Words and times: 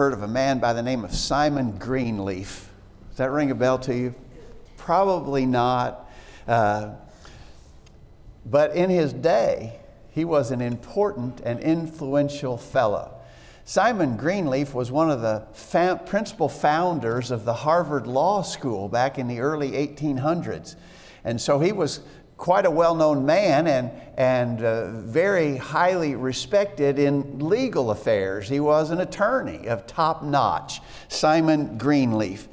heard 0.00 0.14
of 0.14 0.22
a 0.22 0.28
man 0.28 0.58
by 0.58 0.72
the 0.72 0.82
name 0.82 1.04
of 1.04 1.14
Simon 1.14 1.72
Greenleaf. 1.72 2.70
Does 3.10 3.18
that 3.18 3.30
ring 3.30 3.50
a 3.50 3.54
bell 3.54 3.78
to 3.80 3.94
you? 3.94 4.14
Probably 4.78 5.44
not. 5.44 6.10
Uh, 6.48 6.92
but 8.46 8.74
in 8.74 8.88
his 8.88 9.12
day, 9.12 9.78
he 10.08 10.24
was 10.24 10.52
an 10.52 10.62
important 10.62 11.40
and 11.40 11.60
influential 11.60 12.56
fellow. 12.56 13.14
Simon 13.66 14.16
Greenleaf 14.16 14.72
was 14.72 14.90
one 14.90 15.10
of 15.10 15.20
the 15.20 15.46
fa- 15.52 16.00
principal 16.06 16.48
founders 16.48 17.30
of 17.30 17.44
the 17.44 17.52
Harvard 17.52 18.06
Law 18.06 18.40
School 18.40 18.88
back 18.88 19.18
in 19.18 19.28
the 19.28 19.40
early 19.40 19.72
1800s. 19.72 20.76
And 21.24 21.38
so 21.38 21.58
he 21.58 21.72
was 21.72 22.00
quite 22.40 22.64
a 22.64 22.70
well 22.70 22.94
known 22.94 23.26
man 23.26 23.66
and, 23.66 23.90
and 24.16 24.64
uh, 24.64 24.90
very 25.02 25.58
highly 25.58 26.14
respected 26.14 26.98
in 26.98 27.38
legal 27.38 27.90
affairs. 27.90 28.48
He 28.48 28.60
was 28.60 28.90
an 28.90 29.00
attorney 29.00 29.68
of 29.68 29.86
top 29.86 30.22
notch, 30.22 30.80
Simon 31.08 31.76
Greenleaf. 31.76 32.48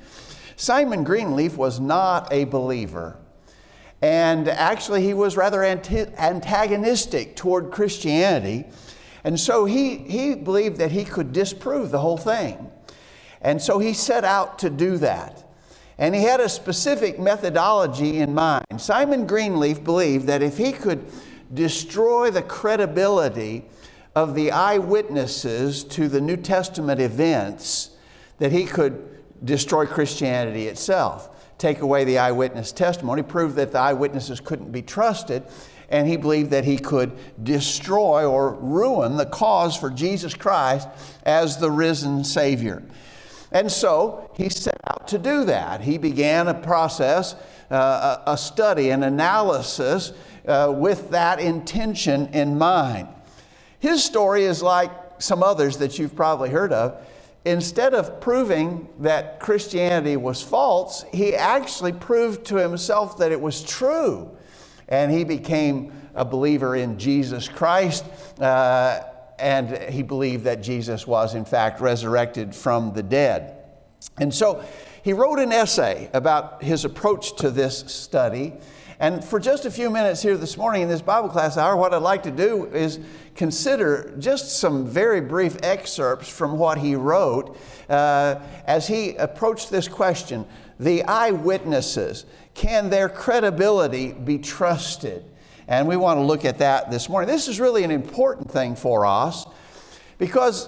Simon 0.58 1.06
Greenleaf 1.06 1.56
was 1.56 1.80
not 1.80 2.32
a 2.34 2.44
believer. 2.44 3.18
And 4.02 4.50
actually, 4.50 5.04
he 5.04 5.14
was 5.14 5.38
rather 5.38 5.64
anti- 5.64 6.14
antagonistic 6.18 7.38
toward 7.38 7.72
Christianity. 7.72 8.66
And 9.24 9.40
so 9.40 9.64
he, 9.64 10.00
he 10.00 10.36
believed 10.36 10.78
that 10.78 10.92
he 10.92 11.06
could 11.06 11.32
disprove 11.32 11.92
the 11.92 12.00
whole 12.00 12.18
thing. 12.18 12.70
And 13.42 13.62
so 13.62 13.80
he 13.80 13.94
set 13.94 14.26
out 14.26 14.60
to 14.60 14.70
do 14.70 14.98
that. 14.98 15.47
And 15.98 16.14
he 16.14 16.24
had 16.24 16.40
a 16.40 16.50
specific 16.50 17.20
methodology 17.20 18.20
in 18.20 18.34
mind. 18.34 18.66
Simon 18.78 19.26
Greenleaf 19.26 19.84
believed 19.84 20.28
that 20.28 20.44
if 20.44 20.58
he 20.58 20.72
could 20.72 21.06
destroy 21.54 22.30
the 22.30 22.42
credibility 22.42 23.66
of 24.16 24.36
the 24.36 24.52
eyewitnesses 24.52 25.84
to 25.84 26.08
the 26.08 26.22
New 26.22 26.38
Testament 26.38 27.00
events, 27.00 27.92
that 28.40 28.52
he 28.52 28.66
could 28.66 29.18
destroy 29.46 29.86
Christianity 29.86 30.68
itself. 30.68 31.30
Take 31.58 31.82
away 31.82 32.04
the 32.04 32.20
eyewitness 32.20 32.72
testimony, 32.72 33.24
prove 33.24 33.56
that 33.56 33.72
the 33.72 33.80
eyewitnesses 33.80 34.40
couldn't 34.40 34.72
be 34.72 34.82
trusted, 34.82 35.44
and 35.90 36.08
he 36.08 36.18
believed 36.18 36.52
that 36.52 36.66
he 36.66 36.78
could 36.78 37.18
destroy 37.44 38.26
or 38.26 38.54
ruin 38.56 39.18
the 39.18 39.26
cause 39.26 39.76
for 39.76 39.90
Jesus 39.90 40.34
Christ 40.34 40.88
as 41.24 41.58
the 41.58 41.72
risen 41.72 42.24
Savior. 42.24 42.84
And 43.52 43.72
so 43.72 44.30
he 44.36 44.50
set 44.50 44.80
to 45.10 45.18
do 45.18 45.46
that. 45.46 45.82
He 45.82 45.98
began 45.98 46.48
a 46.48 46.54
process, 46.54 47.36
uh, 47.70 48.18
a 48.26 48.38
study, 48.38 48.90
an 48.90 49.04
analysis 49.04 50.14
uh, 50.48 50.74
with 50.76 51.10
that 51.12 51.40
intention 51.40 52.28
in 52.34 52.58
mind. 52.58 53.08
His 53.80 54.04
story 54.04 54.44
is 54.44 54.62
like 54.62 54.92
some 55.20 55.44
others 55.44 55.78
that 55.78 56.00
you've 56.00 56.16
probably 56.16 56.50
heard 56.50 56.74
of. 56.74 57.06
Instead 57.46 57.94
of 57.94 58.20
proving 58.20 58.88
that 59.00 59.40
Christianity 59.40 60.18
was 60.18 60.42
false, 60.42 61.06
he 61.14 61.36
actually 61.36 61.94
proved 61.94 62.46
to 62.48 62.56
himself 62.56 63.18
that 63.20 63.32
it 63.32 63.40
was 63.40 63.64
true. 63.64 64.30
And 64.90 65.12
he 65.12 65.24
became 65.24 65.94
a 66.16 66.26
believer 66.26 66.76
in 66.76 66.98
Jesus 66.98 67.48
Christ. 67.48 68.06
Uh, 68.40 69.02
and 69.40 69.78
he 69.92 70.02
believed 70.02 70.44
that 70.46 70.62
Jesus 70.62 71.06
was, 71.06 71.36
in 71.36 71.46
fact, 71.46 71.80
resurrected 71.80 72.56
from 72.56 72.94
the 72.94 73.04
dead. 73.04 73.58
And 74.18 74.34
so 74.34 74.64
he 75.08 75.14
wrote 75.14 75.40
an 75.40 75.54
essay 75.54 76.10
about 76.12 76.62
his 76.62 76.84
approach 76.84 77.34
to 77.38 77.50
this 77.50 77.80
study. 77.88 78.52
And 79.00 79.24
for 79.24 79.40
just 79.40 79.64
a 79.64 79.72
few 79.72 79.90
minutes 79.90 80.22
here 80.22 80.36
this 80.36 80.58
morning 80.58 80.82
in 80.82 80.90
this 80.90 81.02
Bible 81.02 81.30
class 81.30 81.56
hour, 81.56 81.78
what 81.78 81.94
I'd 81.94 82.02
like 82.02 82.24
to 82.24 82.32
do 82.32 82.66
is 82.66 83.00
consider 83.34 84.14
just 84.20 84.60
some 84.60 84.86
very 84.86 85.22
brief 85.22 85.56
excerpts 85.64 86.28
from 86.28 86.58
what 86.58 86.78
he 86.78 86.96
wrote 86.96 87.56
uh, 87.88 88.42
as 88.66 88.86
he 88.90 89.16
approached 89.16 89.72
this 89.72 89.88
question 89.88 90.46
The 90.78 91.04
eyewitnesses, 91.04 92.26
can 92.54 92.90
their 92.90 93.08
credibility 93.08 94.12
be 94.12 94.38
trusted? 94.38 95.24
And 95.70 95.88
we 95.88 95.96
want 95.96 96.18
to 96.18 96.24
look 96.24 96.44
at 96.44 96.58
that 96.58 96.92
this 96.92 97.08
morning. 97.08 97.30
This 97.30 97.48
is 97.48 97.62
really 97.62 97.86
an 97.86 97.92
important 97.92 98.52
thing 98.52 98.76
for 98.76 99.06
us 99.06 99.46
because 100.18 100.68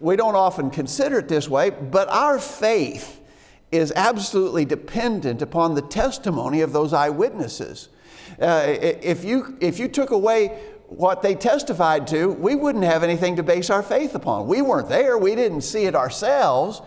we 0.00 0.16
don't 0.16 0.36
often 0.36 0.70
consider 0.70 1.18
it 1.18 1.28
this 1.28 1.50
way, 1.50 1.68
but 1.68 2.08
our 2.08 2.38
faith 2.38 3.24
is 3.76 3.92
absolutely 3.94 4.64
dependent 4.64 5.42
upon 5.42 5.74
the 5.74 5.82
testimony 5.82 6.60
of 6.60 6.72
those 6.72 6.92
eyewitnesses. 6.92 7.88
Uh, 8.40 8.64
if, 8.66 9.24
you, 9.24 9.56
if 9.60 9.78
you 9.78 9.88
took 9.88 10.10
away 10.10 10.48
what 10.88 11.22
they 11.22 11.34
testified 11.34 12.06
to, 12.08 12.28
we 12.32 12.54
wouldn't 12.54 12.84
have 12.84 13.02
anything 13.02 13.36
to 13.36 13.42
base 13.42 13.70
our 13.70 13.82
faith 13.82 14.14
upon. 14.14 14.46
We 14.46 14.62
weren't 14.62 14.88
there, 14.88 15.18
we 15.18 15.34
didn't 15.34 15.62
see 15.62 15.84
it 15.84 15.94
ourselves. 15.94 16.82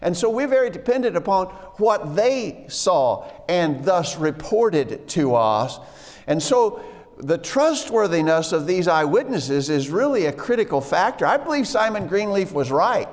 And 0.00 0.16
so 0.16 0.28
we're 0.28 0.48
very 0.48 0.70
dependent 0.70 1.16
upon 1.16 1.46
what 1.76 2.16
they 2.16 2.64
saw 2.68 3.30
and 3.48 3.84
thus 3.84 4.16
reported 4.16 5.06
to 5.10 5.34
us. 5.36 5.78
And 6.26 6.42
so 6.42 6.82
the 7.18 7.38
trustworthiness 7.38 8.52
of 8.52 8.66
these 8.66 8.88
eyewitnesses 8.88 9.70
is 9.70 9.90
really 9.90 10.26
a 10.26 10.32
critical 10.32 10.80
factor. 10.80 11.24
I 11.24 11.36
believe 11.36 11.68
Simon 11.68 12.08
Greenleaf 12.08 12.52
was 12.52 12.70
right. 12.70 13.08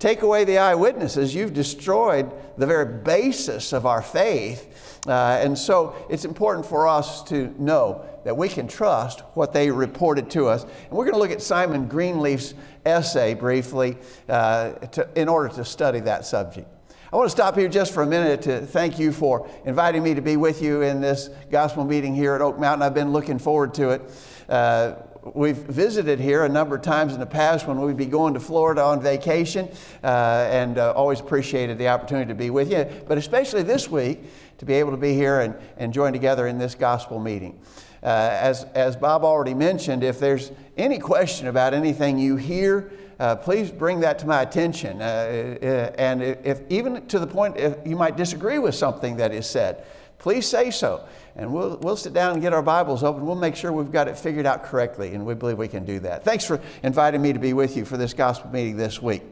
Take 0.00 0.22
away 0.22 0.44
the 0.44 0.56
eyewitnesses, 0.56 1.34
you've 1.34 1.52
destroyed 1.52 2.32
the 2.56 2.66
very 2.66 3.02
basis 3.02 3.74
of 3.74 3.84
our 3.84 4.00
faith. 4.00 4.98
Uh, 5.06 5.38
and 5.42 5.56
so 5.56 5.94
it's 6.08 6.24
important 6.24 6.64
for 6.64 6.88
us 6.88 7.22
to 7.24 7.54
know 7.58 8.06
that 8.24 8.34
we 8.34 8.48
can 8.48 8.66
trust 8.66 9.20
what 9.34 9.52
they 9.52 9.70
reported 9.70 10.30
to 10.30 10.48
us. 10.48 10.62
And 10.62 10.92
we're 10.92 11.04
going 11.04 11.12
to 11.12 11.20
look 11.20 11.30
at 11.30 11.42
Simon 11.42 11.86
Greenleaf's 11.86 12.54
essay 12.86 13.34
briefly 13.34 13.98
uh, 14.26 14.70
to, 14.72 15.06
in 15.16 15.28
order 15.28 15.54
to 15.56 15.66
study 15.66 16.00
that 16.00 16.24
subject. 16.24 16.66
I 17.12 17.16
want 17.16 17.26
to 17.26 17.36
stop 17.36 17.54
here 17.54 17.68
just 17.68 17.92
for 17.92 18.02
a 18.02 18.06
minute 18.06 18.40
to 18.42 18.64
thank 18.64 18.98
you 18.98 19.12
for 19.12 19.50
inviting 19.66 20.02
me 20.02 20.14
to 20.14 20.22
be 20.22 20.38
with 20.38 20.62
you 20.62 20.80
in 20.80 21.02
this 21.02 21.28
gospel 21.50 21.84
meeting 21.84 22.14
here 22.14 22.34
at 22.34 22.40
Oak 22.40 22.58
Mountain. 22.58 22.82
I've 22.82 22.94
been 22.94 23.12
looking 23.12 23.38
forward 23.38 23.74
to 23.74 23.90
it. 23.90 24.02
Uh, 24.48 24.94
we've 25.22 25.56
visited 25.56 26.18
here 26.18 26.44
a 26.44 26.48
number 26.48 26.76
of 26.76 26.82
times 26.82 27.14
in 27.14 27.20
the 27.20 27.26
past 27.26 27.66
when 27.66 27.80
we'd 27.80 27.96
be 27.96 28.06
going 28.06 28.34
to 28.34 28.40
Florida 28.40 28.82
on 28.82 29.00
vacation, 29.00 29.68
uh, 30.02 30.48
and 30.50 30.78
uh, 30.78 30.92
always 30.92 31.20
appreciated 31.20 31.78
the 31.78 31.88
opportunity 31.88 32.28
to 32.28 32.34
be 32.34 32.50
with 32.50 32.70
you, 32.70 32.86
but 33.06 33.18
especially 33.18 33.62
this 33.62 33.88
week 33.88 34.20
to 34.58 34.64
be 34.64 34.74
able 34.74 34.90
to 34.90 34.96
be 34.96 35.14
here 35.14 35.40
and, 35.40 35.54
and 35.76 35.92
join 35.92 36.12
together 36.12 36.46
in 36.46 36.58
this 36.58 36.74
gospel 36.74 37.18
meeting. 37.18 37.58
Uh, 38.02 38.30
as, 38.32 38.64
as 38.74 38.96
Bob 38.96 39.24
already 39.24 39.54
mentioned, 39.54 40.02
if 40.02 40.18
there's 40.18 40.52
any 40.76 40.98
question 40.98 41.48
about 41.48 41.74
anything 41.74 42.18
you 42.18 42.36
hear, 42.36 42.90
uh, 43.18 43.36
please 43.36 43.70
bring 43.70 44.00
that 44.00 44.18
to 44.18 44.26
my 44.26 44.40
attention. 44.40 45.02
Uh, 45.02 45.58
uh, 45.62 45.66
and 45.98 46.22
if 46.22 46.62
even 46.70 47.06
to 47.06 47.18
the 47.18 47.26
point 47.26 47.58
if 47.58 47.76
you 47.84 47.94
might 47.94 48.16
disagree 48.16 48.58
with 48.58 48.74
something 48.74 49.16
that 49.16 49.32
is 49.32 49.46
said, 49.46 49.84
please 50.16 50.46
say 50.46 50.70
so. 50.70 51.06
And 51.36 51.52
we'll, 51.52 51.76
we'll 51.78 51.96
sit 51.96 52.12
down 52.12 52.32
and 52.32 52.42
get 52.42 52.52
our 52.52 52.62
Bibles 52.62 53.02
open. 53.02 53.24
We'll 53.24 53.36
make 53.36 53.56
sure 53.56 53.72
we've 53.72 53.92
got 53.92 54.08
it 54.08 54.18
figured 54.18 54.46
out 54.46 54.64
correctly, 54.64 55.14
and 55.14 55.24
we 55.24 55.34
believe 55.34 55.58
we 55.58 55.68
can 55.68 55.84
do 55.84 56.00
that. 56.00 56.24
Thanks 56.24 56.44
for 56.44 56.60
inviting 56.82 57.22
me 57.22 57.32
to 57.32 57.38
be 57.38 57.52
with 57.52 57.76
you 57.76 57.84
for 57.84 57.96
this 57.96 58.14
gospel 58.14 58.50
meeting 58.50 58.76
this 58.76 59.00
week. 59.00 59.22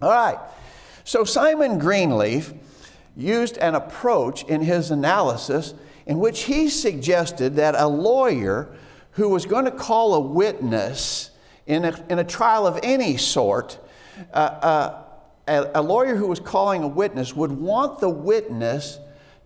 All 0.00 0.10
right. 0.10 0.38
So, 1.04 1.24
Simon 1.24 1.78
Greenleaf 1.78 2.52
used 3.16 3.58
an 3.58 3.74
approach 3.74 4.44
in 4.44 4.60
his 4.60 4.90
analysis 4.90 5.74
in 6.06 6.18
which 6.18 6.44
he 6.44 6.68
suggested 6.68 7.56
that 7.56 7.74
a 7.76 7.86
lawyer 7.86 8.68
who 9.12 9.28
was 9.28 9.46
going 9.46 9.64
to 9.64 9.70
call 9.70 10.14
a 10.14 10.20
witness 10.20 11.30
in 11.66 11.84
a, 11.84 12.04
in 12.08 12.18
a 12.18 12.24
trial 12.24 12.66
of 12.66 12.78
any 12.82 13.16
sort, 13.16 13.78
uh, 14.32 14.36
uh, 14.36 15.02
a, 15.48 15.70
a 15.76 15.82
lawyer 15.82 16.14
who 16.14 16.26
was 16.26 16.38
calling 16.38 16.82
a 16.82 16.88
witness 16.88 17.34
would 17.34 17.50
want 17.52 18.00
the 18.00 18.08
witness 18.08 18.98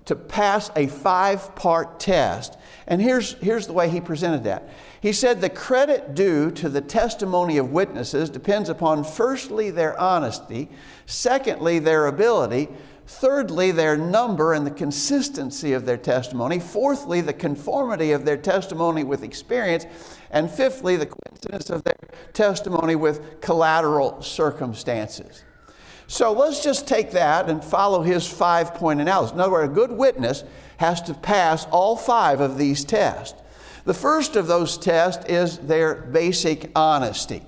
to 0.06 0.16
pass 0.16 0.70
a 0.76 0.86
five 0.86 1.54
part 1.54 2.00
test. 2.00 2.56
And 2.86 3.00
here's, 3.00 3.34
here's 3.34 3.66
the 3.66 3.72
way 3.72 3.88
he 3.88 4.00
presented 4.00 4.44
that. 4.44 4.68
He 5.00 5.12
said 5.12 5.40
the 5.40 5.48
credit 5.48 6.14
due 6.14 6.50
to 6.52 6.68
the 6.68 6.80
testimony 6.80 7.56
of 7.58 7.70
witnesses 7.70 8.28
depends 8.28 8.68
upon, 8.68 9.04
firstly, 9.04 9.70
their 9.70 9.98
honesty, 9.98 10.68
secondly, 11.06 11.78
their 11.78 12.06
ability, 12.06 12.68
thirdly, 13.06 13.72
their 13.72 13.96
number 13.96 14.52
and 14.52 14.66
the 14.66 14.70
consistency 14.70 15.72
of 15.72 15.86
their 15.86 15.96
testimony, 15.96 16.60
fourthly, 16.60 17.20
the 17.20 17.32
conformity 17.32 18.12
of 18.12 18.24
their 18.24 18.36
testimony 18.36 19.04
with 19.04 19.22
experience, 19.22 19.86
and 20.30 20.50
fifthly, 20.50 20.96
the 20.96 21.06
coincidence 21.06 21.70
of 21.70 21.82
their 21.84 21.96
testimony 22.32 22.94
with 22.94 23.40
collateral 23.40 24.20
circumstances. 24.22 25.44
So 26.10 26.32
let's 26.32 26.60
just 26.60 26.88
take 26.88 27.12
that 27.12 27.48
and 27.48 27.62
follow 27.62 28.02
his 28.02 28.26
five 28.26 28.74
point 28.74 29.00
analysis. 29.00 29.32
In 29.32 29.38
other 29.38 29.52
words, 29.52 29.70
a 29.70 29.72
good 29.72 29.92
witness 29.92 30.42
has 30.78 31.00
to 31.02 31.14
pass 31.14 31.66
all 31.66 31.94
five 31.94 32.40
of 32.40 32.58
these 32.58 32.84
tests. 32.84 33.40
The 33.84 33.94
first 33.94 34.34
of 34.34 34.48
those 34.48 34.76
tests 34.76 35.24
is 35.26 35.58
their 35.58 35.94
basic 35.94 36.72
honesty. 36.74 37.42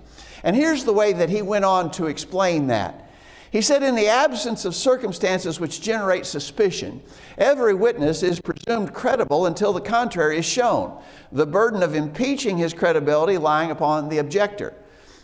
And 0.44 0.55
here's 0.55 0.85
the 0.85 0.93
way 0.93 1.12
that 1.12 1.29
he 1.29 1.43
went 1.43 1.64
on 1.64 1.91
to 1.93 2.06
explain 2.06 2.69
that. 2.69 3.11
He 3.50 3.62
said, 3.62 3.82
In 3.82 3.97
the 3.97 4.06
absence 4.06 4.65
of 4.65 4.76
circumstances 4.76 5.58
which 5.58 5.81
generate 5.81 6.25
suspicion, 6.25 7.03
every 7.38 7.75
witness 7.75 8.23
is 8.23 8.41
presumed 8.41 8.94
credible 8.94 9.47
until 9.47 9.73
the 9.73 9.81
contrary 9.81 10.38
is 10.38 10.47
shown, 10.47 11.03
the 11.32 11.47
burden 11.47 11.82
of 11.82 11.97
impeaching 11.97 12.58
his 12.58 12.75
credibility 12.75 13.38
lying 13.38 13.73
upon 13.73 14.08
the 14.08 14.19
objector. 14.19 14.73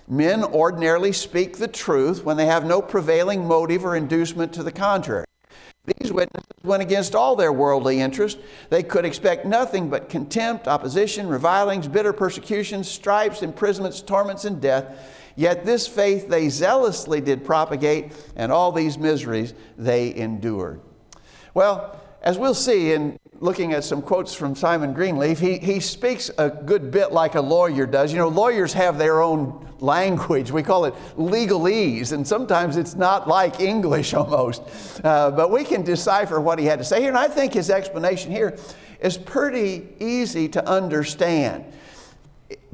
Men 0.08 0.43
ordinarily 0.43 1.12
speak 1.12 1.58
the 1.58 1.69
truth 1.69 2.25
when 2.25 2.37
they 2.37 2.46
have 2.46 2.64
no 2.64 2.81
prevailing 2.81 3.46
motive 3.46 3.84
or 3.84 3.94
inducement 3.94 4.52
to 4.55 4.62
the 4.62 4.72
contrary. 4.72 5.26
These 6.00 6.12
witnesses 6.12 6.46
went 6.64 6.82
against 6.82 7.14
all 7.14 7.37
their 7.37 7.52
worldly 7.52 8.00
interests. 8.00 8.40
They 8.70 8.82
could 8.82 9.05
expect 9.05 9.44
nothing 9.46 9.88
but 9.88 10.08
contempt, 10.08 10.69
opposition, 10.69 11.28
revilings, 11.28 11.88
bitter 11.88 12.12
persecutions, 12.12 12.88
stripes, 12.88 13.43
imprisonments, 13.43 14.02
torments, 14.02 14.44
and 14.44 14.60
death. 14.60 15.14
Yet 15.37 15.64
this 15.64 15.87
faith 15.87 16.28
they 16.28 16.49
zealously 16.49 17.20
did 17.20 17.44
propagate, 17.44 18.12
and 18.37 18.50
all 18.50 18.72
these 18.72 18.99
miseries 18.99 19.55
they 19.76 20.14
endured. 20.14 20.81
Well, 21.55 22.00
as 22.22 22.37
we'll 22.38 22.55
see 22.55 22.93
in 22.93 23.19
looking 23.40 23.73
at 23.73 23.85
some 23.85 24.02
quotes 24.02 24.35
from 24.35 24.55
Simon 24.55 24.93
Greenleaf, 24.93 25.38
he, 25.38 25.58
he 25.58 25.81
speaks 25.81 26.31
a 26.38 26.50
good 26.50 26.90
bit 26.90 27.12
like 27.12 27.35
a 27.35 27.40
lawyer 27.40 27.87
does. 27.87 28.12
You 28.12 28.19
know, 28.19 28.29
lawyers 28.29 28.73
have 28.73 28.99
their 28.99 29.23
own 29.23 29.69
language. 29.81 30.50
We 30.50 30.62
call 30.62 30.87
it 30.87 30.94
legalese, 31.17 32.12
and 32.12 32.26
sometimes 32.26 32.76
it's 32.76 32.94
not 32.94 33.29
like 33.29 33.61
English 33.61 34.14
almost. 34.14 34.62
Uh, 35.05 35.31
but 35.31 35.50
we 35.50 35.64
can 35.64 35.82
decipher 35.82 36.40
what 36.40 36.58
he 36.58 36.64
had 36.64 36.79
to 36.79 36.85
say 36.85 37.00
here, 37.00 37.08
and 37.08 37.19
I 37.19 37.29
think 37.29 37.55
his 37.55 37.70
explanation 37.70 38.31
here 38.31 38.58
is 39.00 39.17
pretty 39.17 39.88
easy 40.00 40.49
to 40.49 40.69
understand. 40.69 41.64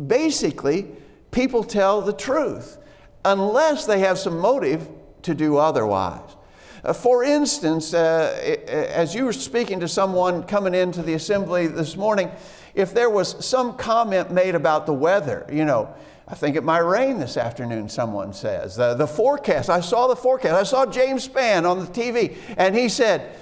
Basically, 0.06 0.86
people 1.30 1.62
tell 1.62 2.00
the 2.00 2.12
truth 2.12 2.78
unless 3.24 3.86
they 3.86 4.00
have 4.00 4.18
some 4.18 4.38
motive 4.38 4.88
to 5.22 5.34
do 5.34 5.56
otherwise. 5.56 6.36
Uh, 6.84 6.92
for 6.92 7.24
instance, 7.24 7.94
uh, 7.94 8.56
as 8.68 9.14
you 9.14 9.24
were 9.24 9.32
speaking 9.32 9.80
to 9.80 9.88
someone 9.88 10.42
coming 10.42 10.74
into 10.74 11.02
the 11.02 11.14
assembly 11.14 11.66
this 11.66 11.96
morning, 11.96 12.30
if 12.74 12.92
there 12.92 13.08
was 13.08 13.42
some 13.44 13.76
comment 13.76 14.30
made 14.30 14.54
about 14.54 14.84
the 14.84 14.92
weather, 14.92 15.46
you 15.50 15.64
know, 15.64 15.94
I 16.28 16.34
think 16.34 16.56
it 16.56 16.64
might 16.64 16.78
rain 16.78 17.18
this 17.18 17.36
afternoon, 17.36 17.88
someone 17.88 18.32
says. 18.32 18.76
The, 18.76 18.94
the 18.94 19.06
forecast, 19.06 19.70
I 19.70 19.80
saw 19.80 20.08
the 20.08 20.16
forecast. 20.16 20.54
I 20.54 20.62
saw 20.62 20.84
James 20.84 21.26
Spann 21.26 21.68
on 21.68 21.78
the 21.78 21.86
TV, 21.86 22.36
and 22.56 22.74
he 22.74 22.88
said, 22.88 23.34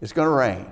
it's 0.00 0.12
going 0.12 0.26
to 0.26 0.34
rain. 0.34 0.66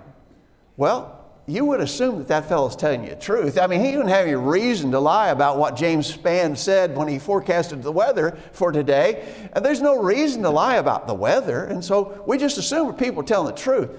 Well, 0.76 1.21
you 1.46 1.64
would 1.64 1.80
assume 1.80 2.18
that 2.18 2.28
that 2.28 2.48
fellow's 2.48 2.76
telling 2.76 3.02
you 3.02 3.10
the 3.10 3.16
truth. 3.16 3.58
I 3.58 3.66
mean, 3.66 3.80
he 3.80 3.90
didn't 3.90 4.08
have 4.08 4.26
any 4.26 4.36
reason 4.36 4.92
to 4.92 5.00
lie 5.00 5.30
about 5.30 5.58
what 5.58 5.74
James 5.74 6.16
Spann 6.16 6.56
said 6.56 6.96
when 6.96 7.08
he 7.08 7.18
forecasted 7.18 7.82
the 7.82 7.90
weather 7.90 8.38
for 8.52 8.70
today. 8.70 9.50
And 9.52 9.64
there's 9.64 9.80
no 9.80 10.00
reason 10.00 10.42
to 10.42 10.50
lie 10.50 10.76
about 10.76 11.08
the 11.08 11.14
weather. 11.14 11.64
And 11.64 11.84
so 11.84 12.22
we 12.26 12.38
just 12.38 12.58
assume 12.58 12.94
people 12.94 13.22
are 13.22 13.26
telling 13.26 13.52
the 13.52 13.60
truth. 13.60 13.90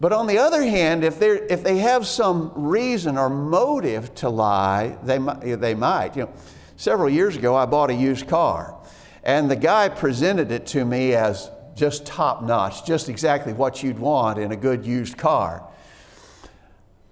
But 0.00 0.12
on 0.12 0.26
the 0.26 0.38
other 0.38 0.62
hand, 0.62 1.04
if, 1.04 1.22
if 1.22 1.62
they 1.62 1.78
have 1.78 2.04
some 2.04 2.52
reason 2.54 3.16
or 3.16 3.30
motive 3.30 4.12
to 4.16 4.28
lie, 4.28 4.98
they, 5.04 5.18
they 5.54 5.74
might. 5.74 6.16
You 6.16 6.24
know, 6.24 6.32
several 6.76 7.08
years 7.08 7.36
ago, 7.36 7.54
I 7.54 7.64
bought 7.64 7.90
a 7.90 7.94
used 7.94 8.26
car, 8.26 8.76
and 9.22 9.48
the 9.48 9.56
guy 9.56 9.88
presented 9.88 10.50
it 10.50 10.66
to 10.66 10.84
me 10.84 11.14
as 11.14 11.48
just 11.76 12.04
top 12.04 12.42
notch, 12.42 12.84
just 12.84 13.08
exactly 13.08 13.52
what 13.52 13.82
you'd 13.84 13.98
want 13.98 14.38
in 14.38 14.50
a 14.50 14.56
good 14.56 14.84
used 14.84 15.16
car. 15.16 15.64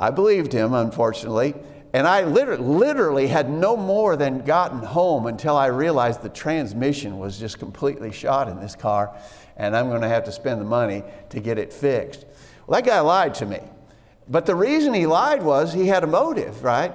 I 0.02 0.10
believed 0.10 0.52
him, 0.52 0.74
unfortunately. 0.74 1.54
And 1.92 2.08
I 2.08 2.24
literally, 2.24 2.64
literally 2.64 3.26
had 3.28 3.48
no 3.48 3.76
more 3.76 4.16
than 4.16 4.40
gotten 4.40 4.80
home 4.80 5.26
until 5.26 5.56
I 5.56 5.66
realized 5.66 6.22
the 6.22 6.28
transmission 6.28 7.20
was 7.20 7.38
just 7.38 7.60
completely 7.60 8.10
shot 8.10 8.48
in 8.48 8.58
this 8.58 8.74
car, 8.74 9.16
and 9.56 9.76
I'm 9.76 9.90
going 9.90 10.00
to 10.00 10.08
have 10.08 10.24
to 10.24 10.32
spend 10.32 10.60
the 10.60 10.64
money 10.64 11.04
to 11.30 11.38
get 11.38 11.56
it 11.56 11.72
fixed. 11.72 12.26
Well, 12.66 12.80
that 12.80 12.84
guy 12.84 12.98
lied 12.98 13.34
to 13.34 13.46
me. 13.46 13.60
But 14.26 14.44
the 14.44 14.56
reason 14.56 14.92
he 14.92 15.06
lied 15.06 15.40
was 15.40 15.72
he 15.72 15.86
had 15.86 16.02
a 16.02 16.08
motive, 16.08 16.64
right? 16.64 16.92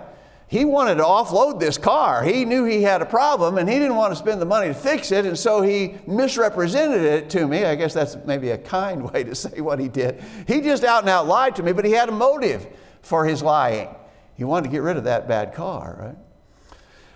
He 0.49 0.65
wanted 0.65 0.95
to 0.95 1.03
offload 1.03 1.61
this 1.61 1.77
car. 1.77 2.25
He 2.25 2.43
knew 2.43 2.65
he 2.65 2.81
had 2.81 3.01
a 3.01 3.05
problem 3.05 3.57
and 3.57 3.69
he 3.69 3.79
didn't 3.79 3.95
want 3.95 4.11
to 4.11 4.17
spend 4.17 4.41
the 4.41 4.45
money 4.45 4.67
to 4.67 4.73
fix 4.73 5.13
it, 5.13 5.25
and 5.25 5.39
so 5.39 5.61
he 5.61 5.95
misrepresented 6.07 7.03
it 7.03 7.29
to 7.29 7.47
me. 7.47 7.63
I 7.63 7.75
guess 7.75 7.93
that's 7.93 8.17
maybe 8.25 8.49
a 8.49 8.57
kind 8.57 9.09
way 9.13 9.23
to 9.23 9.33
say 9.33 9.61
what 9.61 9.79
he 9.79 9.87
did. 9.87 10.21
He 10.45 10.59
just 10.59 10.83
out 10.83 11.03
and 11.03 11.09
out 11.09 11.25
lied 11.25 11.55
to 11.55 11.63
me, 11.63 11.71
but 11.71 11.85
he 11.85 11.93
had 11.93 12.09
a 12.09 12.13
motive 12.13 12.67
for 13.01 13.25
his 13.25 13.41
lying. 13.41 13.89
He 14.35 14.43
wanted 14.43 14.65
to 14.65 14.71
get 14.71 14.81
rid 14.81 14.97
of 14.97 15.05
that 15.05 15.27
bad 15.27 15.53
car, 15.53 15.97
right? 15.99 16.17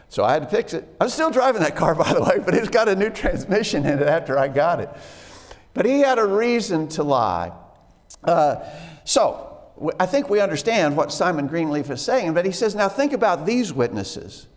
So 0.09 0.25
I 0.25 0.33
had 0.33 0.43
to 0.43 0.49
fix 0.49 0.73
it. 0.73 0.87
I'm 0.99 1.07
still 1.07 1.31
driving 1.31 1.61
that 1.61 1.75
car, 1.75 1.95
by 2.03 2.13
the 2.13 2.21
way, 2.21 2.39
but 2.43 2.53
it's 2.53 2.69
got 2.69 2.89
a 2.89 2.95
new 2.95 3.09
transmission 3.09 3.85
in 3.85 3.99
it 3.99 4.07
after 4.07 4.37
I 4.37 4.47
got 4.47 4.79
it. 4.79 4.89
But 5.73 5.85
he 5.85 6.01
had 6.01 6.19
a 6.19 6.25
reason 6.25 6.87
to 6.89 7.03
lie. 7.03 7.53
Uh, 8.23 8.57
so 9.05 9.51
I 9.99 10.05
think 10.05 10.29
we 10.29 10.39
understand 10.39 10.95
what 10.95 11.11
Simon 11.11 11.47
Greenleaf 11.47 11.89
is 11.89 12.01
saying, 12.01 12.33
but 12.33 12.45
he 12.45 12.51
says, 12.51 12.75
now 12.75 12.89
think 12.89 13.13
about 13.13 13.45
these 13.45 13.73
witnesses. 13.73 14.47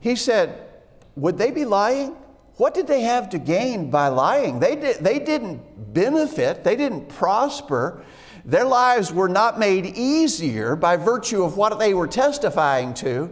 He 0.00 0.16
said, 0.16 0.68
would 1.16 1.38
they 1.38 1.50
be 1.50 1.64
lying? 1.64 2.16
What 2.56 2.74
did 2.74 2.86
they 2.86 3.02
have 3.02 3.30
to 3.30 3.38
gain 3.38 3.90
by 3.90 4.08
lying? 4.08 4.60
They, 4.60 4.76
did, 4.76 4.96
they 4.98 5.18
didn't 5.18 5.94
benefit, 5.94 6.62
they 6.62 6.76
didn't 6.76 7.08
prosper. 7.08 8.04
Their 8.44 8.64
lives 8.64 9.12
were 9.12 9.28
not 9.28 9.58
made 9.58 9.86
easier 9.96 10.76
by 10.76 10.96
virtue 10.96 11.42
of 11.42 11.56
what 11.56 11.78
they 11.78 11.94
were 11.94 12.06
testifying 12.06 12.92
to. 12.94 13.30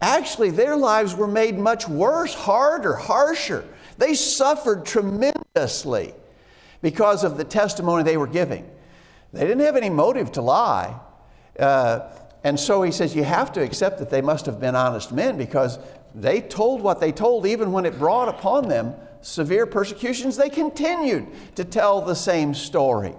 Actually, 0.00 0.50
their 0.50 0.76
lives 0.76 1.14
were 1.14 1.26
made 1.26 1.58
much 1.58 1.88
worse, 1.88 2.34
harder, 2.34 2.94
harsher. 2.94 3.64
They 3.98 4.14
suffered 4.14 4.86
tremendously 4.86 6.14
because 6.80 7.24
of 7.24 7.36
the 7.36 7.44
testimony 7.44 8.04
they 8.04 8.16
were 8.16 8.26
giving. 8.26 8.70
They 9.32 9.40
didn't 9.40 9.64
have 9.64 9.76
any 9.76 9.90
motive 9.90 10.32
to 10.32 10.42
lie. 10.42 10.94
Uh, 11.58 12.10
and 12.44 12.60
so 12.60 12.82
he 12.82 12.92
says, 12.92 13.16
You 13.16 13.24
have 13.24 13.52
to 13.54 13.62
accept 13.62 13.98
that 13.98 14.10
they 14.10 14.22
must 14.22 14.46
have 14.46 14.60
been 14.60 14.76
honest 14.76 15.10
men 15.10 15.36
because 15.36 15.78
they 16.14 16.40
told 16.40 16.82
what 16.82 17.00
they 17.00 17.10
told, 17.10 17.46
even 17.46 17.72
when 17.72 17.84
it 17.84 17.98
brought 17.98 18.28
upon 18.28 18.68
them 18.68 18.94
severe 19.22 19.66
persecutions. 19.66 20.36
They 20.36 20.50
continued 20.50 21.26
to 21.56 21.64
tell 21.64 22.00
the 22.00 22.14
same 22.14 22.54
story. 22.54 23.14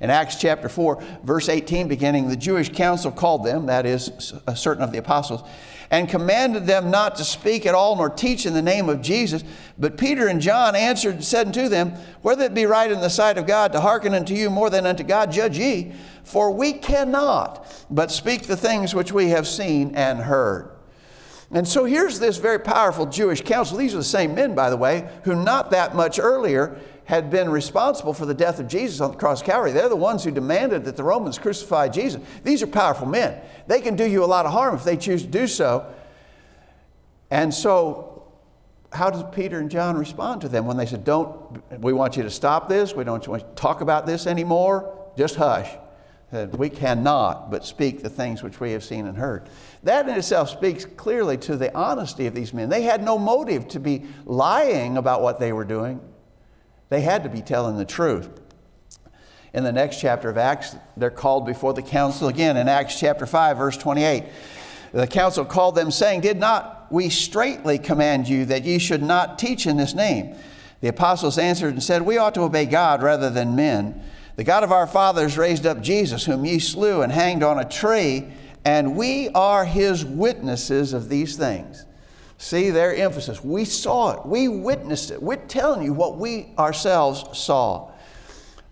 In 0.00 0.10
Acts 0.10 0.36
chapter 0.36 0.68
4, 0.68 1.02
verse 1.22 1.48
18, 1.48 1.88
beginning, 1.88 2.28
the 2.28 2.36
Jewish 2.36 2.70
council 2.70 3.10
called 3.10 3.44
them, 3.44 3.66
that 3.66 3.86
is, 3.86 4.34
uh, 4.46 4.54
certain 4.54 4.82
of 4.82 4.92
the 4.92 4.98
apostles, 4.98 5.42
and 5.90 6.08
commanded 6.08 6.66
them 6.66 6.90
not 6.90 7.16
to 7.16 7.24
speak 7.24 7.64
at 7.64 7.74
all 7.74 7.96
nor 7.96 8.10
teach 8.10 8.44
in 8.44 8.52
the 8.52 8.62
name 8.62 8.88
of 8.88 9.00
Jesus. 9.00 9.44
But 9.78 9.96
Peter 9.96 10.26
and 10.26 10.40
John 10.40 10.74
answered 10.74 11.14
and 11.16 11.24
said 11.24 11.46
unto 11.46 11.68
them, 11.68 11.92
Whether 12.22 12.44
it 12.44 12.54
be 12.54 12.66
right 12.66 12.90
in 12.90 13.00
the 13.00 13.10
sight 13.10 13.38
of 13.38 13.46
God 13.46 13.72
to 13.72 13.80
hearken 13.80 14.12
unto 14.14 14.34
you 14.34 14.50
more 14.50 14.68
than 14.68 14.86
unto 14.86 15.04
God, 15.04 15.32
judge 15.32 15.58
ye. 15.58 15.92
For 16.24 16.50
we 16.50 16.72
cannot 16.72 17.66
but 17.88 18.10
speak 18.10 18.42
the 18.42 18.56
things 18.56 18.94
which 18.94 19.12
we 19.12 19.28
have 19.28 19.46
seen 19.46 19.94
and 19.94 20.18
heard. 20.18 20.72
And 21.52 21.66
so 21.66 21.84
here's 21.84 22.18
this 22.18 22.38
very 22.38 22.58
powerful 22.58 23.06
Jewish 23.06 23.42
council. 23.42 23.78
These 23.78 23.94
are 23.94 23.98
the 23.98 24.04
same 24.04 24.34
men, 24.34 24.54
by 24.54 24.68
the 24.68 24.76
way, 24.76 25.08
who 25.22 25.36
not 25.36 25.70
that 25.70 25.94
much 25.94 26.18
earlier 26.18 26.80
had 27.06 27.30
been 27.30 27.48
responsible 27.48 28.12
for 28.12 28.26
the 28.26 28.34
death 28.34 28.58
of 28.58 28.68
Jesus 28.68 29.00
on 29.00 29.12
the 29.12 29.16
cross 29.16 29.40
of 29.40 29.46
Calvary. 29.46 29.70
They're 29.72 29.88
the 29.88 29.96
ones 29.96 30.24
who 30.24 30.32
demanded 30.32 30.84
that 30.84 30.96
the 30.96 31.04
Romans 31.04 31.38
crucify 31.38 31.88
Jesus. 31.88 32.20
These 32.42 32.62
are 32.62 32.66
powerful 32.66 33.06
men. 33.06 33.40
They 33.68 33.80
can 33.80 33.94
do 33.94 34.04
you 34.04 34.24
a 34.24 34.26
lot 34.26 34.44
of 34.44 34.52
harm 34.52 34.74
if 34.74 34.84
they 34.84 34.96
choose 34.96 35.22
to 35.22 35.28
do 35.28 35.46
so. 35.46 35.86
And 37.30 37.54
so, 37.54 38.24
how 38.92 39.10
does 39.10 39.24
Peter 39.32 39.58
and 39.58 39.70
John 39.70 39.96
respond 39.96 40.40
to 40.42 40.48
them 40.48 40.66
when 40.66 40.76
they 40.76 40.86
said, 40.86 41.04
Don't, 41.04 41.62
we 41.80 41.92
want 41.92 42.16
you 42.16 42.24
to 42.24 42.30
stop 42.30 42.68
this, 42.68 42.94
we 42.94 43.04
don't 43.04 43.26
want 43.26 43.42
you 43.42 43.48
to 43.48 43.54
talk 43.54 43.80
about 43.82 44.04
this 44.04 44.26
anymore, 44.26 45.10
just 45.16 45.36
hush? 45.36 45.70
That 46.32 46.58
we 46.58 46.68
cannot 46.68 47.52
but 47.52 47.64
speak 47.64 48.02
the 48.02 48.10
things 48.10 48.42
which 48.42 48.58
we 48.58 48.72
have 48.72 48.82
seen 48.82 49.06
and 49.06 49.16
heard. 49.16 49.48
That 49.84 50.08
in 50.08 50.16
itself 50.16 50.50
speaks 50.50 50.84
clearly 50.84 51.36
to 51.38 51.56
the 51.56 51.72
honesty 51.76 52.26
of 52.26 52.34
these 52.34 52.52
men. 52.52 52.68
They 52.68 52.82
had 52.82 53.04
no 53.04 53.16
motive 53.16 53.68
to 53.68 53.80
be 53.80 54.06
lying 54.24 54.96
about 54.96 55.22
what 55.22 55.38
they 55.38 55.52
were 55.52 55.64
doing. 55.64 56.00
They 56.88 57.00
had 57.00 57.22
to 57.24 57.28
be 57.28 57.42
telling 57.42 57.76
the 57.76 57.84
truth. 57.84 58.28
In 59.52 59.64
the 59.64 59.72
next 59.72 60.00
chapter 60.00 60.28
of 60.28 60.36
Acts, 60.36 60.76
they're 60.96 61.10
called 61.10 61.46
before 61.46 61.72
the 61.72 61.82
council 61.82 62.28
again 62.28 62.56
in 62.56 62.68
Acts 62.68 63.00
chapter 63.00 63.26
5, 63.26 63.56
verse 63.56 63.76
28. 63.76 64.24
The 64.92 65.06
council 65.06 65.44
called 65.44 65.74
them, 65.74 65.90
saying, 65.90 66.20
Did 66.20 66.38
not 66.38 66.86
we 66.90 67.08
straitly 67.08 67.78
command 67.78 68.28
you 68.28 68.44
that 68.46 68.64
ye 68.64 68.78
should 68.78 69.02
not 69.02 69.38
teach 69.38 69.66
in 69.66 69.76
this 69.76 69.94
name? 69.94 70.36
The 70.80 70.88
apostles 70.88 71.38
answered 71.38 71.72
and 71.72 71.82
said, 71.82 72.02
We 72.02 72.18
ought 72.18 72.34
to 72.34 72.42
obey 72.42 72.66
God 72.66 73.02
rather 73.02 73.30
than 73.30 73.56
men. 73.56 74.02
The 74.36 74.44
God 74.44 74.62
of 74.62 74.72
our 74.72 74.86
fathers 74.86 75.38
raised 75.38 75.64
up 75.64 75.80
Jesus, 75.80 76.26
whom 76.26 76.44
ye 76.44 76.58
slew 76.58 77.00
and 77.00 77.10
hanged 77.10 77.42
on 77.42 77.58
a 77.58 77.64
tree, 77.64 78.26
and 78.64 78.94
we 78.94 79.30
are 79.30 79.64
his 79.64 80.04
witnesses 80.04 80.92
of 80.92 81.08
these 81.08 81.36
things. 81.36 81.85
See 82.38 82.70
their 82.70 82.94
emphasis. 82.94 83.42
We 83.42 83.64
saw 83.64 84.12
it. 84.12 84.26
We 84.26 84.48
witnessed 84.48 85.10
it. 85.10 85.22
We're 85.22 85.36
telling 85.36 85.82
you 85.82 85.92
what 85.92 86.18
we 86.18 86.48
ourselves 86.58 87.38
saw. 87.38 87.92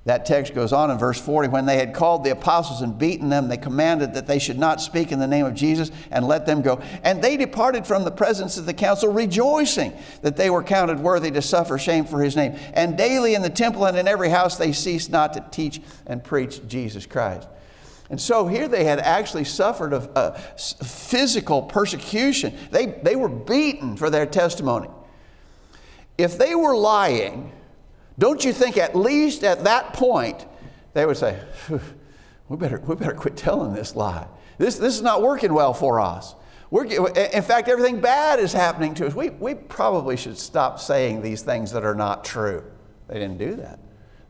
That 0.04 0.26
text 0.26 0.54
goes 0.54 0.74
on 0.74 0.90
in 0.90 0.98
verse 0.98 1.18
40. 1.18 1.48
When 1.48 1.64
they 1.64 1.78
had 1.78 1.94
called 1.94 2.24
the 2.24 2.30
apostles 2.30 2.82
and 2.82 2.98
beaten 2.98 3.30
them, 3.30 3.48
they 3.48 3.56
commanded 3.56 4.12
that 4.14 4.26
they 4.26 4.38
should 4.38 4.58
not 4.58 4.82
speak 4.82 5.12
in 5.12 5.18
the 5.18 5.26
name 5.26 5.46
of 5.46 5.54
Jesus 5.54 5.90
and 6.10 6.28
let 6.28 6.44
them 6.44 6.60
go. 6.60 6.82
And 7.02 7.24
they 7.24 7.38
departed 7.38 7.86
from 7.86 8.04
the 8.04 8.10
presence 8.10 8.58
of 8.58 8.66
the 8.66 8.74
council, 8.74 9.10
rejoicing 9.10 9.94
that 10.20 10.36
they 10.36 10.50
were 10.50 10.62
counted 10.62 11.00
worthy 11.00 11.30
to 11.30 11.40
suffer 11.40 11.78
shame 11.78 12.04
for 12.04 12.22
his 12.22 12.36
name. 12.36 12.54
And 12.74 12.98
daily 12.98 13.34
in 13.34 13.40
the 13.40 13.48
temple 13.48 13.86
and 13.86 13.96
in 13.96 14.06
every 14.06 14.28
house 14.28 14.58
they 14.58 14.72
ceased 14.72 15.10
not 15.10 15.32
to 15.34 15.44
teach 15.50 15.80
and 16.06 16.22
preach 16.22 16.60
Jesus 16.68 17.06
Christ. 17.06 17.48
And 18.10 18.20
so 18.20 18.46
here 18.46 18.68
they 18.68 18.84
had 18.84 18.98
actually 18.98 19.44
suffered 19.44 19.92
a, 19.92 20.10
a 20.14 20.38
physical 20.58 21.62
persecution. 21.62 22.56
They, 22.70 22.86
they 22.86 23.16
were 23.16 23.28
beaten 23.28 23.96
for 23.96 24.10
their 24.10 24.26
testimony. 24.26 24.88
If 26.18 26.38
they 26.38 26.54
were 26.54 26.76
lying, 26.76 27.50
don't 28.18 28.44
you 28.44 28.52
think 28.52 28.76
at 28.76 28.94
least 28.94 29.42
at 29.42 29.64
that 29.64 29.94
point 29.94 30.46
they 30.92 31.06
would 31.06 31.16
say, 31.16 31.40
we 32.48 32.56
better, 32.56 32.78
we 32.80 32.94
better 32.94 33.14
quit 33.14 33.36
telling 33.36 33.72
this 33.72 33.96
lie. 33.96 34.26
This, 34.58 34.76
this 34.76 34.94
is 34.94 35.02
not 35.02 35.22
working 35.22 35.52
well 35.52 35.74
for 35.74 35.98
us. 35.98 36.34
We're, 36.70 36.84
in 36.84 37.42
fact, 37.42 37.68
everything 37.68 38.00
bad 38.00 38.38
is 38.38 38.52
happening 38.52 38.94
to 38.94 39.06
us. 39.06 39.14
We, 39.14 39.30
we 39.30 39.54
probably 39.54 40.16
should 40.16 40.38
stop 40.38 40.80
saying 40.80 41.22
these 41.22 41.42
things 41.42 41.72
that 41.72 41.84
are 41.84 41.94
not 41.94 42.24
true. 42.24 42.64
They 43.08 43.14
didn't 43.14 43.38
do 43.38 43.54
that. 43.56 43.78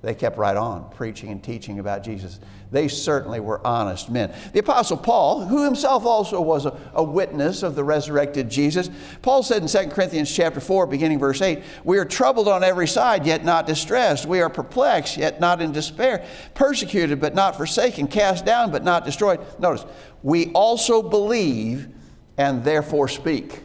They 0.04 0.14
kept 0.14 0.36
right 0.36 0.56
on 0.56 0.90
preaching 0.90 1.30
and 1.30 1.42
teaching 1.42 1.78
about 1.78 2.04
Jesus. 2.04 2.38
They 2.70 2.88
certainly 2.88 3.40
were 3.40 3.66
honest 3.66 4.10
men. 4.10 4.34
The 4.52 4.58
Apostle 4.58 4.98
Paul, 4.98 5.46
who 5.46 5.64
himself 5.64 6.04
also 6.04 6.42
was 6.42 6.66
a, 6.66 6.76
a, 6.92 7.02
witness 7.02 7.62
of 7.62 7.74
the 7.74 7.84
resurrected 7.84 8.50
Jesus, 8.50 8.90
Paul 9.22 9.42
said 9.42 9.62
in 9.62 9.68
2 9.68 9.94
Corinthians 9.94 10.30
chapter 10.30 10.60
4, 10.60 10.86
beginning 10.88 11.18
verse 11.18 11.40
8, 11.40 11.62
We 11.84 11.96
are 11.96 12.04
troubled 12.04 12.48
on 12.48 12.62
every 12.62 12.86
side, 12.86 13.24
yet 13.24 13.46
not 13.46 13.66
distressed. 13.66 14.26
We 14.26 14.42
are 14.42 14.50
perplexed, 14.50 15.16
yet 15.16 15.40
not 15.40 15.62
in 15.62 15.72
despair. 15.72 16.26
Persecuted, 16.52 17.18
but 17.18 17.34
not 17.34 17.56
forsaken. 17.56 18.06
Cast 18.06 18.44
down, 18.44 18.70
but 18.70 18.84
not 18.84 19.06
destroyed. 19.06 19.40
Notice, 19.58 19.86
we 20.22 20.52
also 20.52 21.00
believe 21.00 21.88
and 22.36 22.62
therefore 22.62 23.08
speak. 23.08 23.62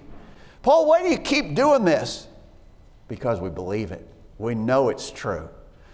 Paul, 0.61 0.87
why 0.87 1.03
do 1.03 1.09
you 1.09 1.17
keep 1.17 1.53
doing 1.53 1.83
this? 1.83 2.27
Because 3.09 3.41
we 3.41 3.49
believe 3.49 3.91
it. 3.91 4.07
We 4.37 4.55
know 4.55 4.87
it's 4.87 5.11
true. 5.11 5.49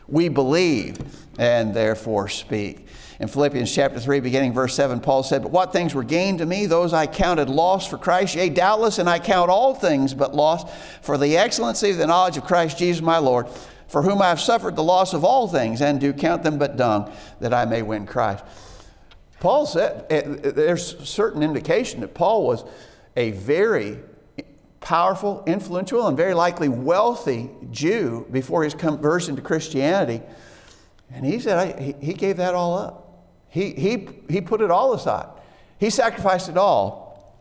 We 0.07 0.29
believe 0.29 0.97
and 1.37 1.73
therefore 1.73 2.29
speak. 2.29 2.87
In 3.19 3.27
Philippians 3.27 3.73
chapter 3.73 3.99
3, 3.99 4.19
beginning 4.19 4.53
verse 4.53 4.75
7, 4.75 4.99
Paul 4.99 5.23
said, 5.23 5.41
But 5.41 5.51
what 5.51 5.71
things 5.71 5.95
were 5.95 6.03
gained 6.03 6.39
to 6.39 6.45
me, 6.45 6.65
those 6.65 6.93
I 6.93 7.07
counted 7.07 7.49
loss 7.49 7.87
for 7.87 7.97
Christ. 7.97 8.35
Yea, 8.35 8.49
doubtless, 8.49 8.99
and 8.99 9.09
I 9.09 9.19
count 9.19 9.49
all 9.49 9.73
things 9.73 10.13
but 10.13 10.35
loss 10.35 10.69
for 11.01 11.17
the 11.17 11.37
excellency 11.37 11.91
of 11.91 11.97
the 11.97 12.07
knowledge 12.07 12.37
of 12.37 12.43
Christ 12.43 12.77
Jesus 12.77 13.01
my 13.01 13.17
Lord, 13.17 13.47
for 13.87 14.01
whom 14.01 14.21
I 14.21 14.29
have 14.29 14.41
suffered 14.41 14.75
the 14.75 14.83
loss 14.83 15.13
of 15.13 15.23
all 15.23 15.47
things, 15.47 15.81
and 15.81 15.99
do 15.99 16.11
count 16.11 16.43
them 16.43 16.57
but 16.57 16.75
dung, 16.75 17.11
that 17.39 17.53
I 17.53 17.65
may 17.65 17.81
win 17.81 18.05
Christ. 18.05 18.43
Paul 19.39 19.65
said, 19.65 20.09
there's 20.09 20.97
certain 21.07 21.41
indication 21.41 22.01
that 22.01 22.13
Paul 22.13 22.45
was 22.45 22.65
a 23.15 23.31
very 23.31 23.99
powerful, 24.85 25.43
influential, 25.47 26.07
and 26.07 26.15
very 26.15 26.35
likely 26.35 26.69
wealthy 26.69 27.49
Jew 27.71 28.27
before 28.31 28.63
his 28.63 28.75
conversion 28.75 29.35
to 29.35 29.41
Christianity. 29.41 30.21
And 31.11 31.25
he 31.25 31.39
said 31.39 31.57
I, 31.57 31.95
he, 31.99 32.13
gave 32.13 32.37
that 32.37 32.53
all 32.53 32.77
up. 32.77 33.25
He, 33.49 33.71
he, 33.71 34.07
he 34.29 34.41
put 34.41 34.61
it 34.61 34.69
all 34.69 34.93
aside. 34.93 35.27
He 35.79 35.89
sacrificed 35.89 36.49
it 36.49 36.57
all 36.57 37.35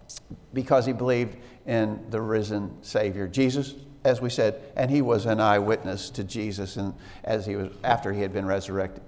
because 0.55 0.87
he 0.87 0.95
believed 0.95 1.37
in 1.67 2.07
the 2.09 2.21
risen 2.21 2.83
Savior, 2.83 3.29
Jesus, 3.29 3.75
as 4.05 4.23
we 4.23 4.31
said, 4.31 4.59
and 4.75 4.91
he 4.91 5.03
was 5.03 5.27
an 5.27 5.39
eyewitness 5.39 6.09
to 6.11 6.25
Jesus 6.25 6.79
and 6.79 6.95
as 7.25 7.45
he 7.45 7.57
was 7.57 7.71
after 7.85 8.11
he 8.11 8.23
had 8.23 8.33
been 8.33 8.47
resurrected. 8.47 9.03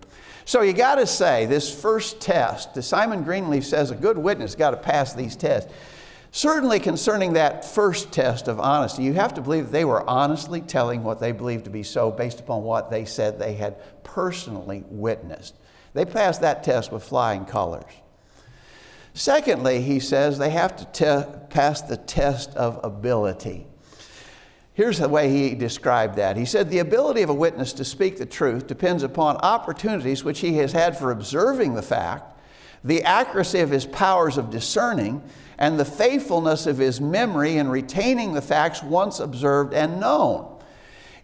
So 0.44 0.60
you 0.60 0.74
got 0.74 0.96
to 0.96 1.06
say 1.06 1.46
this 1.46 1.74
first 1.74 2.20
test. 2.20 2.82
Simon 2.82 3.22
Greenleaf 3.22 3.64
says 3.64 3.90
a 3.90 3.96
good 3.96 4.18
witness 4.18 4.54
got 4.54 4.72
to 4.72 4.76
pass 4.76 5.14
these 5.14 5.36
tests. 5.36 5.72
Certainly, 6.36 6.80
concerning 6.80 7.32
that 7.32 7.64
first 7.64 8.12
test 8.12 8.46
of 8.46 8.60
honesty, 8.60 9.02
you 9.02 9.14
have 9.14 9.32
to 9.32 9.40
believe 9.40 9.70
they 9.70 9.86
were 9.86 10.06
honestly 10.06 10.60
telling 10.60 11.02
what 11.02 11.18
they 11.18 11.32
believed 11.32 11.64
to 11.64 11.70
be 11.70 11.82
so 11.82 12.10
based 12.10 12.40
upon 12.40 12.62
what 12.62 12.90
they 12.90 13.06
said 13.06 13.38
they 13.38 13.54
had 13.54 14.04
personally 14.04 14.84
witnessed. 14.90 15.56
They 15.94 16.04
passed 16.04 16.42
that 16.42 16.62
test 16.62 16.92
with 16.92 17.02
flying 17.02 17.46
colors. 17.46 17.90
Secondly, 19.14 19.80
he 19.80 19.98
says 19.98 20.36
they 20.36 20.50
have 20.50 20.76
to 20.76 20.84
te- 20.92 21.38
pass 21.48 21.80
the 21.80 21.96
test 21.96 22.50
of 22.54 22.80
ability. 22.84 23.66
Here's 24.74 24.98
the 24.98 25.08
way 25.08 25.30
he 25.30 25.54
described 25.54 26.16
that. 26.16 26.36
He 26.36 26.44
said, 26.44 26.68
The 26.68 26.80
ability 26.80 27.22
of 27.22 27.30
a 27.30 27.34
witness 27.34 27.72
to 27.72 27.84
speak 27.86 28.18
the 28.18 28.26
truth 28.26 28.66
depends 28.66 29.02
upon 29.02 29.38
opportunities 29.38 30.22
which 30.22 30.40
he 30.40 30.58
has 30.58 30.72
had 30.72 30.98
for 30.98 31.12
observing 31.12 31.76
the 31.76 31.82
fact, 31.82 32.35
the 32.84 33.02
accuracy 33.02 33.60
of 33.60 33.70
his 33.70 33.86
powers 33.86 34.38
of 34.38 34.50
discerning, 34.50 35.22
and 35.58 35.78
the 35.78 35.84
faithfulness 35.84 36.66
of 36.66 36.78
his 36.78 37.00
memory 37.00 37.56
in 37.56 37.68
retaining 37.68 38.34
the 38.34 38.42
facts 38.42 38.82
once 38.82 39.20
observed 39.20 39.72
and 39.72 40.00
known. 40.00 40.52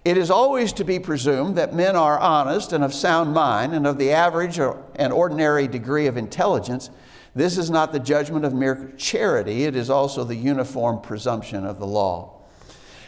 It 0.05 0.17
is 0.17 0.31
always 0.31 0.73
to 0.75 0.85
be 0.85 0.99
presumed 0.99 1.57
that 1.57 1.75
men 1.75 1.95
are 1.95 2.19
honest 2.19 2.73
and 2.73 2.83
of 2.83 2.93
sound 2.93 3.33
mind 3.33 3.73
and 3.75 3.87
of 3.87 3.99
the 3.99 4.11
average 4.11 4.59
or 4.59 4.83
an 4.97 5.13
ordinary 5.13 5.69
degree 5.69 6.07
of 6.09 6.17
intelligence. 6.17 6.91
This 7.35 7.57
is 7.57 7.71
not 7.71 7.93
the 7.93 8.01
judgment 8.01 8.45
of 8.45 8.53
mere 8.53 8.93
charity, 8.97 9.65
it 9.65 9.77
is 9.77 9.91
also 9.91 10.25
the 10.25 10.35
uniform 10.35 11.01
presumption 11.01 11.65
of 11.65 11.79
the 11.79 11.87
law. 11.87 12.41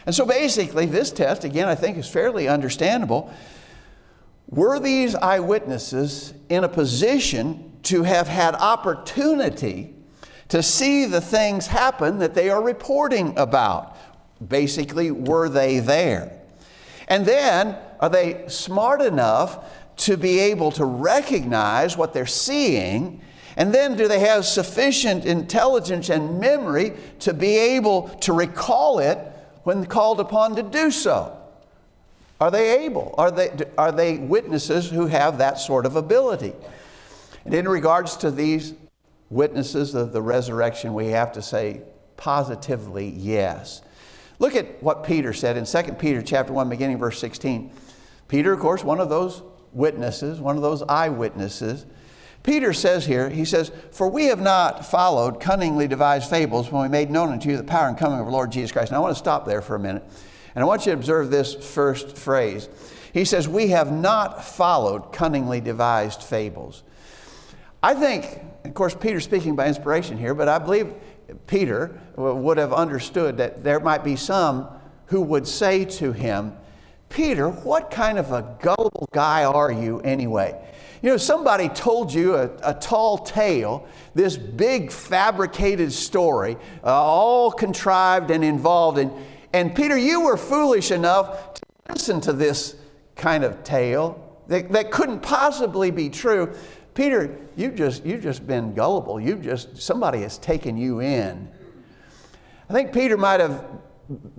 And 0.05 0.13
so 0.13 0.25
basically, 0.25 0.85
this 0.85 1.11
test, 1.11 1.43
again, 1.43 1.67
I 1.67 1.75
think 1.75 1.97
is 1.97 2.07
fairly 2.07 2.47
understandable. 2.47 3.33
Were 4.47 4.79
these 4.79 5.15
eyewitnesses 5.15 6.33
in 6.49 6.63
a 6.63 6.69
position 6.69 7.71
to 7.83 8.03
have 8.03 8.27
had 8.27 8.55
opportunity 8.55 9.95
to 10.49 10.61
see 10.61 11.05
the 11.05 11.21
things 11.21 11.67
happen 11.67 12.19
that 12.19 12.33
they 12.33 12.49
are 12.49 12.61
reporting 12.61 13.37
about. 13.37 13.95
Basically, 14.45 15.11
were 15.11 15.49
they 15.49 15.79
there? 15.79 16.39
And 17.07 17.25
then, 17.25 17.77
are 17.99 18.09
they 18.09 18.45
smart 18.47 19.01
enough 19.01 19.71
to 19.97 20.17
be 20.17 20.39
able 20.39 20.71
to 20.73 20.85
recognize 20.85 21.95
what 21.95 22.13
they're 22.13 22.25
seeing? 22.25 23.21
And 23.57 23.73
then, 23.73 23.95
do 23.95 24.07
they 24.07 24.19
have 24.19 24.45
sufficient 24.45 25.25
intelligence 25.25 26.09
and 26.09 26.39
memory 26.39 26.93
to 27.19 27.33
be 27.33 27.57
able 27.57 28.09
to 28.21 28.33
recall 28.33 28.99
it 28.99 29.17
when 29.63 29.85
called 29.85 30.19
upon 30.19 30.55
to 30.57 30.63
do 30.63 30.91
so? 30.91 31.37
Are 32.39 32.51
they 32.51 32.85
able? 32.85 33.15
Are 33.17 33.31
they, 33.31 33.51
are 33.77 33.91
they 33.91 34.17
witnesses 34.17 34.89
who 34.89 35.07
have 35.07 35.37
that 35.37 35.57
sort 35.57 35.85
of 35.85 35.95
ability? 35.95 36.53
And 37.45 37.53
in 37.53 37.67
regards 37.67 38.17
to 38.17 38.31
these 38.31 38.73
witnesses 39.29 39.95
of 39.95 40.11
the 40.11 40.21
resurrection, 40.21 40.93
we 40.93 41.07
have 41.07 41.31
to 41.33 41.41
say 41.41 41.81
positively 42.17 43.09
yes. 43.09 43.81
Look 44.39 44.55
at 44.55 44.81
what 44.83 45.05
Peter 45.05 45.31
said 45.31 45.55
in 45.55 45.65
2 45.65 45.93
Peter 45.93 46.21
chapter 46.21 46.51
1 46.51 46.67
beginning 46.69 46.97
verse 46.97 47.19
16. 47.19 47.71
Peter 48.27 48.51
of 48.51 48.59
course 48.59 48.83
one 48.83 48.99
of 48.99 49.09
those 49.09 49.41
witnesses, 49.71 50.39
one 50.39 50.55
of 50.55 50.61
those 50.61 50.81
eyewitnesses. 50.83 51.85
Peter 52.43 52.73
says 52.73 53.05
here, 53.05 53.29
he 53.29 53.43
says, 53.43 53.71
For 53.91 54.07
we 54.07 54.25
have 54.25 54.39
not 54.39 54.85
followed 54.85 55.39
cunningly 55.39 55.87
devised 55.87 56.29
fables 56.29 56.71
when 56.71 56.83
we 56.83 56.89
made 56.89 57.09
known 57.09 57.31
unto 57.31 57.49
you 57.49 57.57
the 57.57 57.63
power 57.63 57.87
and 57.87 57.97
coming 57.97 58.19
of 58.19 58.25
our 58.25 58.31
Lord 58.31 58.51
Jesus 58.51 58.71
Christ. 58.71 58.91
Now 58.91 58.97
I 58.97 59.01
want 59.01 59.15
to 59.15 59.19
stop 59.19 59.45
there 59.45 59.61
for 59.61 59.75
a 59.75 59.79
minute. 59.79 60.03
And 60.55 60.63
I 60.63 60.65
want 60.65 60.85
you 60.85 60.93
to 60.93 60.97
observe 60.97 61.29
this 61.29 61.53
first 61.53 62.17
phrase. 62.17 62.69
He 63.13 63.25
says, 63.25 63.47
We 63.47 63.67
have 63.67 63.91
not 63.91 64.43
followed 64.43 65.11
cunningly 65.11 65.59
devised 65.61 66.23
fables. 66.23 66.83
I 67.83 67.93
think, 67.93 68.41
of 68.63 68.73
course, 68.73 68.95
Peter's 68.95 69.25
speaking 69.25 69.55
by 69.55 69.67
inspiration 69.67 70.17
here, 70.17 70.33
but 70.33 70.47
I 70.47 70.57
believe 70.57 70.93
Peter 71.45 71.99
would 72.15 72.57
have 72.57 72.73
understood 72.73 73.37
that 73.37 73.63
there 73.63 73.79
might 73.79 74.03
be 74.03 74.15
some 74.15 74.67
who 75.07 75.21
would 75.21 75.47
say 75.47 75.85
to 75.85 76.11
him, 76.11 76.53
Peter, 77.09 77.49
what 77.49 77.91
kind 77.91 78.17
of 78.17 78.31
a 78.31 78.57
gullible 78.61 79.07
guy 79.11 79.43
are 79.43 79.71
you 79.71 79.99
anyway? 79.99 80.59
You 81.01 81.11
know, 81.11 81.17
somebody 81.17 81.69
told 81.69 82.11
you 82.11 82.35
a, 82.35 82.49
a 82.63 82.73
tall 82.73 83.19
tale, 83.19 83.87
this 84.15 84.37
big 84.37 84.91
fabricated 84.91 85.93
story, 85.93 86.57
uh, 86.83 86.87
all 86.87 87.51
contrived 87.51 88.31
and 88.31 88.43
involved. 88.43 88.97
And, 88.97 89.11
and 89.55 89.73
Peter, 89.73 89.97
you 89.97 90.19
were 90.19 90.35
foolish 90.35 90.91
enough 90.91 91.53
to 91.53 91.61
listen 91.87 92.19
to 92.19 92.33
this 92.33 92.75
kind 93.15 93.45
of 93.45 93.63
tale 93.63 94.43
that, 94.47 94.69
that 94.73 94.91
couldn't 94.91 95.21
possibly 95.21 95.91
be 95.91 96.09
true. 96.09 96.53
Peter, 96.93 97.37
you've 97.55 97.75
just, 97.75 98.05
you've 98.05 98.21
just 98.21 98.45
been 98.45 98.73
gullible. 98.73 99.17
You've 99.17 99.41
just, 99.41 99.81
somebody 99.81 100.23
has 100.23 100.37
taken 100.37 100.75
you 100.75 100.99
in. 100.99 101.49
I 102.69 102.73
think 102.73 102.91
Peter 102.91 103.15
might 103.15 103.39
have 103.39 103.65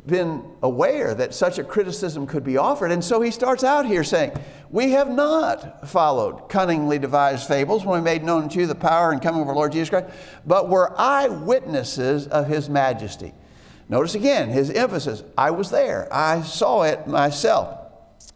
been 0.05 0.45
aware 0.63 1.15
that 1.15 1.33
such 1.35 1.59
a 1.59 1.65
criticism 1.65 2.27
could 2.27 2.45
be 2.45 2.59
offered. 2.59 2.93
And 2.93 3.03
so 3.03 3.23
he 3.23 3.31
starts 3.31 3.65
out 3.65 3.87
here 3.87 4.05
saying, 4.05 4.33
We 4.69 4.91
have 4.91 5.09
not 5.09 5.89
followed 5.89 6.51
cunningly 6.51 6.99
devised 6.99 7.49
fables 7.49 7.87
when 7.87 8.01
we 8.01 8.05
made 8.05 8.23
known 8.23 8.51
to 8.51 8.61
you 8.61 8.67
the 8.67 8.75
power 8.75 9.13
and 9.13 9.23
coming 9.23 9.41
of 9.41 9.49
our 9.49 9.55
Lord 9.55 9.73
Jesus 9.73 9.89
Christ, 9.89 10.15
but 10.45 10.69
were 10.69 10.93
eyewitnesses 11.01 12.27
of 12.27 12.49
his 12.49 12.69
majesty. 12.69 13.33
Notice 13.89 14.15
again 14.15 14.49
his 14.49 14.71
emphasis 14.71 15.23
I 15.37 15.51
was 15.51 15.71
there, 15.71 16.09
I 16.13 16.43
saw 16.43 16.83
it 16.83 17.07
myself. 17.07 17.83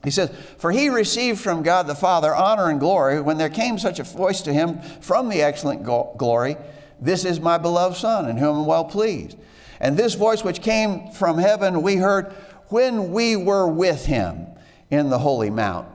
He 0.02 0.10
says, 0.10 0.30
For 0.58 0.70
he 0.72 0.88
received 0.88 1.40
from 1.40 1.62
God 1.62 1.86
the 1.86 1.94
Father 1.94 2.34
honor 2.34 2.70
and 2.70 2.80
glory 2.80 3.20
when 3.20 3.36
there 3.36 3.50
came 3.50 3.78
such 3.78 3.98
a 3.98 4.04
voice 4.04 4.40
to 4.42 4.52
him 4.52 4.80
from 5.00 5.28
the 5.28 5.42
excellent 5.42 5.84
glory 5.84 6.56
This 7.00 7.24
is 7.24 7.40
my 7.40 7.58
beloved 7.58 7.96
Son, 7.96 8.28
in 8.28 8.36
whom 8.36 8.60
I'm 8.60 8.66
well 8.66 8.84
pleased. 8.84 9.36
And 9.78 9.96
this 9.96 10.14
voice 10.14 10.44
which 10.44 10.62
came 10.62 11.10
from 11.12 11.38
heaven 11.38 11.82
we 11.82 11.96
heard 11.96 12.32
when 12.68 13.10
we 13.10 13.36
were 13.36 13.66
with 13.66 14.06
him 14.06 14.46
in 14.90 15.10
the 15.10 15.18
holy 15.18 15.50
mount. 15.50 15.88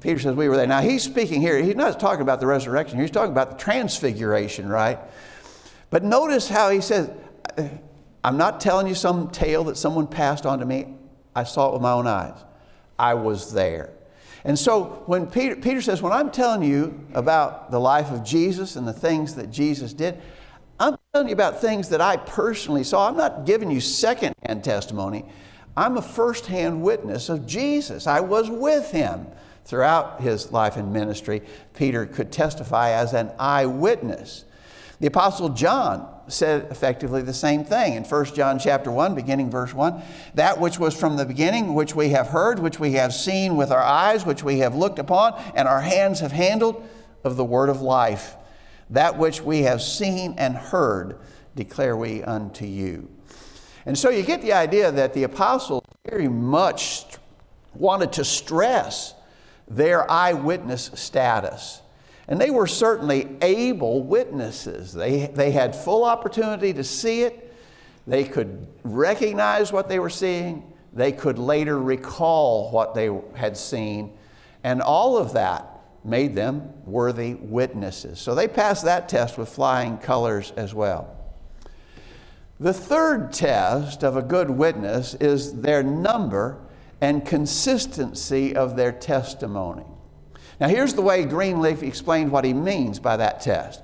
Peter 0.00 0.18
says 0.18 0.34
we 0.34 0.48
were 0.48 0.56
there. 0.56 0.66
Now 0.66 0.80
he's 0.80 1.02
speaking 1.02 1.42
here, 1.42 1.62
he's 1.62 1.76
not 1.76 1.98
talking 2.00 2.22
about 2.22 2.40
the 2.40 2.46
resurrection, 2.46 2.98
he's 2.98 3.10
talking 3.10 3.32
about 3.32 3.50
the 3.50 3.56
transfiguration, 3.56 4.68
right? 4.68 4.98
But 5.90 6.04
notice 6.04 6.48
how 6.48 6.70
he 6.70 6.80
says, 6.80 7.10
I'm 8.22 8.36
not 8.36 8.60
telling 8.60 8.86
you 8.86 8.94
some 8.94 9.30
tale 9.30 9.64
that 9.64 9.76
someone 9.76 10.06
passed 10.06 10.46
on 10.46 10.58
to 10.58 10.66
me. 10.66 10.94
I 11.34 11.44
saw 11.44 11.68
it 11.68 11.72
with 11.72 11.82
my 11.82 11.92
own 11.92 12.06
eyes. 12.06 12.38
I 12.98 13.14
was 13.14 13.52
there. 13.52 13.90
And 14.44 14.58
so 14.58 15.02
when 15.06 15.26
Peter, 15.26 15.56
Peter 15.56 15.80
says, 15.80 16.02
when 16.02 16.12
I'm 16.12 16.30
telling 16.30 16.62
you 16.62 17.06
about 17.14 17.70
the 17.70 17.78
life 17.78 18.10
of 18.10 18.24
Jesus 18.24 18.76
and 18.76 18.86
the 18.86 18.92
things 18.92 19.34
that 19.34 19.50
Jesus 19.50 19.92
did, 19.92 20.20
I'm 20.78 20.96
telling 21.12 21.28
you 21.28 21.34
about 21.34 21.60
things 21.60 21.90
that 21.90 22.00
I 22.00 22.16
personally 22.16 22.84
saw. 22.84 23.08
I'm 23.08 23.16
not 23.16 23.44
giving 23.44 23.70
you 23.70 23.80
secondhand 23.80 24.64
testimony. 24.64 25.24
I'm 25.76 25.98
a 25.98 26.02
firsthand 26.02 26.82
witness 26.82 27.28
of 27.28 27.46
Jesus. 27.46 28.06
I 28.06 28.20
was 28.20 28.48
with 28.50 28.90
him 28.90 29.26
throughout 29.64 30.20
his 30.20 30.52
life 30.52 30.76
and 30.76 30.92
ministry. 30.92 31.42
Peter 31.74 32.06
could 32.06 32.32
testify 32.32 32.90
as 32.90 33.12
an 33.12 33.30
eyewitness. 33.38 34.44
The 35.00 35.06
apostle 35.06 35.48
John 35.48 36.06
said 36.28 36.70
effectively 36.70 37.22
the 37.22 37.32
same 37.32 37.64
thing 37.64 37.94
in 37.94 38.04
1 38.04 38.24
John 38.26 38.58
chapter 38.58 38.90
1 38.90 39.14
beginning 39.14 39.50
verse 39.50 39.74
1 39.74 40.00
that 40.34 40.60
which 40.60 40.78
was 40.78 40.94
from 40.94 41.16
the 41.16 41.24
beginning 41.24 41.74
which 41.74 41.96
we 41.96 42.10
have 42.10 42.28
heard 42.28 42.58
which 42.58 42.78
we 42.78 42.92
have 42.92 43.12
seen 43.12 43.56
with 43.56 43.72
our 43.72 43.82
eyes 43.82 44.24
which 44.24 44.44
we 44.44 44.58
have 44.58 44.76
looked 44.76 44.98
upon 44.98 45.34
and 45.56 45.66
our 45.66 45.80
hands 45.80 46.20
have 46.20 46.32
handled 46.32 46.86
of 47.24 47.36
the 47.36 47.44
word 47.44 47.68
of 47.68 47.80
life. 47.80 48.36
That 48.90 49.16
which 49.18 49.40
we 49.40 49.62
have 49.62 49.82
seen 49.82 50.34
and 50.38 50.54
heard 50.54 51.18
declare 51.56 51.96
we 51.96 52.22
unto 52.22 52.66
you. 52.66 53.08
And 53.86 53.98
so 53.98 54.10
you 54.10 54.22
get 54.22 54.42
the 54.42 54.52
idea 54.52 54.92
that 54.92 55.14
the 55.14 55.24
apostles 55.24 55.82
very 56.08 56.28
much 56.28 57.06
wanted 57.74 58.12
to 58.14 58.24
stress 58.24 59.14
their 59.68 60.10
eyewitness 60.10 60.90
status 60.94 61.82
and 62.30 62.40
they 62.40 62.50
were 62.50 62.68
certainly 62.68 63.36
able 63.42 64.04
witnesses. 64.04 64.92
They, 64.92 65.26
they 65.26 65.50
had 65.50 65.74
full 65.74 66.04
opportunity 66.04 66.72
to 66.72 66.84
see 66.84 67.22
it, 67.22 67.52
they 68.06 68.24
could 68.24 68.68
recognize 68.84 69.72
what 69.72 69.88
they 69.88 69.98
were 69.98 70.08
seeing, 70.10 70.72
they 70.92 71.12
could 71.12 71.38
later 71.38 71.78
recall 71.78 72.70
what 72.70 72.94
they 72.94 73.10
had 73.34 73.56
seen, 73.56 74.16
and 74.62 74.80
all 74.80 75.18
of 75.18 75.32
that 75.34 75.80
made 76.04 76.34
them 76.34 76.72
worthy 76.86 77.34
witnesses. 77.34 78.18
So 78.20 78.34
they 78.34 78.48
passed 78.48 78.84
that 78.84 79.08
test 79.08 79.36
with 79.36 79.48
flying 79.48 79.98
colors 79.98 80.52
as 80.56 80.72
well. 80.72 81.16
The 82.60 82.72
third 82.72 83.32
test 83.32 84.04
of 84.04 84.16
a 84.16 84.22
good 84.22 84.50
witness 84.50 85.14
is 85.14 85.60
their 85.60 85.82
number 85.82 86.60
and 87.00 87.24
consistency 87.24 88.54
of 88.54 88.76
their 88.76 88.92
testimony. 88.92 89.84
Now, 90.60 90.68
here's 90.68 90.92
the 90.92 91.02
way 91.02 91.24
Greenleaf 91.24 91.82
explained 91.82 92.30
what 92.30 92.44
he 92.44 92.52
means 92.52 92.98
by 92.98 93.16
that 93.16 93.40
test. 93.40 93.82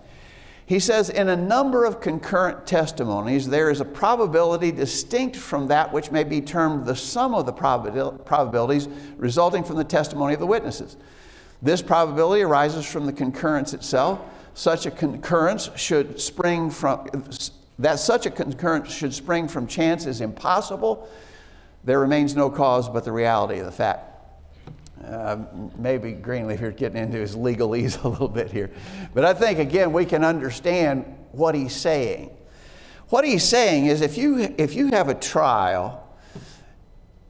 He 0.66 0.80
says, 0.80 1.10
in 1.10 1.28
a 1.28 1.36
number 1.36 1.84
of 1.84 2.00
concurrent 2.00 2.66
testimonies, 2.66 3.48
there 3.48 3.70
is 3.70 3.80
a 3.80 3.84
probability 3.84 4.72
distinct 4.72 5.36
from 5.36 5.68
that 5.68 5.92
which 5.92 6.10
may 6.10 6.24
be 6.24 6.40
termed 6.40 6.84
the 6.84 6.96
sum 6.96 7.34
of 7.34 7.46
the 7.46 7.52
probabilities 7.52 8.88
resulting 9.16 9.62
from 9.62 9.76
the 9.76 9.84
testimony 9.84 10.34
of 10.34 10.40
the 10.40 10.46
witnesses. 10.46 10.96
This 11.62 11.80
probability 11.80 12.42
arises 12.42 12.84
from 12.84 13.06
the 13.06 13.12
concurrence 13.12 13.74
itself. 13.74 14.20
Such 14.54 14.86
a 14.86 14.90
concurrence 14.90 15.70
should 15.76 16.20
spring 16.20 16.70
from, 16.70 17.08
that 17.78 18.00
such 18.00 18.26
a 18.26 18.30
concurrence 18.30 18.92
should 18.92 19.14
spring 19.14 19.46
from 19.46 19.68
chance 19.68 20.04
is 20.04 20.20
impossible. 20.20 21.08
There 21.84 22.00
remains 22.00 22.34
no 22.34 22.50
cause 22.50 22.88
but 22.88 23.04
the 23.04 23.12
reality 23.12 23.60
of 23.60 23.66
the 23.66 23.72
fact. 23.72 24.15
Uh, 25.04 25.38
maybe 25.76 26.12
Greenleaf 26.12 26.58
here 26.58 26.70
getting 26.70 27.02
into 27.02 27.18
his 27.18 27.36
legalese 27.36 28.02
a 28.04 28.08
little 28.08 28.28
bit 28.28 28.50
here. 28.50 28.70
But 29.14 29.24
I 29.24 29.34
think, 29.34 29.58
again, 29.58 29.92
we 29.92 30.04
can 30.04 30.24
understand 30.24 31.04
what 31.32 31.54
he's 31.54 31.74
saying. 31.74 32.30
What 33.08 33.24
he's 33.24 33.44
saying 33.44 33.86
is 33.86 34.00
if 34.00 34.16
you, 34.18 34.54
if 34.58 34.74
you 34.74 34.88
have 34.88 35.08
a 35.08 35.14
trial, 35.14 36.02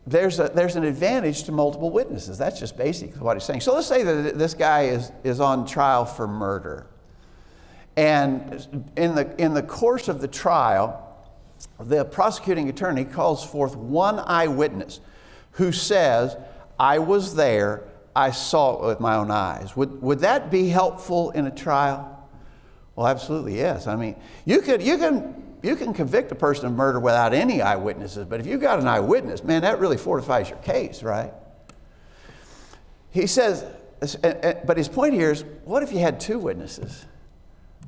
there's, 0.06 0.38
a, 0.38 0.50
there's 0.54 0.76
an 0.76 0.85
advantage 0.85 1.44
to 1.44 1.52
multiple 1.52 1.90
witnesses. 1.90 2.38
That's 2.38 2.58
just 2.58 2.76
basically 2.76 3.20
what 3.20 3.37
he's 3.37 3.44
saying. 3.44 3.61
So 3.61 3.75
let's 3.75 3.88
say 3.88 4.02
that 4.04 4.38
this 4.38 4.54
guy 4.54 4.85
is, 4.85 5.11
is 5.25 5.40
on 5.40 5.66
trial 5.66 6.04
for 6.04 6.29
murder. 6.29 6.87
And 7.96 8.88
in 8.96 9.14
the, 9.14 9.35
in 9.42 9.55
the 9.55 9.62
course 9.62 10.09
of 10.09 10.20
the 10.20 10.29
trial, 10.29 11.02
the 11.81 12.05
prosecuting 12.05 12.68
attorney 12.68 13.05
calls 13.05 13.44
forth 13.44 13.74
one 13.74 14.20
eyewitness 14.20 15.00
who 15.52 15.72
says, 15.72 16.37
I 16.78 16.98
was 16.98 17.34
there, 17.34 17.84
I 18.14 18.30
saw 18.30 18.74
it 18.76 18.86
with 18.86 19.00
my 19.00 19.16
own 19.16 19.30
eyes. 19.30 19.76
Would, 19.76 20.00
would 20.02 20.20
that 20.20 20.50
be 20.50 20.68
helpful 20.68 21.30
in 21.30 21.46
a 21.46 21.50
trial? 21.50 22.12
Well, 22.94 23.06
absolutely, 23.06 23.56
yes. 23.56 23.86
I 23.86 23.96
mean, 23.96 24.16
you, 24.44 24.60
could, 24.60 24.82
you, 24.82 24.96
can, 24.96 25.56
you 25.62 25.76
can 25.76 25.92
convict 25.92 26.32
a 26.32 26.34
person 26.34 26.66
of 26.66 26.72
murder 26.72 26.98
without 26.98 27.34
any 27.34 27.60
eyewitnesses, 27.60 28.26
but 28.26 28.40
if 28.40 28.46
you've 28.46 28.60
got 28.60 28.78
an 28.78 28.88
eyewitness, 28.88 29.44
man, 29.44 29.62
that 29.62 29.78
really 29.78 29.98
fortifies 29.98 30.48
your 30.48 30.58
case, 30.58 31.02
right? 31.02 31.32
He 33.10 33.26
says, 33.26 33.64
but 34.66 34.76
his 34.76 34.88
point 34.88 35.14
here 35.14 35.30
is 35.30 35.44
what 35.64 35.82
if 35.82 35.92
you 35.92 35.98
had 35.98 36.20
two 36.20 36.38
witnesses? 36.38 37.04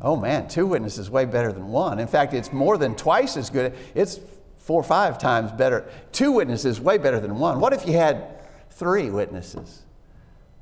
Oh 0.01 0.17
man, 0.17 0.49
two 0.49 0.67
witnesses 0.67 1.11
way 1.11 1.25
better 1.25 1.53
than 1.53 1.69
one. 1.69 1.99
In 1.99 2.07
fact, 2.07 2.33
it's 2.33 2.53
more 2.53 2.79
than 2.79 2.95
twice 2.95 3.37
as 3.37 3.51
good. 3.51 3.75
It's 3.95 4.21
four 4.57 4.81
or 4.81 4.85
five 4.85 5.19
times 5.19 5.51
better. 5.53 5.91
Two 6.13 6.33
witnesses 6.33 6.81
way 6.81 6.99
better 6.99 7.19
than 7.21 7.39
one. 7.39 7.61
What 7.61 7.73
if 7.73 7.87
you 7.87 7.95
had 7.95 8.38
three 8.79 9.11
witnesses. 9.11 9.83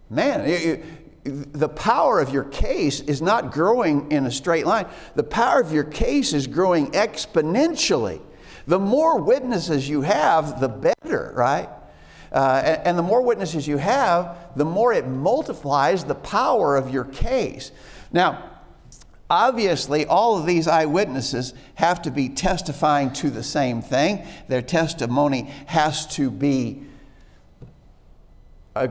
Man, 0.08 0.40
it, 0.42 0.84
it, 1.24 1.52
the 1.52 1.68
power 1.68 2.20
of 2.20 2.32
your 2.32 2.44
case 2.44 3.00
is 3.00 3.20
not 3.20 3.52
growing 3.52 4.10
in 4.10 4.26
a 4.26 4.30
straight 4.30 4.66
line. 4.66 4.86
The 5.14 5.24
power 5.24 5.60
of 5.60 5.72
your 5.72 5.84
case 5.84 6.32
is 6.32 6.46
growing 6.46 6.92
exponentially. 6.92 8.20
The 8.66 8.78
more 8.78 9.20
witnesses 9.20 9.88
you 9.88 10.02
have, 10.02 10.60
the 10.60 10.68
better, 10.68 11.32
right? 11.34 11.68
Uh, 12.32 12.62
and, 12.64 12.86
and 12.88 12.98
the 12.98 13.02
more 13.02 13.22
witnesses 13.22 13.66
you 13.68 13.76
have, 13.76 14.36
the 14.56 14.64
more 14.64 14.92
it 14.92 15.06
multiplies 15.06 16.04
the 16.04 16.14
power 16.14 16.76
of 16.76 16.90
your 16.90 17.04
case. 17.04 17.70
Now, 18.12 18.52
Obviously, 19.28 20.06
all 20.06 20.38
of 20.38 20.46
these 20.46 20.68
eyewitnesses 20.68 21.52
have 21.74 22.00
to 22.02 22.12
be 22.12 22.28
testifying 22.28 23.12
to 23.14 23.28
the 23.28 23.42
same 23.42 23.82
thing. 23.82 24.24
Their 24.46 24.62
testimony 24.62 25.50
has 25.66 26.06
to 26.14 26.30
be 26.30 26.82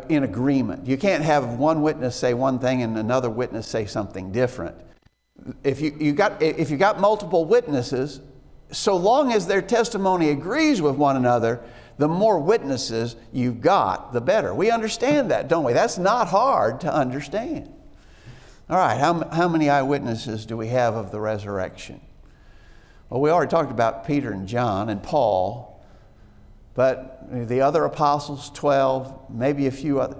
in 0.09 0.23
agreement. 0.23 0.87
You 0.87 0.97
can't 0.97 1.23
have 1.23 1.55
one 1.55 1.81
witness 1.81 2.15
say 2.15 2.33
one 2.33 2.59
thing 2.59 2.81
and 2.81 2.97
another 2.97 3.29
witness 3.29 3.67
say 3.67 3.85
something 3.85 4.31
different. 4.31 4.75
If 5.63 5.81
you, 5.81 5.95
you 5.99 6.13
got, 6.13 6.41
if 6.41 6.69
you 6.69 6.77
got 6.77 6.99
multiple 6.99 7.45
witnesses, 7.45 8.21
so 8.71 8.95
long 8.95 9.31
as 9.31 9.47
their 9.47 9.61
testimony 9.61 10.29
agrees 10.29 10.81
with 10.81 10.95
one 10.95 11.15
another, 11.15 11.61
the 11.97 12.07
more 12.07 12.39
witnesses 12.39 13.15
you've 13.31 13.61
got, 13.61 14.11
the 14.11 14.21
better. 14.21 14.53
We 14.53 14.71
understand 14.71 15.31
that, 15.31 15.47
don't 15.47 15.63
we? 15.63 15.73
That's 15.73 15.97
not 15.97 16.27
hard 16.27 16.81
to 16.81 16.93
understand. 16.93 17.71
All 18.69 18.77
right, 18.77 18.97
how, 18.97 19.27
how 19.29 19.47
many 19.47 19.69
eyewitnesses 19.69 20.45
do 20.45 20.57
we 20.57 20.67
have 20.69 20.95
of 20.95 21.11
the 21.11 21.19
resurrection? 21.19 22.01
Well, 23.09 23.21
we 23.21 23.29
already 23.29 23.51
talked 23.51 23.71
about 23.71 24.07
Peter 24.07 24.31
and 24.31 24.47
John 24.47 24.89
and 24.89 25.01
Paul. 25.01 25.74
But 26.75 27.47
the 27.47 27.61
other 27.61 27.85
apostles, 27.85 28.51
12, 28.53 29.31
maybe 29.31 29.67
a 29.67 29.71
few 29.71 29.99
other, 29.99 30.17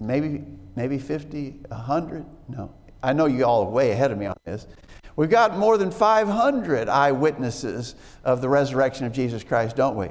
maybe, 0.00 0.44
maybe 0.76 0.98
50, 0.98 1.50
100? 1.68 2.24
No. 2.48 2.72
I 3.02 3.12
know 3.12 3.26
you 3.26 3.44
all 3.44 3.64
are 3.64 3.70
way 3.70 3.90
ahead 3.90 4.12
of 4.12 4.18
me 4.18 4.26
on 4.26 4.36
this. 4.44 4.68
We've 5.14 5.28
got 5.28 5.58
more 5.58 5.76
than 5.76 5.90
500 5.90 6.88
eyewitnesses 6.88 7.94
of 8.24 8.40
the 8.40 8.48
resurrection 8.48 9.04
of 9.04 9.12
Jesus 9.12 9.44
Christ, 9.44 9.76
don't 9.76 9.94
we? 9.96 10.08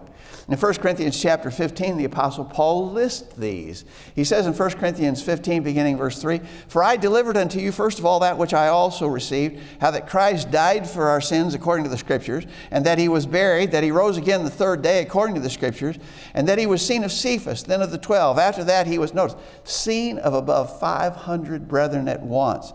In 0.47 0.59
1 0.59 0.73
Corinthians 0.75 1.19
chapter 1.19 1.49
15, 1.49 1.97
the 1.97 2.05
Apostle 2.05 2.45
Paul 2.45 2.91
lists 2.91 3.33
these. 3.35 3.83
He 4.13 4.23
says 4.23 4.45
in 4.45 4.53
1 4.53 4.69
Corinthians 4.71 5.23
15, 5.23 5.63
beginning 5.63 5.97
verse 5.97 6.21
3 6.21 6.39
For 6.67 6.83
I 6.83 6.97
delivered 6.97 7.35
unto 7.35 7.59
you 7.59 7.71
first 7.71 7.97
of 7.97 8.05
all 8.05 8.19
that 8.19 8.37
which 8.37 8.53
I 8.53 8.67
also 8.67 9.07
received, 9.07 9.59
how 9.79 9.89
that 9.89 10.07
Christ 10.07 10.51
died 10.51 10.87
for 10.87 11.07
our 11.07 11.21
sins 11.21 11.55
according 11.55 11.85
to 11.85 11.89
the 11.89 11.97
Scriptures, 11.97 12.45
and 12.69 12.85
that 12.85 12.99
he 12.99 13.07
was 13.07 13.25
buried, 13.25 13.71
that 13.71 13.83
he 13.83 13.89
rose 13.89 14.17
again 14.17 14.43
the 14.43 14.51
third 14.51 14.83
day 14.83 15.01
according 15.01 15.33
to 15.35 15.41
the 15.41 15.49
Scriptures, 15.49 15.97
and 16.35 16.47
that 16.47 16.59
he 16.59 16.67
was 16.67 16.85
seen 16.85 17.03
of 17.03 17.11
Cephas, 17.11 17.63
then 17.63 17.81
of 17.81 17.89
the 17.89 17.97
twelve. 17.97 18.37
After 18.37 18.63
that, 18.65 18.85
he 18.85 18.99
was, 18.99 19.15
noticed, 19.15 19.37
seen 19.63 20.19
of 20.19 20.35
above 20.35 20.79
500 20.79 21.67
brethren 21.67 22.07
at 22.07 22.21
once 22.21 22.73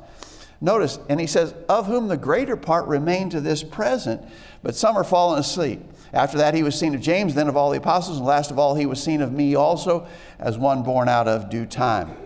Notice, 0.66 0.98
and 1.08 1.20
he 1.20 1.28
says, 1.28 1.54
Of 1.68 1.86
whom 1.86 2.08
the 2.08 2.16
greater 2.16 2.56
part 2.56 2.88
remain 2.88 3.30
to 3.30 3.40
this 3.40 3.62
present, 3.62 4.20
but 4.64 4.74
some 4.74 4.96
are 4.96 5.04
fallen 5.04 5.38
asleep. 5.38 5.80
After 6.12 6.38
that, 6.38 6.54
he 6.54 6.64
was 6.64 6.76
seen 6.76 6.92
of 6.92 7.00
James, 7.00 7.36
then 7.36 7.46
of 7.46 7.56
all 7.56 7.70
the 7.70 7.78
apostles, 7.78 8.16
and 8.16 8.26
last 8.26 8.50
of 8.50 8.58
all, 8.58 8.74
he 8.74 8.84
was 8.84 9.00
seen 9.00 9.20
of 9.20 9.32
me 9.32 9.54
also, 9.54 10.08
as 10.40 10.58
one 10.58 10.82
born 10.82 11.08
out 11.08 11.28
of 11.28 11.50
due 11.50 11.66
time. 11.66 12.16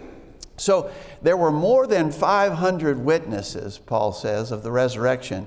So 0.56 0.90
there 1.20 1.36
were 1.36 1.52
more 1.52 1.86
than 1.86 2.10
500 2.10 3.04
witnesses, 3.04 3.76
Paul 3.76 4.10
says, 4.10 4.52
of 4.52 4.62
the 4.62 4.72
resurrection. 4.72 5.46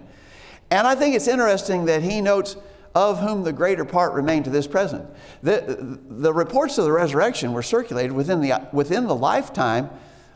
And 0.70 0.86
I 0.86 0.94
think 0.94 1.16
it's 1.16 1.28
interesting 1.28 1.86
that 1.86 2.04
he 2.04 2.22
notes 2.22 2.58
of 2.94 3.20
whom 3.22 3.42
the 3.42 3.54
greater 3.54 3.86
part 3.86 4.14
remain 4.14 4.44
to 4.44 4.52
this 4.52 4.68
present. 4.68 5.04
The, 5.42 6.00
the 6.10 6.32
reports 6.32 6.78
of 6.78 6.86
the 6.86 6.92
resurrection 6.92 7.54
were 7.54 7.64
circulated 7.64 8.12
within 8.12 8.40
the, 8.40 8.68
within 8.72 9.08
the 9.08 9.16
lifetime 9.16 9.90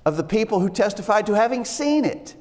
of 0.07 0.17
the 0.17 0.23
people 0.23 0.59
who 0.59 0.69
testified 0.71 1.27
to 1.27 1.33
having 1.33 1.63
seen 1.63 2.03
it. 2.03 2.33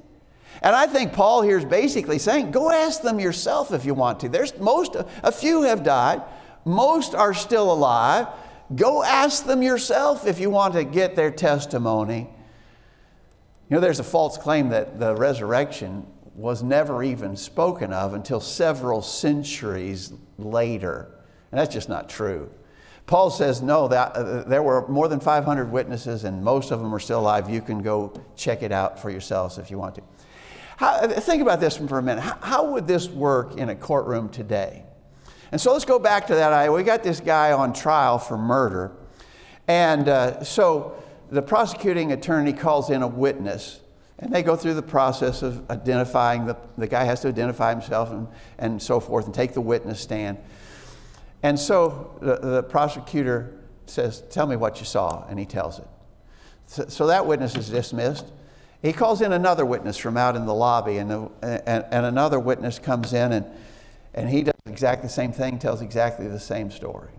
And 0.62 0.74
I 0.74 0.86
think 0.86 1.12
Paul 1.12 1.42
here 1.42 1.58
is 1.58 1.64
basically 1.64 2.18
saying, 2.18 2.50
go 2.50 2.70
ask 2.70 3.02
them 3.02 3.20
yourself 3.20 3.72
if 3.72 3.84
you 3.84 3.94
want 3.94 4.20
to. 4.20 4.28
There's 4.28 4.56
most, 4.58 4.96
a 5.22 5.32
few 5.32 5.62
have 5.62 5.82
died, 5.82 6.22
most 6.64 7.14
are 7.14 7.34
still 7.34 7.72
alive. 7.72 8.26
Go 8.74 9.02
ask 9.02 9.44
them 9.44 9.62
yourself 9.62 10.26
if 10.26 10.40
you 10.40 10.50
want 10.50 10.74
to 10.74 10.84
get 10.84 11.14
their 11.14 11.30
testimony. 11.30 12.28
You 13.68 13.76
know, 13.76 13.80
there's 13.80 14.00
a 14.00 14.04
false 14.04 14.36
claim 14.38 14.70
that 14.70 14.98
the 14.98 15.14
resurrection 15.14 16.06
was 16.34 16.62
never 16.62 17.02
even 17.02 17.36
spoken 17.36 17.92
of 17.92 18.14
until 18.14 18.40
several 18.40 19.02
centuries 19.02 20.12
later. 20.38 21.08
And 21.50 21.60
that's 21.60 21.72
just 21.72 21.88
not 21.88 22.08
true. 22.08 22.50
Paul 23.06 23.30
says, 23.30 23.62
no, 23.62 23.86
that, 23.88 24.12
uh, 24.16 24.42
there 24.42 24.62
were 24.62 24.86
more 24.88 25.06
than 25.06 25.20
500 25.20 25.70
witnesses, 25.70 26.24
and 26.24 26.42
most 26.42 26.72
of 26.72 26.80
them 26.80 26.92
are 26.92 26.98
still 26.98 27.20
alive. 27.20 27.48
You 27.48 27.62
can 27.62 27.80
go 27.80 28.12
check 28.34 28.62
it 28.62 28.72
out 28.72 28.98
for 28.98 29.10
yourselves 29.10 29.58
if 29.58 29.70
you 29.70 29.78
want 29.78 29.94
to. 29.94 30.02
How, 30.76 31.06
think 31.08 31.42
about 31.42 31.60
this 31.60 31.76
for 31.76 31.98
a 31.98 32.02
minute. 32.02 32.20
How, 32.20 32.38
how, 32.40 32.70
would 32.72 32.86
this 32.86 33.08
work 33.08 33.56
in 33.56 33.70
a 33.70 33.74
courtroom 33.74 34.28
today? 34.28 34.84
And 35.52 35.60
so 35.60 35.72
let's 35.72 35.84
go 35.84 35.98
back 35.98 36.26
to 36.26 36.34
that. 36.34 36.52
Idea. 36.52 36.72
We 36.72 36.82
got 36.82 37.02
this 37.02 37.20
guy 37.20 37.52
on 37.52 37.72
trial 37.72 38.18
for 38.18 38.36
murder. 38.36 38.92
And 39.68 40.08
uh, 40.08 40.44
so 40.44 41.02
the 41.30 41.42
prosecuting 41.42 42.12
attorney 42.12 42.52
calls 42.52 42.90
in 42.90 43.02
a 43.02 43.08
witness 43.08 43.80
and 44.18 44.32
they 44.32 44.42
go 44.42 44.56
through 44.56 44.74
the 44.74 44.82
process 44.82 45.42
of 45.42 45.68
identifying, 45.70 46.46
the, 46.46 46.56
the 46.78 46.86
guy 46.86 47.04
has 47.04 47.20
to 47.20 47.28
identify 47.28 47.70
himself 47.70 48.10
and, 48.10 48.28
and 48.58 48.82
so 48.82 48.98
forth 48.98 49.26
and 49.26 49.34
take 49.34 49.52
the 49.52 49.60
witness 49.60 50.00
stand. 50.00 50.38
And 51.42 51.58
so 51.58 52.18
the, 52.20 52.36
the 52.36 52.62
prosecutor 52.62 53.52
says, 53.84 54.22
Tell 54.30 54.46
me 54.46 54.56
what 54.56 54.78
you 54.78 54.86
saw. 54.86 55.26
And 55.28 55.38
he 55.38 55.44
tells 55.44 55.78
it. 55.78 55.88
So, 56.66 56.86
so, 56.88 57.06
that 57.08 57.26
witness 57.26 57.54
is 57.54 57.68
dismissed. 57.68 58.26
He 58.86 58.92
calls 58.92 59.20
in 59.20 59.32
another 59.32 59.66
witness 59.66 59.96
from 59.96 60.16
out 60.16 60.36
in 60.36 60.46
the 60.46 60.54
lobby, 60.54 60.98
and, 60.98 61.10
the, 61.10 61.30
and, 61.42 61.84
and 61.90 62.06
another 62.06 62.38
witness 62.38 62.78
comes 62.78 63.12
in, 63.12 63.32
and, 63.32 63.46
and 64.14 64.28
he 64.28 64.42
does 64.42 64.54
exactly 64.66 65.08
the 65.08 65.12
same 65.12 65.32
thing, 65.32 65.58
tells 65.58 65.82
exactly 65.82 66.28
the 66.28 66.40
same 66.40 66.70
story 66.70 67.10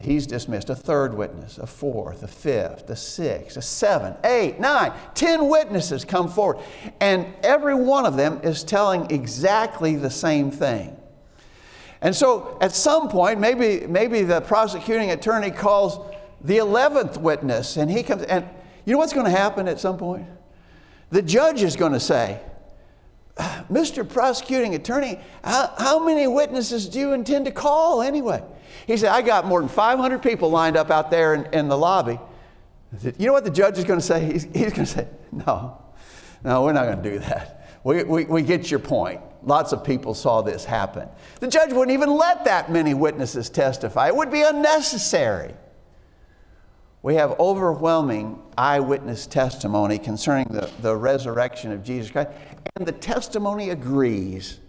he's 0.00 0.26
dismissed 0.26 0.70
a 0.70 0.74
third 0.74 1.14
witness, 1.14 1.58
a 1.58 1.66
fourth, 1.66 2.22
a 2.22 2.28
fifth, 2.28 2.88
a 2.88 2.96
sixth, 2.96 3.56
a 3.56 3.62
seven, 3.62 4.14
eight, 4.24 4.58
nine, 4.58 4.92
ten 5.14 5.48
witnesses 5.48 6.04
come 6.04 6.28
forward. 6.28 6.64
And 7.00 7.26
every 7.42 7.74
one 7.74 8.06
of 8.06 8.16
them 8.16 8.40
is 8.42 8.64
telling 8.64 9.10
exactly 9.10 9.96
the 9.96 10.10
same 10.10 10.50
thing. 10.50 10.96
And 12.00 12.16
so 12.16 12.56
at 12.62 12.72
some 12.72 13.10
point, 13.10 13.38
maybe, 13.38 13.86
maybe 13.86 14.22
the 14.22 14.40
prosecuting 14.40 15.10
attorney 15.10 15.50
calls 15.50 15.98
the 16.42 16.56
11th 16.56 17.18
witness, 17.18 17.76
and 17.76 17.90
he 17.90 18.02
comes, 18.02 18.22
and 18.22 18.48
you 18.86 18.94
know 18.94 18.98
what's 18.98 19.12
going 19.12 19.26
to 19.26 19.30
happen 19.30 19.68
at 19.68 19.78
some 19.78 19.98
point? 19.98 20.26
The 21.10 21.22
judge 21.22 21.62
is 21.62 21.76
going 21.76 21.92
to 21.92 22.00
say, 22.00 22.40
Mr. 23.70 24.08
Prosecuting 24.08 24.74
Attorney, 24.74 25.18
how, 25.42 25.72
how 25.78 26.04
many 26.04 26.26
witnesses 26.26 26.88
do 26.88 26.98
you 26.98 27.12
intend 27.12 27.46
to 27.46 27.50
call 27.50 28.02
anyway? 28.02 28.42
He 28.86 28.96
said, 28.96 29.10
I 29.10 29.22
got 29.22 29.46
more 29.46 29.60
than 29.60 29.68
500 29.68 30.22
people 30.22 30.50
lined 30.50 30.76
up 30.76 30.90
out 30.90 31.10
there 31.10 31.34
in, 31.34 31.46
in 31.52 31.68
the 31.68 31.76
lobby. 31.76 32.18
Said, 32.98 33.14
you 33.18 33.26
know 33.26 33.32
what 33.32 33.44
the 33.44 33.50
judge 33.50 33.78
is 33.78 33.84
going 33.84 34.00
to 34.00 34.04
say? 34.04 34.24
He's, 34.24 34.44
he's 34.44 34.72
going 34.72 34.74
to 34.74 34.86
say, 34.86 35.08
No, 35.30 35.80
no, 36.42 36.64
we're 36.64 36.72
not 36.72 36.84
going 36.86 37.02
to 37.02 37.10
do 37.10 37.18
that. 37.20 37.56
We, 37.84 38.02
we, 38.02 38.24
we 38.24 38.42
get 38.42 38.70
your 38.70 38.80
point. 38.80 39.20
Lots 39.42 39.72
of 39.72 39.84
people 39.84 40.12
saw 40.12 40.42
this 40.42 40.64
happen. 40.64 41.08
The 41.38 41.48
judge 41.48 41.72
wouldn't 41.72 41.92
even 41.92 42.10
let 42.10 42.44
that 42.44 42.70
many 42.70 42.94
witnesses 42.94 43.48
testify, 43.48 44.08
it 44.08 44.16
would 44.16 44.30
be 44.30 44.42
unnecessary. 44.42 45.54
We 47.02 47.14
have 47.14 47.38
overwhelming 47.40 48.42
eyewitness 48.58 49.26
testimony 49.26 49.98
concerning 49.98 50.48
the, 50.48 50.70
the 50.82 50.94
resurrection 50.94 51.72
of 51.72 51.82
Jesus 51.82 52.10
Christ, 52.10 52.30
and 52.76 52.86
the 52.86 52.92
testimony 52.92 53.70
agrees. 53.70 54.60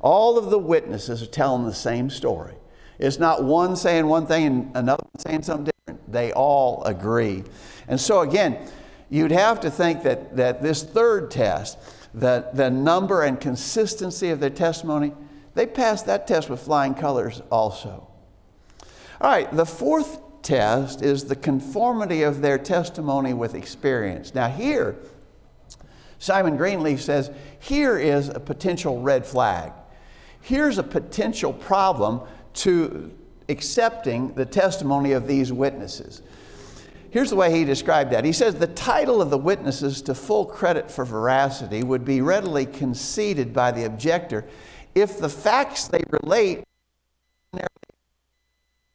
All 0.00 0.38
of 0.38 0.50
the 0.50 0.58
witnesses 0.58 1.22
are 1.22 1.26
telling 1.26 1.64
the 1.64 1.74
same 1.74 2.08
story. 2.08 2.54
It's 2.98 3.18
not 3.18 3.42
one 3.42 3.74
saying 3.74 4.06
one 4.06 4.26
thing 4.26 4.46
and 4.46 4.76
another 4.76 5.04
saying 5.18 5.42
something 5.42 5.72
different. 5.86 6.12
They 6.12 6.32
all 6.32 6.84
agree. 6.84 7.42
And 7.88 8.00
so, 8.00 8.20
again, 8.20 8.68
you'd 9.10 9.32
have 9.32 9.60
to 9.60 9.70
think 9.70 10.04
that, 10.04 10.36
that 10.36 10.62
this 10.62 10.84
third 10.84 11.32
test, 11.32 11.78
the, 12.14 12.48
the 12.54 12.70
number 12.70 13.22
and 13.22 13.40
consistency 13.40 14.30
of 14.30 14.38
their 14.38 14.50
testimony, 14.50 15.14
they 15.54 15.66
passed 15.66 16.06
that 16.06 16.28
test 16.28 16.48
with 16.48 16.60
flying 16.60 16.94
colors 16.94 17.42
also. 17.50 18.08
All 19.20 19.30
right, 19.30 19.50
the 19.54 19.66
fourth 19.66 20.20
test 20.42 21.02
is 21.02 21.24
the 21.24 21.36
conformity 21.36 22.22
of 22.22 22.40
their 22.40 22.58
testimony 22.58 23.34
with 23.34 23.54
experience. 23.54 24.34
Now, 24.34 24.48
here, 24.48 24.96
Simon 26.18 26.56
Greenleaf 26.56 27.00
says, 27.00 27.30
here 27.58 27.98
is 27.98 28.28
a 28.28 28.40
potential 28.40 29.00
red 29.00 29.26
flag. 29.26 29.72
Here's 30.40 30.78
a 30.78 30.82
potential 30.82 31.52
problem 31.52 32.20
to 32.54 33.12
accepting 33.48 34.34
the 34.34 34.46
testimony 34.46 35.12
of 35.12 35.26
these 35.26 35.52
witnesses. 35.52 36.22
Here's 37.10 37.30
the 37.30 37.36
way 37.36 37.52
he 37.52 37.64
described 37.64 38.10
that. 38.12 38.24
He 38.24 38.32
says 38.32 38.54
the 38.54 38.66
title 38.66 39.20
of 39.20 39.30
the 39.30 39.38
witnesses 39.38 40.00
to 40.02 40.14
full 40.14 40.46
credit 40.46 40.90
for 40.90 41.04
veracity 41.04 41.82
would 41.82 42.04
be 42.04 42.22
readily 42.22 42.64
conceded 42.64 43.52
by 43.52 43.70
the 43.70 43.84
objector 43.84 44.46
if 44.94 45.18
the 45.18 45.28
facts 45.28 45.88
they 45.88 46.02
relate 46.10 46.64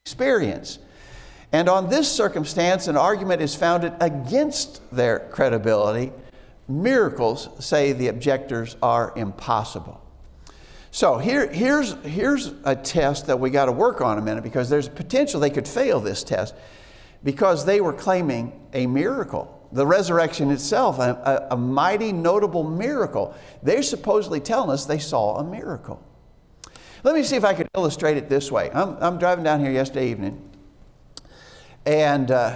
experience. 0.04 0.80
And 1.58 1.70
on 1.70 1.90
this 1.90 2.08
circumstance, 2.08 2.88
an 2.88 2.96
argument 2.98 3.42
is 3.42 3.56
founded 3.56 3.92
against 4.00 4.80
their 4.96 5.28
credibility. 5.32 6.12
Miracles, 6.68 7.50
say 7.58 7.94
the 7.94 8.10
objectors, 8.10 8.78
are 8.84 9.12
impossible. 9.16 10.00
So 10.92 11.18
here, 11.18 11.52
here's, 11.52 11.94
here's 12.04 12.54
a 12.64 12.76
test 12.76 13.26
that 13.26 13.40
we 13.40 13.50
got 13.50 13.66
to 13.66 13.72
work 13.72 14.02
on 14.02 14.20
a 14.20 14.22
minute 14.22 14.44
because 14.44 14.70
there's 14.70 14.88
potential 14.88 15.40
they 15.40 15.50
could 15.50 15.68
fail 15.68 16.00
this 16.00 16.24
test 16.24 16.54
because 17.24 17.66
they 17.66 17.82
were 17.82 17.94
claiming 17.94 18.54
a 18.74 18.86
miracle. 18.86 19.68
The 19.72 19.88
resurrection 19.88 20.52
itself, 20.52 21.00
a, 21.00 21.48
a, 21.50 21.56
a 21.56 21.58
mighty, 21.58 22.12
notable 22.12 22.66
miracle. 22.66 23.36
They're 23.64 23.82
supposedly 23.82 24.42
telling 24.42 24.70
us 24.70 24.86
they 24.86 25.00
saw 25.00 25.38
a 25.38 25.44
miracle. 25.44 26.04
Let 27.04 27.16
me 27.16 27.24
see 27.24 27.36
if 27.36 27.44
I 27.44 27.56
could 27.56 27.68
illustrate 27.76 28.18
it 28.18 28.30
this 28.30 28.52
way. 28.52 28.70
I'm, 28.72 28.96
I'm 29.02 29.18
driving 29.18 29.44
down 29.44 29.60
here 29.60 29.72
yesterday 29.72 30.12
evening, 30.12 30.47
and 31.88 32.32
uh, 32.32 32.54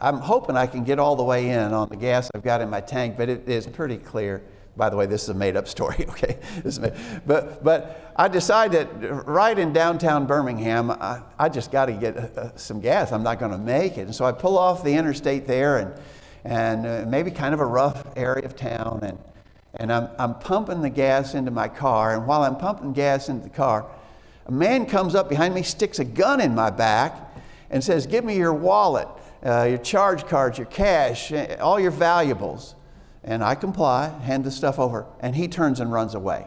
I'm 0.00 0.18
hoping 0.18 0.56
I 0.56 0.66
can 0.66 0.82
get 0.82 0.98
all 0.98 1.14
the 1.14 1.22
way 1.22 1.50
in 1.50 1.72
on 1.72 1.88
the 1.88 1.96
gas 1.96 2.28
I've 2.34 2.42
got 2.42 2.60
in 2.60 2.68
my 2.68 2.80
tank, 2.80 3.16
but 3.16 3.28
it 3.28 3.48
is 3.48 3.64
pretty 3.64 3.96
clear. 3.96 4.42
By 4.76 4.90
the 4.90 4.96
way, 4.96 5.06
this 5.06 5.22
is 5.22 5.28
a 5.28 5.34
made 5.34 5.56
up 5.56 5.68
story, 5.76 6.04
okay? 6.08 6.38
but, 7.24 7.62
but 7.62 8.12
I 8.16 8.26
decided 8.26 8.88
right 9.24 9.56
in 9.56 9.72
downtown 9.72 10.26
Birmingham, 10.26 10.90
I, 10.90 11.22
I 11.38 11.48
just 11.48 11.70
got 11.70 11.86
to 11.86 11.92
get 11.92 12.16
uh, 12.16 12.56
some 12.56 12.80
gas. 12.80 13.12
I'm 13.12 13.22
not 13.22 13.38
going 13.38 13.52
to 13.52 13.58
make 13.58 13.98
it. 13.98 14.02
And 14.02 14.14
so 14.14 14.24
I 14.24 14.32
pull 14.32 14.58
off 14.58 14.82
the 14.82 14.92
interstate 14.92 15.46
there 15.46 15.78
and, 15.78 15.94
and 16.42 16.84
uh, 16.86 17.04
maybe 17.08 17.30
kind 17.30 17.54
of 17.54 17.60
a 17.60 17.66
rough 17.66 18.04
area 18.16 18.44
of 18.44 18.56
town. 18.56 18.98
And, 19.04 19.18
and 19.76 19.92
I'm, 19.92 20.08
I'm 20.18 20.34
pumping 20.40 20.82
the 20.82 20.90
gas 20.90 21.34
into 21.34 21.52
my 21.52 21.68
car. 21.68 22.16
And 22.16 22.26
while 22.26 22.42
I'm 22.42 22.56
pumping 22.56 22.94
gas 22.94 23.28
into 23.28 23.44
the 23.44 23.54
car, 23.54 23.86
a 24.46 24.52
man 24.52 24.86
comes 24.86 25.14
up 25.14 25.28
behind 25.28 25.54
me, 25.54 25.62
sticks 25.62 26.00
a 26.00 26.04
gun 26.04 26.40
in 26.40 26.52
my 26.52 26.70
back, 26.70 27.31
and 27.72 27.82
says, 27.82 28.06
Give 28.06 28.24
me 28.24 28.36
your 28.36 28.52
wallet, 28.52 29.08
uh, 29.44 29.64
your 29.64 29.78
charge 29.78 30.26
cards, 30.26 30.58
your 30.58 30.66
cash, 30.68 31.32
uh, 31.32 31.56
all 31.58 31.80
your 31.80 31.90
valuables. 31.90 32.76
And 33.24 33.42
I 33.42 33.54
comply, 33.54 34.08
hand 34.20 34.44
the 34.44 34.50
stuff 34.50 34.78
over, 34.78 35.06
and 35.20 35.34
he 35.34 35.48
turns 35.48 35.80
and 35.80 35.92
runs 35.92 36.14
away. 36.14 36.46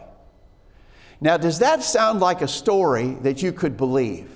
Now, 1.21 1.37
does 1.37 1.59
that 1.59 1.83
sound 1.83 2.19
like 2.19 2.41
a 2.41 2.47
story 2.47 3.15
that 3.21 3.41
you 3.41 3.51
could 3.51 3.77
believe? 3.77 4.29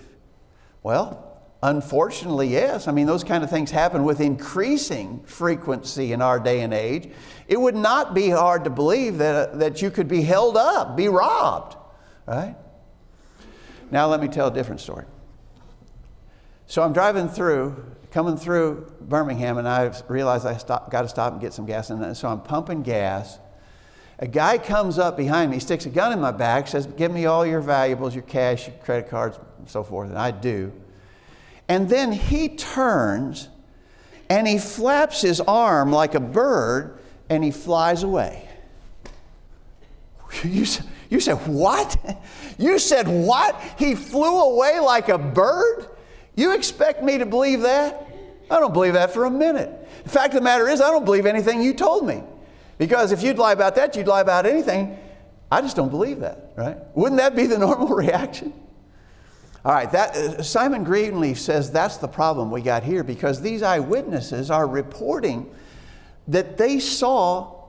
Well, 0.81 1.41
unfortunately, 1.61 2.47
yes. 2.47 2.87
I 2.87 2.93
mean, 2.93 3.05
those 3.05 3.25
kind 3.25 3.43
of 3.43 3.49
things 3.49 3.69
happen 3.69 4.05
with 4.05 4.21
increasing 4.21 5.21
frequency 5.25 6.13
in 6.13 6.21
our 6.21 6.39
day 6.39 6.61
and 6.61 6.73
age. 6.73 7.11
It 7.47 7.59
would 7.59 7.75
not 7.75 8.13
be 8.13 8.29
hard 8.29 8.63
to 8.63 8.69
believe 8.69 9.17
that, 9.17 9.59
that 9.59 9.81
you 9.81 9.91
could 9.91 10.07
be 10.07 10.21
held 10.21 10.55
up, 10.55 10.95
be 10.95 11.09
robbed, 11.09 11.75
right? 12.25 12.55
Now, 13.91 14.07
let 14.07 14.21
me 14.21 14.29
tell 14.29 14.47
a 14.47 14.53
different 14.53 14.79
story. 14.79 15.05
So 16.69 16.83
I'm 16.83 16.93
driving 16.93 17.27
through 17.27 17.83
coming 18.11 18.37
through 18.37 18.91
Birmingham, 19.01 19.57
and 19.57 19.67
I 19.67 19.91
realize 20.07 20.45
I 20.45 20.53
got 20.89 21.01
to 21.01 21.09
stop 21.09 21.33
and 21.33 21.41
get 21.41 21.51
some 21.51 21.65
gas. 21.65 21.89
And 21.89 22.15
so 22.15 22.27
I'm 22.27 22.41
pumping 22.41 22.83
gas. 22.83 23.39
A 24.19 24.27
guy 24.27 24.59
comes 24.59 24.99
up 24.99 25.17
behind 25.17 25.49
me, 25.49 25.57
sticks 25.57 25.87
a 25.87 25.89
gun 25.89 26.13
in 26.13 26.19
my 26.19 26.31
back, 26.31 26.67
says, 26.67 26.85
Give 26.85 27.11
me 27.11 27.25
all 27.25 27.43
your 27.43 27.59
valuables, 27.59 28.13
your 28.13 28.23
cash, 28.23 28.67
your 28.67 28.75
credit 28.77 29.09
cards, 29.09 29.39
and 29.57 29.67
so 29.67 29.83
forth. 29.83 30.09
And 30.09 30.19
I 30.19 30.29
do. 30.29 30.71
And 31.67 31.89
then 31.89 32.11
he 32.11 32.49
turns 32.49 33.49
and 34.29 34.47
he 34.47 34.59
flaps 34.59 35.21
his 35.21 35.41
arm 35.41 35.91
like 35.91 36.13
a 36.13 36.19
bird 36.19 36.99
and 37.29 37.43
he 37.43 37.49
flies 37.51 38.03
away. 38.03 38.47
You, 40.43 40.67
You 41.09 41.19
said, 41.19 41.47
What? 41.47 41.97
You 42.59 42.77
said, 42.77 43.07
What? 43.07 43.59
He 43.79 43.95
flew 43.95 44.51
away 44.51 44.79
like 44.79 45.09
a 45.09 45.17
bird? 45.17 45.87
You 46.39 46.53
expect 46.53 47.03
me 47.03 47.17
to 47.17 47.25
believe 47.25 47.61
that? 47.63 48.07
I 48.49 48.61
don't 48.61 48.71
believe 48.71 48.93
that 48.93 49.13
for 49.13 49.25
a 49.25 49.29
minute. 49.29 49.69
The 50.05 50.09
fact 50.09 50.33
of 50.33 50.35
the 50.35 50.41
matter 50.41 50.69
is, 50.69 50.79
I 50.79 50.89
don't 50.89 51.03
believe 51.03 51.25
anything 51.25 51.61
you 51.61 51.73
told 51.73 52.07
me. 52.07 52.23
Because 52.77 53.11
if 53.11 53.21
you'd 53.21 53.37
lie 53.37 53.51
about 53.51 53.75
that, 53.75 53.97
you'd 53.97 54.07
lie 54.07 54.21
about 54.21 54.45
anything. 54.45 54.97
I 55.51 55.59
just 55.59 55.75
don't 55.75 55.89
believe 55.89 56.21
that, 56.21 56.53
right? 56.55 56.77
Wouldn't 56.95 57.19
that 57.19 57.35
be 57.35 57.45
the 57.45 57.57
normal 57.67 57.89
reaction? 57.89 58.53
All 59.65 59.73
right, 59.73 59.91
that, 59.91 60.15
uh, 60.15 60.41
Simon 60.41 60.85
Greenleaf 60.85 61.37
says 61.37 61.73
that's 61.73 61.97
the 61.97 62.07
problem 62.07 62.51
we 62.51 62.61
got 62.61 62.83
here 62.83 63.03
because 63.03 63.41
these 63.41 63.61
eyewitnesses 63.61 64.49
are 64.49 64.65
reporting 64.65 65.53
that 66.29 66.57
they 66.57 66.79
saw 66.79 67.65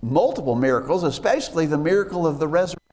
multiple 0.00 0.54
miracles, 0.54 1.04
especially 1.04 1.66
the 1.66 1.76
miracle 1.76 2.26
of 2.26 2.38
the 2.38 2.48
resurrection. 2.48 2.83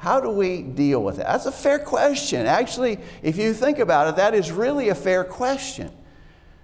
How 0.00 0.18
do 0.18 0.30
we 0.30 0.62
deal 0.62 1.04
with 1.04 1.18
it? 1.18 1.26
That's 1.26 1.44
a 1.44 1.52
fair 1.52 1.78
question. 1.78 2.46
Actually, 2.46 2.98
if 3.22 3.36
you 3.36 3.52
think 3.52 3.78
about 3.78 4.08
it, 4.08 4.16
that 4.16 4.34
is 4.34 4.50
really 4.50 4.88
a 4.88 4.94
fair 4.94 5.24
question. 5.24 5.92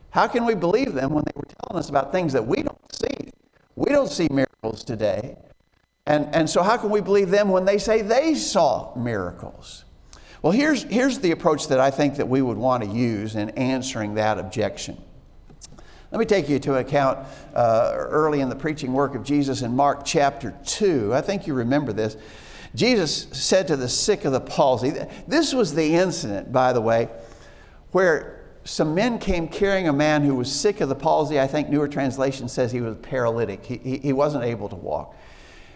How 0.09 0.27
can 0.27 0.47
we 0.47 0.55
believe 0.55 0.95
them 0.95 1.13
when 1.13 1.23
they 1.27 1.33
were 1.35 1.45
telling 1.45 1.79
us 1.79 1.91
about 1.91 2.13
things 2.13 2.33
that 2.33 2.47
we 2.47 2.63
don't 2.63 2.95
see? 2.95 3.31
We 3.75 3.91
don't 3.91 4.11
see 4.11 4.27
miracles 4.31 4.83
today. 4.83 5.37
And, 6.07 6.35
and 6.35 6.49
so, 6.49 6.63
how 6.63 6.79
can 6.79 6.89
we 6.89 7.03
believe 7.03 7.29
them 7.29 7.51
when 7.51 7.67
they 7.67 7.77
say 7.77 8.01
they 8.01 8.35
saw 8.35 8.97
miracles? 8.97 9.85
Well, 10.41 10.53
here's, 10.53 10.85
here's 10.85 11.19
the 11.19 11.33
approach 11.33 11.69
that 11.69 11.79
I 11.79 11.91
think 11.91 12.17
that 12.17 12.29
we 12.29 12.41
would 12.41 12.57
want 12.57 12.85
to 12.85 12.89
use 12.89 13.37
in 13.37 13.51
answering 13.51 14.15
that 14.15 14.39
objection. 14.39 14.97
Let 16.11 16.21
me 16.21 16.25
take 16.25 16.49
you 16.49 16.59
to 16.61 16.77
account 16.77 17.19
uh, 17.55 17.93
early 17.95 18.41
in 18.41 18.49
the 18.49 18.57
preaching 18.57 18.95
work 18.95 19.15
of 19.15 19.25
Jesus 19.25 19.61
in 19.61 19.77
Mark 19.77 20.07
chapter 20.07 20.55
2. 20.65 21.13
I 21.13 21.21
think 21.21 21.47
you 21.47 21.53
remember 21.53 21.93
this. 21.93 22.17
Jesus 22.75 23.29
said 23.33 23.69
to 23.69 23.77
the 23.77 23.89
sick 23.89 24.25
of 24.25 24.33
the 24.33 24.41
palsy, 24.41 24.93
this 25.27 25.55
was 25.55 25.75
the 25.75 25.95
incident, 25.95 26.53
by 26.53 26.73
the 26.73 26.81
way, 26.81 27.09
where 27.93 28.45
some 28.65 28.95
men 28.95 29.19
came 29.19 29.49
carrying 29.49 29.89
a 29.89 29.93
man 29.93 30.25
who 30.25 30.35
was 30.35 30.53
sick 30.53 30.81
of 30.81 30.89
the 30.89 30.95
palsy. 30.95 31.41
I 31.41 31.47
think 31.47 31.69
newer 31.69 31.89
translation 31.89 32.49
says 32.49 32.73
he 32.73 32.81
was 32.81 32.97
paralytic, 33.03 33.65
he, 33.65 33.77
he, 33.79 33.99
he 33.99 34.13
wasn't 34.13 34.45
able 34.45 34.69
to 34.69 34.77
walk. 34.77 35.15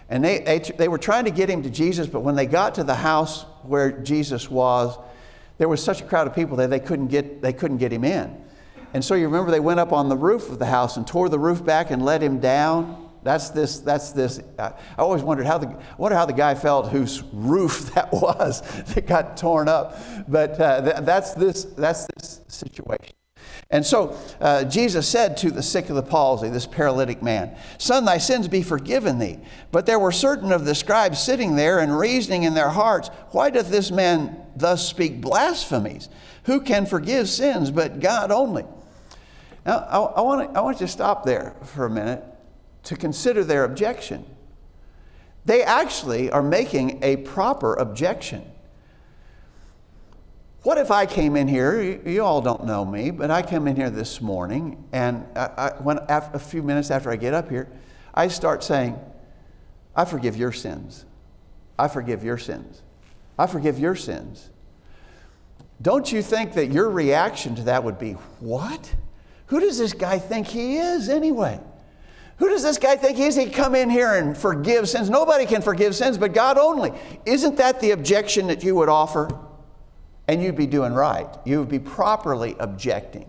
And 0.08 0.24
they, 0.24 0.40
they, 0.40 0.58
they 0.58 0.88
were 0.88 0.98
trying 0.98 1.24
to 1.26 1.30
get 1.30 1.48
him 1.48 1.62
to 1.62 1.70
Jesus, 1.70 2.08
but 2.08 2.20
when 2.20 2.34
they 2.34 2.46
got 2.46 2.74
to 2.74 2.84
the 2.84 2.96
house 2.96 3.44
where 3.62 3.92
Jesus 3.92 4.50
was, 4.50 4.98
there 5.58 5.68
was 5.68 5.82
such 5.82 6.00
a 6.00 6.04
crowd 6.04 6.26
of 6.26 6.34
people 6.34 6.56
that 6.56 6.70
they 6.70 6.80
couldn't 6.80 7.08
get, 7.08 7.42
they 7.42 7.52
couldn't 7.52 7.76
get 7.76 7.92
him 7.92 8.02
in. 8.02 8.44
And 8.92 9.04
so 9.04 9.14
you 9.14 9.26
remember 9.26 9.52
they 9.52 9.60
went 9.60 9.78
up 9.78 9.92
on 9.92 10.08
the 10.08 10.16
roof 10.16 10.50
of 10.50 10.58
the 10.58 10.66
house 10.66 10.96
and 10.96 11.06
tore 11.06 11.28
the 11.28 11.38
roof 11.38 11.64
back 11.64 11.92
and 11.92 12.04
let 12.04 12.22
him 12.22 12.40
down. 12.40 13.09
That's 13.22 13.50
this, 13.50 13.80
that's 13.80 14.12
this. 14.12 14.40
I 14.58 14.72
always 14.98 15.22
wondered 15.22 15.46
how 15.46 15.58
the, 15.58 15.78
wonder 15.98 16.16
how 16.16 16.26
the 16.26 16.32
guy 16.32 16.54
felt 16.54 16.88
whose 16.88 17.22
roof 17.32 17.90
that 17.94 18.12
was 18.12 18.62
that 18.94 19.06
got 19.06 19.36
torn 19.36 19.68
up. 19.68 19.98
But 20.28 20.58
uh, 20.60 20.80
th- 20.82 20.96
that's, 21.04 21.34
this, 21.34 21.64
that's 21.64 22.06
this 22.16 22.40
situation. 22.48 23.14
And 23.70 23.86
so 23.86 24.18
uh, 24.40 24.64
Jesus 24.64 25.06
said 25.08 25.36
to 25.38 25.50
the 25.50 25.62
sick 25.62 25.90
of 25.90 25.96
the 25.96 26.02
palsy, 26.02 26.48
this 26.48 26.66
paralytic 26.66 27.22
man, 27.22 27.56
Son, 27.78 28.04
thy 28.04 28.18
sins 28.18 28.48
be 28.48 28.62
forgiven 28.62 29.18
thee. 29.18 29.38
But 29.70 29.86
there 29.86 29.98
were 29.98 30.12
certain 30.12 30.50
of 30.50 30.64
the 30.64 30.74
scribes 30.74 31.22
sitting 31.22 31.56
there 31.56 31.78
and 31.78 31.96
reasoning 31.96 32.42
in 32.42 32.54
their 32.54 32.70
hearts, 32.70 33.08
Why 33.30 33.50
doth 33.50 33.70
this 33.70 33.90
man 33.90 34.36
thus 34.56 34.88
speak 34.88 35.20
blasphemies? 35.20 36.08
Who 36.44 36.60
can 36.60 36.86
forgive 36.86 37.28
sins 37.28 37.70
but 37.70 38.00
God 38.00 38.32
only? 38.32 38.64
Now, 39.64 39.78
I, 39.78 39.98
I, 39.98 40.20
want 40.22 40.52
to, 40.52 40.58
I 40.58 40.62
want 40.62 40.80
you 40.80 40.86
to 40.86 40.92
stop 40.92 41.24
there 41.24 41.54
for 41.62 41.84
a 41.84 41.90
minute 41.90 42.24
to 42.84 42.96
consider 42.96 43.44
their 43.44 43.64
objection. 43.64 44.24
They 45.44 45.62
actually 45.62 46.30
are 46.30 46.42
making 46.42 47.02
a 47.02 47.16
proper 47.16 47.74
objection. 47.74 48.44
What 50.62 50.76
if 50.76 50.90
I 50.90 51.06
came 51.06 51.36
in 51.36 51.48
here? 51.48 51.80
You, 51.80 52.02
you 52.04 52.24
all 52.24 52.42
don't 52.42 52.64
know 52.64 52.84
me, 52.84 53.10
but 53.10 53.30
I 53.30 53.40
come 53.40 53.66
in 53.66 53.76
here 53.76 53.88
this 53.88 54.20
morning, 54.20 54.84
and 54.92 55.26
I, 55.34 55.50
I, 55.56 55.82
when, 55.82 55.98
after, 56.08 56.36
a 56.36 56.40
few 56.40 56.62
minutes 56.62 56.90
after 56.90 57.10
I 57.10 57.16
get 57.16 57.32
up 57.32 57.48
here, 57.48 57.68
I 58.12 58.28
start 58.28 58.62
saying, 58.62 58.98
I 59.96 60.04
forgive 60.04 60.36
your 60.36 60.52
sins. 60.52 61.06
I 61.78 61.88
forgive 61.88 62.22
your 62.22 62.36
sins. 62.36 62.82
I 63.38 63.46
forgive 63.46 63.78
your 63.78 63.96
sins. 63.96 64.50
Don't 65.80 66.12
you 66.12 66.20
think 66.20 66.52
that 66.54 66.66
your 66.66 66.90
reaction 66.90 67.54
to 67.54 67.62
that 67.62 67.82
would 67.82 67.98
be, 67.98 68.12
What? 68.40 68.94
Who 69.46 69.60
does 69.60 69.78
this 69.78 69.94
guy 69.94 70.18
think 70.18 70.46
he 70.46 70.76
is 70.76 71.08
anyway? 71.08 71.58
Who 72.40 72.48
does 72.48 72.62
this 72.62 72.78
guy 72.78 72.96
think 72.96 73.18
he 73.18 73.24
is? 73.24 73.36
He 73.36 73.50
come 73.50 73.74
in 73.74 73.90
here 73.90 74.14
and 74.14 74.36
forgive 74.36 74.88
sins. 74.88 75.10
Nobody 75.10 75.44
can 75.44 75.60
forgive 75.60 75.94
sins 75.94 76.16
but 76.16 76.32
God 76.32 76.56
only. 76.56 76.90
Isn't 77.26 77.58
that 77.58 77.80
the 77.80 77.90
objection 77.90 78.46
that 78.46 78.64
you 78.64 78.74
would 78.76 78.88
offer? 78.88 79.28
And 80.26 80.42
you'd 80.42 80.56
be 80.56 80.66
doing 80.66 80.94
right. 80.94 81.28
You 81.44 81.58
would 81.58 81.68
be 81.68 81.78
properly 81.78 82.56
objecting. 82.58 83.28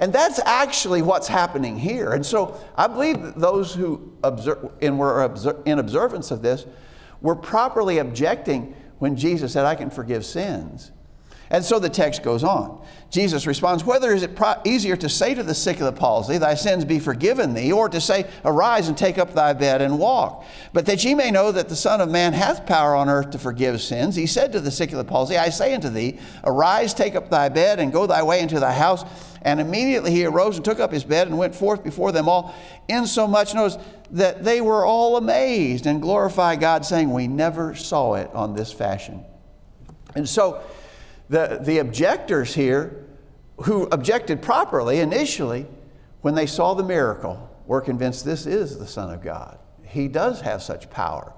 And 0.00 0.12
that's 0.12 0.40
actually 0.40 1.00
what's 1.00 1.28
happening 1.28 1.78
here. 1.78 2.10
And 2.10 2.26
so 2.26 2.60
I 2.74 2.88
believe 2.88 3.34
those 3.36 3.72
who 3.72 4.14
observe, 4.24 4.72
and 4.82 4.98
were 4.98 5.32
in 5.64 5.78
observance 5.78 6.32
of 6.32 6.42
this 6.42 6.66
were 7.20 7.36
properly 7.36 7.98
objecting 7.98 8.74
when 8.98 9.14
Jesus 9.14 9.52
said, 9.52 9.64
I 9.64 9.76
can 9.76 9.90
forgive 9.90 10.24
sins. 10.24 10.90
And 11.52 11.64
so 11.64 11.80
the 11.80 11.88
text 11.88 12.22
goes 12.22 12.44
on. 12.44 12.80
Jesus 13.10 13.44
responds, 13.44 13.84
Whether 13.84 14.12
is 14.12 14.22
it 14.22 14.36
pro- 14.36 14.60
easier 14.64 14.96
to 14.96 15.08
say 15.08 15.34
to 15.34 15.42
the 15.42 15.54
sick 15.54 15.80
of 15.80 15.86
the 15.86 15.92
palsy, 15.92 16.38
Thy 16.38 16.54
sins 16.54 16.84
be 16.84 17.00
forgiven 17.00 17.54
thee, 17.54 17.72
or 17.72 17.88
to 17.88 18.00
say, 18.00 18.30
Arise 18.44 18.86
and 18.86 18.96
take 18.96 19.18
up 19.18 19.34
thy 19.34 19.52
bed 19.52 19.82
and 19.82 19.98
walk? 19.98 20.44
But 20.72 20.86
that 20.86 21.02
ye 21.02 21.16
may 21.16 21.32
know 21.32 21.50
that 21.50 21.68
the 21.68 21.74
Son 21.74 22.00
of 22.00 22.08
Man 22.08 22.34
hath 22.34 22.66
power 22.66 22.94
on 22.94 23.08
earth 23.08 23.30
to 23.30 23.38
forgive 23.38 23.80
sins, 23.80 24.14
he 24.14 24.26
said 24.26 24.52
to 24.52 24.60
the 24.60 24.70
sick 24.70 24.92
of 24.92 24.98
the 24.98 25.04
palsy, 25.04 25.36
I 25.36 25.48
say 25.48 25.74
unto 25.74 25.88
thee, 25.88 26.20
Arise, 26.44 26.94
take 26.94 27.16
up 27.16 27.30
thy 27.30 27.48
bed, 27.48 27.80
and 27.80 27.92
go 27.92 28.06
thy 28.06 28.22
way 28.22 28.40
into 28.40 28.60
thy 28.60 28.72
house. 28.72 29.04
And 29.42 29.58
immediately 29.58 30.12
he 30.12 30.24
arose 30.24 30.56
and 30.56 30.64
took 30.64 30.78
up 30.78 30.92
his 30.92 31.02
bed 31.02 31.26
and 31.26 31.36
went 31.36 31.54
forth 31.56 31.82
before 31.82 32.12
them 32.12 32.28
all, 32.28 32.54
insomuch, 32.88 33.54
notice, 33.54 33.76
that 34.12 34.44
they 34.44 34.60
were 34.60 34.84
all 34.84 35.16
amazed 35.16 35.86
and 35.86 36.00
glorified 36.00 36.60
God, 36.60 36.86
saying, 36.86 37.10
We 37.10 37.26
never 37.26 37.74
saw 37.74 38.14
it 38.14 38.30
on 38.34 38.54
this 38.54 38.72
fashion. 38.72 39.24
And 40.14 40.28
so, 40.28 40.62
the, 41.30 41.60
the 41.62 41.78
objectors 41.78 42.54
here, 42.54 43.06
who 43.62 43.84
objected 43.92 44.42
properly 44.42 44.98
initially, 44.98 45.66
when 46.22 46.34
they 46.34 46.46
saw 46.46 46.74
the 46.74 46.82
miracle, 46.82 47.48
were 47.66 47.80
convinced 47.80 48.24
this 48.24 48.46
is 48.46 48.78
the 48.78 48.86
Son 48.86 49.14
of 49.14 49.22
God. 49.22 49.58
He 49.84 50.08
does 50.08 50.40
have 50.40 50.60
such 50.60 50.90
power. 50.90 51.32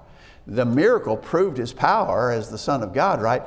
The 0.47 0.65
miracle 0.65 1.15
proved 1.15 1.57
his 1.57 1.71
power 1.71 2.31
as 2.31 2.49
the 2.49 2.57
Son 2.57 2.81
of 2.81 2.91
God, 2.91 3.21
right? 3.21 3.43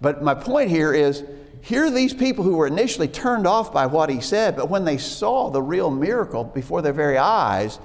But 0.00 0.22
my 0.22 0.34
point 0.34 0.70
here 0.70 0.92
is 0.94 1.22
here 1.60 1.84
are 1.84 1.90
these 1.90 2.14
people 2.14 2.42
who 2.44 2.56
were 2.56 2.66
initially 2.66 3.08
turned 3.08 3.46
off 3.46 3.70
by 3.70 3.86
what 3.86 4.08
he 4.08 4.22
said, 4.22 4.56
but 4.56 4.70
when 4.70 4.86
they 4.86 4.96
saw 4.96 5.50
the 5.50 5.60
real 5.60 5.90
miracle 5.90 6.44
before 6.44 6.80
their 6.80 6.94
very 6.94 7.18
eyes, 7.18 7.78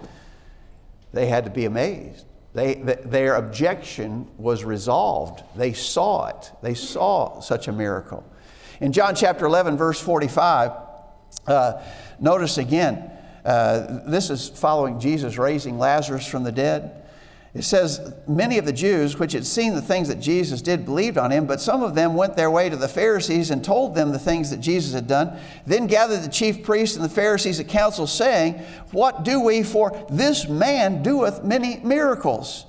they 1.12 1.26
had 1.26 1.44
to 1.44 1.52
be 1.52 1.66
amazed. 1.66 2.25
They, 2.56 2.76
their 2.76 3.36
objection 3.36 4.30
was 4.38 4.64
resolved. 4.64 5.44
They 5.58 5.74
saw 5.74 6.28
it. 6.28 6.54
They 6.64 6.74
saw 6.74 7.42
such 7.42 7.68
a 7.68 7.74
miracle. 7.74 8.24
In 8.80 8.94
John 8.94 9.14
chapter 9.14 9.46
11, 9.46 9.76
verse 9.76 10.00
45, 10.00 10.72
uh, 11.48 11.82
notice 12.22 12.58
again, 12.58 13.12
uh, 13.44 14.00
this 14.08 14.30
is 14.30 14.48
following 14.48 15.02
Jesus 15.02 15.38
raising 15.38 15.78
Lazarus 15.78 16.26
from 16.26 16.44
the 16.44 16.52
dead. 16.54 17.05
It 17.56 17.64
says, 17.64 18.14
Many 18.28 18.58
of 18.58 18.66
the 18.66 18.74
Jews 18.74 19.18
which 19.18 19.32
had 19.32 19.48
seen 19.48 19.74
the 19.74 19.82
things 19.82 20.10
that 20.10 20.20
Jesus 20.20 20.62
did 20.62 20.84
believed 20.84 21.18
on 21.18 21.32
him, 21.32 21.46
but 21.46 21.62
some 21.62 21.82
of 21.82 21.96
them 21.96 22.14
went 22.14 22.36
their 22.36 22.52
way 22.52 22.70
to 22.70 22.76
the 22.76 22.90
Pharisees 22.90 23.50
and 23.50 23.64
told 23.64 23.96
them 23.96 24.12
the 24.12 24.20
things 24.20 24.50
that 24.50 24.60
Jesus 24.60 24.94
had 24.94 25.08
done. 25.08 25.40
Then 25.66 25.88
gathered 25.88 26.22
the 26.22 26.30
chief 26.30 26.64
priests 26.64 26.98
and 26.98 27.06
the 27.06 27.10
Pharisees 27.10 27.62
at 27.62 27.70
council, 27.70 28.08
saying, 28.08 28.62
What 28.92 29.24
do 29.24 29.40
we? 29.40 29.64
For 29.64 30.06
this 30.10 30.50
man 30.50 31.02
doeth 31.02 31.46
many 31.46 31.78
miracles. 31.78 32.66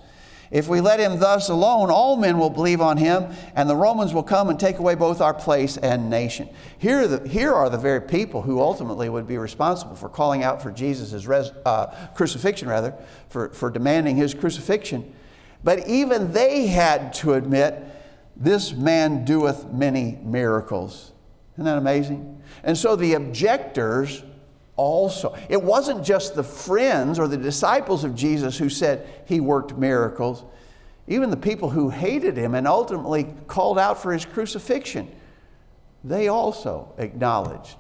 If 0.50 0.68
we 0.68 0.80
let 0.80 1.00
him 1.00 1.18
thus 1.18 1.48
alone, 1.48 1.90
all 1.90 2.16
men 2.16 2.38
will 2.38 2.50
believe 2.50 2.80
on 2.80 2.96
him, 2.96 3.32
and 3.54 3.68
the 3.68 3.76
Romans 3.76 4.14
will 4.14 4.22
come 4.22 4.48
and 4.48 4.59
take 4.59 4.78
away 4.78 4.94
both 4.94 5.20
our 5.20 5.35
place 5.35 5.76
and 5.76 6.09
nation. 6.09 6.48
Here 6.78 7.00
are 7.00 7.06
the, 7.06 7.28
here 7.28 7.52
are 7.52 7.68
the 7.68 7.78
very 7.78 8.00
people 8.00 8.42
who 8.42 8.61
ultimately 8.61 9.09
would 9.09 9.26
be 9.26 9.38
responsible 9.38 9.96
for 9.96 10.09
calling 10.09 10.44
out 10.44 10.62
for 10.62 10.70
Jesus' 10.70 11.26
res, 11.26 11.50
uh, 11.64 11.87
crucifixion, 12.14 12.68
rather, 12.68 12.94
for, 13.28 13.50
for 13.50 13.70
demanding 13.70 14.16
his 14.16 14.35
crucifixion. 14.35 15.14
But 15.64 15.88
even 15.88 16.32
they 16.32 16.68
had 16.68 17.12
to 17.14 17.35
admit, 17.35 17.82
this 18.37 18.72
man 18.72 19.24
doeth 19.24 19.72
many 19.72 20.18
miracles. 20.22 21.12
Isn't 21.54 21.64
that 21.64 21.78
amazing? 21.78 22.42
And 22.62 22.76
so 22.76 22.94
the 22.94 23.14
objectors 23.14 24.22
also. 24.76 25.36
It 25.48 25.62
wasn't 25.62 26.04
just 26.04 26.34
the 26.34 26.44
friends 26.44 27.18
or 27.18 27.28
the 27.28 27.36
disciples 27.36 28.04
of 28.04 28.14
Jesus 28.14 28.56
who 28.58 28.68
said 28.68 29.06
he 29.26 29.40
worked 29.40 29.76
miracles. 29.76 30.44
Even 31.08 31.30
the 31.30 31.36
people 31.36 31.70
who 31.70 31.88
hated 31.88 32.36
him 32.36 32.54
and 32.54 32.66
ultimately 32.66 33.26
called 33.46 33.78
out 33.78 34.02
for 34.02 34.12
his 34.12 34.24
crucifixion, 34.24 35.10
they 36.04 36.28
also 36.28 36.92
acknowledged 36.98 37.76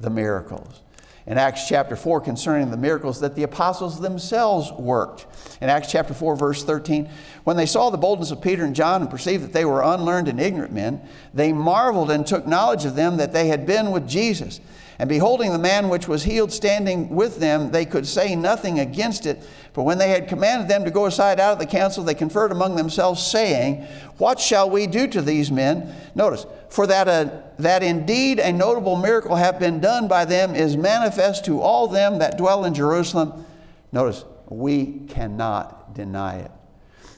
the 0.00 0.10
miracles. 0.10 0.82
in 1.26 1.38
Acts 1.38 1.66
chapter 1.66 1.96
4 1.96 2.20
concerning 2.20 2.70
the 2.70 2.76
miracles 2.76 3.20
that 3.20 3.34
the 3.34 3.42
apostles 3.42 3.98
themselves 4.00 4.70
worked. 4.72 5.26
In 5.60 5.68
Acts 5.68 5.90
chapter 5.90 6.14
4, 6.14 6.36
verse 6.36 6.62
13, 6.62 7.08
when 7.42 7.56
they 7.56 7.66
saw 7.66 7.90
the 7.90 7.98
boldness 7.98 8.30
of 8.30 8.40
Peter 8.40 8.64
and 8.64 8.76
John 8.76 9.00
and 9.00 9.10
perceived 9.10 9.42
that 9.42 9.52
they 9.52 9.64
were 9.64 9.82
unlearned 9.82 10.28
and 10.28 10.40
ignorant 10.40 10.72
men, 10.72 11.00
they 11.34 11.52
marveled 11.52 12.10
and 12.10 12.24
took 12.24 12.46
knowledge 12.46 12.84
of 12.84 12.94
them 12.94 13.16
that 13.16 13.32
they 13.32 13.48
had 13.48 13.66
been 13.66 13.90
with 13.90 14.06
Jesus. 14.06 14.60
And 14.98 15.10
beholding 15.10 15.52
the 15.52 15.58
man 15.58 15.90
which 15.90 16.08
was 16.08 16.24
healed 16.24 16.50
standing 16.50 17.10
with 17.10 17.38
them, 17.38 17.70
they 17.70 17.84
could 17.84 18.06
say 18.06 18.34
nothing 18.34 18.80
against 18.80 19.26
it. 19.26 19.42
For 19.74 19.84
when 19.84 19.98
they 19.98 20.08
had 20.08 20.26
commanded 20.26 20.68
them 20.68 20.84
to 20.84 20.90
go 20.90 21.04
aside 21.04 21.38
out 21.38 21.52
of 21.52 21.58
the 21.58 21.66
council, 21.66 22.02
they 22.02 22.14
conferred 22.14 22.50
among 22.50 22.76
themselves, 22.76 23.22
saying, 23.22 23.86
What 24.16 24.40
shall 24.40 24.70
we 24.70 24.86
do 24.86 25.06
to 25.08 25.20
these 25.20 25.50
men? 25.50 25.94
Notice, 26.14 26.46
for 26.70 26.86
that, 26.86 27.08
a, 27.08 27.44
that 27.58 27.82
indeed 27.82 28.38
a 28.38 28.52
notable 28.52 28.96
miracle 28.96 29.36
hath 29.36 29.60
been 29.60 29.80
done 29.80 30.08
by 30.08 30.24
them 30.24 30.54
is 30.54 30.78
manifest 30.78 31.44
to 31.44 31.60
all 31.60 31.88
them 31.88 32.18
that 32.20 32.38
dwell 32.38 32.64
in 32.64 32.72
Jerusalem. 32.72 33.44
Notice, 33.92 34.24
we 34.48 35.00
cannot 35.08 35.94
deny 35.94 36.38
it. 36.38 36.50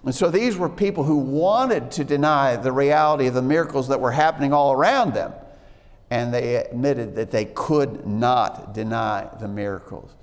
And 0.04 0.14
so 0.14 0.30
these 0.30 0.56
were 0.56 0.68
people 0.68 1.04
who 1.04 1.16
wanted 1.16 1.92
to 1.92 2.04
deny 2.04 2.56
the 2.56 2.72
reality 2.72 3.28
of 3.28 3.34
the 3.34 3.42
miracles 3.42 3.86
that 3.88 4.00
were 4.00 4.12
happening 4.12 4.52
all 4.52 4.72
around 4.72 5.14
them 5.14 5.32
and 6.10 6.32
they 6.32 6.56
admitted 6.56 7.14
that 7.16 7.30
they 7.30 7.44
could 7.46 8.06
not 8.06 8.72
deny 8.72 9.28
the 9.40 9.48
miracles. 9.48 10.14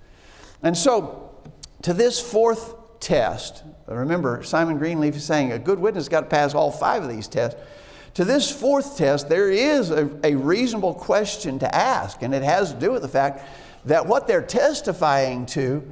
And 0.64 0.76
so, 0.76 1.32
to 1.84 1.94
this 1.94 2.20
fourth 2.20 3.00
test, 3.00 3.64
remember, 3.88 4.42
Simon 4.44 4.78
Greenleaf 4.78 5.16
is 5.16 5.24
saying 5.24 5.52
a 5.52 5.60
good 5.60 5.80
witness 5.80 6.10
got 6.10 6.22
to 6.22 6.28
pass 6.28 6.56
all 6.56 6.72
five 6.72 7.04
of 7.04 7.10
these 7.10 7.28
tests. 7.28 7.60
To 8.16 8.26
this 8.26 8.50
fourth 8.50 8.98
test, 8.98 9.30
there 9.30 9.52
is 9.52 9.92
a, 9.92 10.10
a 10.24 10.36
reasonable 10.36 10.94
question 10.94 11.60
to 11.60 11.76
ask, 11.76 12.22
and 12.24 12.34
it 12.34 12.44
has 12.44 12.74
to 12.74 12.80
do 12.80 12.92
with 12.92 13.02
the 13.02 13.08
fact 13.08 13.46
that 13.86 14.08
what 14.08 14.26
they're 14.28 14.42
testifying 14.42 15.46
to 15.48 15.84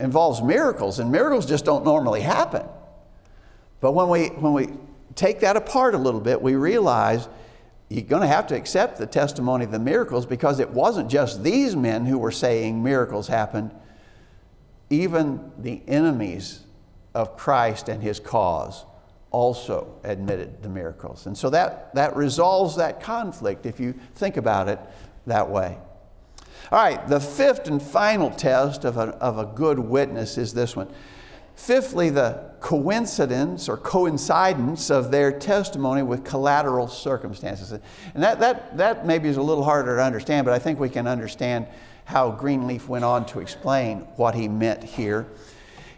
involves 0.00 0.42
miracles, 0.42 0.98
and 0.98 1.10
miracles 1.10 1.46
just 1.46 1.64
don't 1.64 1.84
normally 1.84 2.20
happen. 2.20 2.66
But 3.80 3.92
when 3.92 4.08
we, 4.08 4.28
when 4.28 4.52
we 4.52 4.68
take 5.14 5.40
that 5.40 5.56
apart 5.56 5.94
a 5.94 5.98
little 5.98 6.20
bit, 6.20 6.42
we 6.42 6.56
realize 6.56 7.28
you're 7.92 8.02
going 8.02 8.22
to 8.22 8.28
have 8.28 8.46
to 8.46 8.56
accept 8.56 8.96
the 8.96 9.06
testimony 9.06 9.66
of 9.66 9.70
the 9.70 9.78
miracles 9.78 10.24
because 10.24 10.60
it 10.60 10.70
wasn't 10.70 11.10
just 11.10 11.42
these 11.42 11.76
men 11.76 12.06
who 12.06 12.16
were 12.18 12.30
saying 12.30 12.82
miracles 12.82 13.28
happened. 13.28 13.70
Even 14.88 15.52
the 15.58 15.82
enemies 15.86 16.60
of 17.14 17.36
Christ 17.36 17.90
and 17.90 18.02
his 18.02 18.18
cause 18.18 18.86
also 19.30 19.94
admitted 20.04 20.62
the 20.62 20.70
miracles. 20.70 21.26
And 21.26 21.36
so 21.36 21.50
that, 21.50 21.94
that 21.94 22.16
resolves 22.16 22.76
that 22.76 23.02
conflict 23.02 23.66
if 23.66 23.78
you 23.78 23.92
think 24.14 24.38
about 24.38 24.68
it 24.68 24.78
that 25.26 25.50
way. 25.50 25.76
All 26.70 26.82
right, 26.82 27.06
the 27.06 27.20
fifth 27.20 27.68
and 27.68 27.82
final 27.82 28.30
test 28.30 28.86
of 28.86 28.96
a, 28.96 29.08
of 29.18 29.36
a 29.36 29.44
good 29.44 29.78
witness 29.78 30.38
is 30.38 30.54
this 30.54 30.74
one. 30.74 30.88
Fifthly, 31.62 32.10
the 32.10 32.50
coincidence 32.58 33.68
or 33.68 33.76
coincidence 33.76 34.90
of 34.90 35.12
their 35.12 35.30
testimony 35.30 36.02
with 36.02 36.24
collateral 36.24 36.88
circumstances. 36.88 37.70
And 37.70 38.20
that, 38.20 38.40
that, 38.40 38.76
that 38.78 39.06
maybe 39.06 39.28
is 39.28 39.36
a 39.36 39.42
little 39.42 39.62
harder 39.62 39.94
to 39.94 40.02
understand, 40.02 40.44
but 40.44 40.54
I 40.54 40.58
think 40.58 40.80
we 40.80 40.88
can 40.88 41.06
understand 41.06 41.68
how 42.04 42.32
Greenleaf 42.32 42.88
went 42.88 43.04
on 43.04 43.26
to 43.26 43.38
explain 43.38 44.00
what 44.16 44.34
he 44.34 44.48
meant 44.48 44.82
here. 44.82 45.28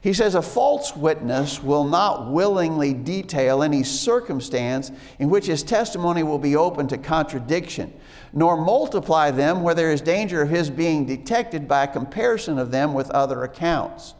He 0.03 0.13
says, 0.13 0.35
A 0.35 0.43
false 0.43 0.95
witness 0.95 1.63
will 1.63 1.85
not 1.85 2.31
willingly 2.31 2.93
detail 2.93 3.63
any 3.63 3.85
circumstance 3.85 4.93
in 5.19 5.31
which 5.31 5.47
his 5.47 5.63
testimony 5.63 6.23
will 6.23 6.39
be 6.39 6.57
open 6.57 6.89
to 6.89 6.99
contradiction, 6.99 7.91
nor 8.35 8.63
multiply 8.63 9.31
them 9.31 9.63
where 9.63 9.75
there 9.75 9.93
is 9.93 10.03
danger 10.03 10.43
of 10.43 10.51
his 10.51 10.69
being 10.69 11.07
detected 11.07 11.67
by 11.67 11.85
a 11.85 11.89
comparison 11.89 12.59
of 12.59 12.71
them 12.71 12.93
with 12.93 13.11
other 13.13 13.45
accounts. 13.45 14.13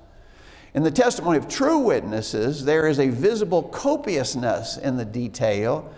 In 0.75 0.83
the 0.83 0.91
testimony 0.91 1.39
of 1.39 1.47
true 1.47 1.79
witnesses, 1.79 2.65
there 2.65 2.89
is 2.89 2.99
a 2.99 3.09
visible 3.09 3.63
copiousness 3.63 4.77
in 4.77 4.97
the 4.97 5.05
detail. 5.05 5.93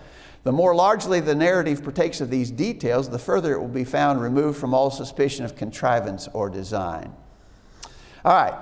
The 0.44 0.52
more 0.52 0.74
largely 0.74 1.18
the 1.18 1.34
narrative 1.34 1.82
partakes 1.82 2.20
of 2.20 2.28
these 2.28 2.50
details, 2.50 3.08
the 3.08 3.18
further 3.18 3.54
it 3.54 3.58
will 3.58 3.68
be 3.68 3.84
found 3.84 4.20
removed 4.20 4.58
from 4.58 4.74
all 4.74 4.90
suspicion 4.90 5.46
of 5.46 5.56
contrivance 5.56 6.28
or 6.34 6.50
design. 6.50 7.12
All 8.24 8.34
right. 8.34 8.54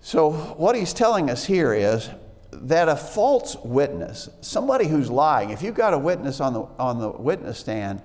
So, 0.00 0.32
what 0.32 0.74
he's 0.74 0.92
telling 0.92 1.30
us 1.30 1.44
here 1.44 1.72
is 1.72 2.10
that 2.50 2.88
a 2.88 2.96
false 2.96 3.56
witness, 3.62 4.28
somebody 4.40 4.88
who's 4.88 5.10
lying, 5.10 5.50
if 5.50 5.62
you've 5.62 5.74
got 5.74 5.94
a 5.94 5.98
witness 5.98 6.40
on 6.40 6.54
the, 6.54 6.62
on 6.78 6.98
the 6.98 7.10
witness 7.10 7.58
stand 7.58 8.02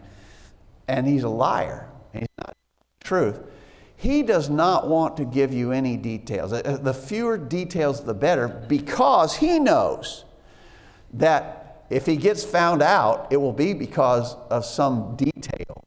and 0.88 1.08
he's 1.08 1.24
a 1.24 1.30
liar, 1.30 1.90
he's 2.12 2.28
not 2.38 2.56
truth, 3.04 3.40
he 4.04 4.22
does 4.22 4.50
not 4.50 4.90
want 4.90 5.16
to 5.16 5.24
give 5.24 5.54
you 5.54 5.72
any 5.72 5.96
details. 5.96 6.52
Uh, 6.52 6.78
the 6.82 6.94
fewer 6.94 7.38
details, 7.38 8.04
the 8.04 8.14
better, 8.14 8.50
because 8.68 9.38
he 9.38 9.60
knows 9.60 10.26
that 11.14 11.86
if 11.90 12.06
he 12.06 12.18
gets 12.18 12.44
found 12.44 12.82
out, 12.82 13.28
it 13.32 13.38
will 13.38 13.54
be 13.54 13.74
because 13.74 14.36
of 14.50 14.66
some 14.66 15.16
detail, 15.16 15.86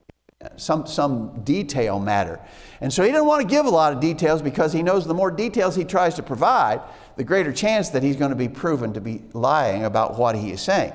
some, 0.57 0.87
some 0.87 1.43
detail 1.45 2.01
matter. 2.01 2.41
And 2.81 2.91
so 2.91 3.03
he 3.03 3.11
doesn't 3.11 3.27
want 3.27 3.43
to 3.43 3.47
give 3.47 3.67
a 3.67 3.71
lot 3.71 3.93
of 3.93 4.01
details 4.01 4.41
because 4.41 4.73
he 4.73 4.83
knows 4.83 5.07
the 5.07 5.13
more 5.13 5.31
details 5.31 5.77
he 5.77 5.85
tries 5.85 6.15
to 6.15 6.23
provide, 6.23 6.81
the 7.17 7.25
greater 7.25 7.53
chance 7.53 7.91
that 7.91 8.03
he's 8.03 8.17
going 8.17 8.31
to 8.31 8.37
be 8.37 8.49
proven 8.49 8.95
to 8.95 9.01
be 9.03 9.25
lying 9.35 9.85
about 9.85 10.17
what 10.17 10.35
he 10.37 10.53
is 10.53 10.63
saying. 10.63 10.95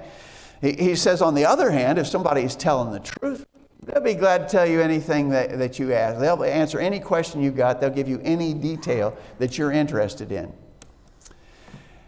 He, 0.59 0.71
he 0.71 0.95
says, 0.95 1.21
on 1.21 1.35
the 1.35 1.45
other 1.45 1.69
hand, 1.69 1.99
if 1.99 2.07
somebody 2.07 2.41
is 2.41 2.55
telling 2.55 2.91
the 2.91 2.99
truth, 2.99 3.45
They'll 3.83 4.01
be 4.01 4.13
glad 4.13 4.47
to 4.47 4.47
tell 4.47 4.65
you 4.65 4.79
anything 4.79 5.29
that, 5.29 5.57
that 5.57 5.79
you 5.79 5.91
ask. 5.93 6.19
They'll 6.19 6.43
answer 6.43 6.79
any 6.79 6.99
question 6.99 7.41
you 7.41 7.49
got. 7.49 7.81
They'll 7.81 7.89
give 7.89 8.07
you 8.07 8.21
any 8.23 8.53
detail 8.53 9.17
that 9.39 9.57
you're 9.57 9.71
interested 9.71 10.31
in. 10.31 10.53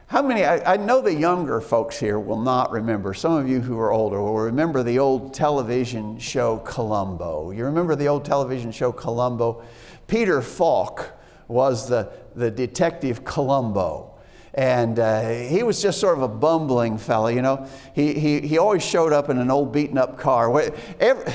How 0.05 0.21
many, 0.21 0.45
I, 0.45 0.73
I, 0.73 0.77
know 0.77 1.01
the 1.01 1.11
younger 1.11 1.59
folks 1.59 1.99
here 1.99 2.19
will 2.19 2.39
not 2.39 2.69
remember. 2.69 3.15
Some 3.15 3.33
of 3.33 3.49
you 3.49 3.59
who 3.59 3.79
are 3.79 3.91
older 3.91 4.21
will 4.21 4.37
remember 4.37 4.83
the 4.83 4.99
old 4.99 5.33
television 5.33 6.19
show 6.19 6.59
Columbo. 6.59 7.49
You 7.49 7.65
remember 7.65 7.95
the 7.95 8.07
old 8.07 8.23
television 8.23 8.71
show 8.71 8.91
Columbo? 8.91 9.63
Peter 10.05 10.43
Falk 10.43 11.19
was 11.47 11.89
the, 11.89 12.11
the 12.35 12.51
detective 12.51 13.23
Columbo. 13.23 14.11
And 14.53 14.99
uh, 14.99 15.29
he 15.29 15.63
was 15.63 15.81
just 15.81 15.99
sort 15.99 16.15
of 16.15 16.21
a 16.21 16.27
bumbling 16.27 16.99
fellow, 16.99 17.29
you 17.29 17.41
know. 17.41 17.67
He, 17.95 18.13
he, 18.13 18.41
he 18.41 18.59
always 18.59 18.85
showed 18.85 19.13
up 19.13 19.31
in 19.31 19.39
an 19.39 19.49
old 19.49 19.71
beaten 19.71 19.97
up 19.97 20.19
car. 20.19 20.61
Every, 20.99 21.33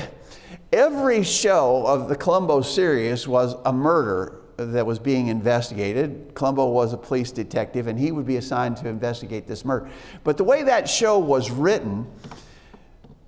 Every 0.71 1.23
show 1.23 1.83
of 1.87 2.09
the 2.09 2.15
Columbo 2.15 2.61
series 2.61 3.27
was 3.27 3.55
a 3.65 3.73
murder 3.73 4.41
that 4.57 4.85
was 4.85 4.99
being 4.99 5.25
investigated. 5.27 6.33
Columbo 6.35 6.69
was 6.69 6.93
a 6.93 6.97
police 6.97 7.31
detective 7.31 7.87
and 7.87 7.97
he 7.97 8.11
would 8.11 8.27
be 8.27 8.37
assigned 8.37 8.77
to 8.77 8.87
investigate 8.87 9.47
this 9.47 9.65
murder. 9.65 9.89
But 10.23 10.37
the 10.37 10.43
way 10.43 10.61
that 10.61 10.87
show 10.87 11.17
was 11.17 11.49
written, 11.49 12.05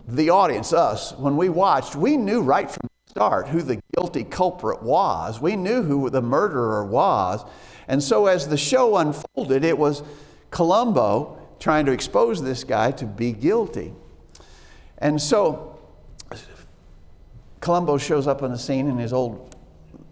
the 0.07 0.29
audience, 0.29 0.71
us, 0.71 1.13
when 1.13 1.35
we 1.35 1.49
watched, 1.49 1.95
we 1.95 2.15
knew 2.15 2.43
right 2.43 2.69
from 2.69 2.81
the 2.83 3.09
start 3.09 3.47
who 3.47 3.63
the 3.63 3.81
guilty 3.95 4.23
culprit 4.23 4.83
was. 4.83 5.41
We 5.41 5.55
knew 5.55 5.81
who 5.81 6.11
the 6.11 6.21
murderer 6.21 6.85
was. 6.85 7.43
And 7.87 8.03
so 8.03 8.27
as 8.27 8.47
the 8.49 8.57
show 8.57 8.97
unfolded, 8.97 9.63
it 9.65 9.79
was 9.79 10.03
Columbo 10.51 11.39
trying 11.59 11.87
to 11.87 11.91
expose 11.91 12.43
this 12.43 12.63
guy 12.63 12.91
to 12.91 13.05
be 13.07 13.31
guilty. 13.31 13.95
And 14.99 15.19
so 15.19 15.70
Columbo 17.61 17.97
shows 17.97 18.27
up 18.27 18.41
on 18.43 18.51
the 18.51 18.57
scene 18.57 18.87
in 18.89 18.97
his 18.97 19.13
old 19.13 19.55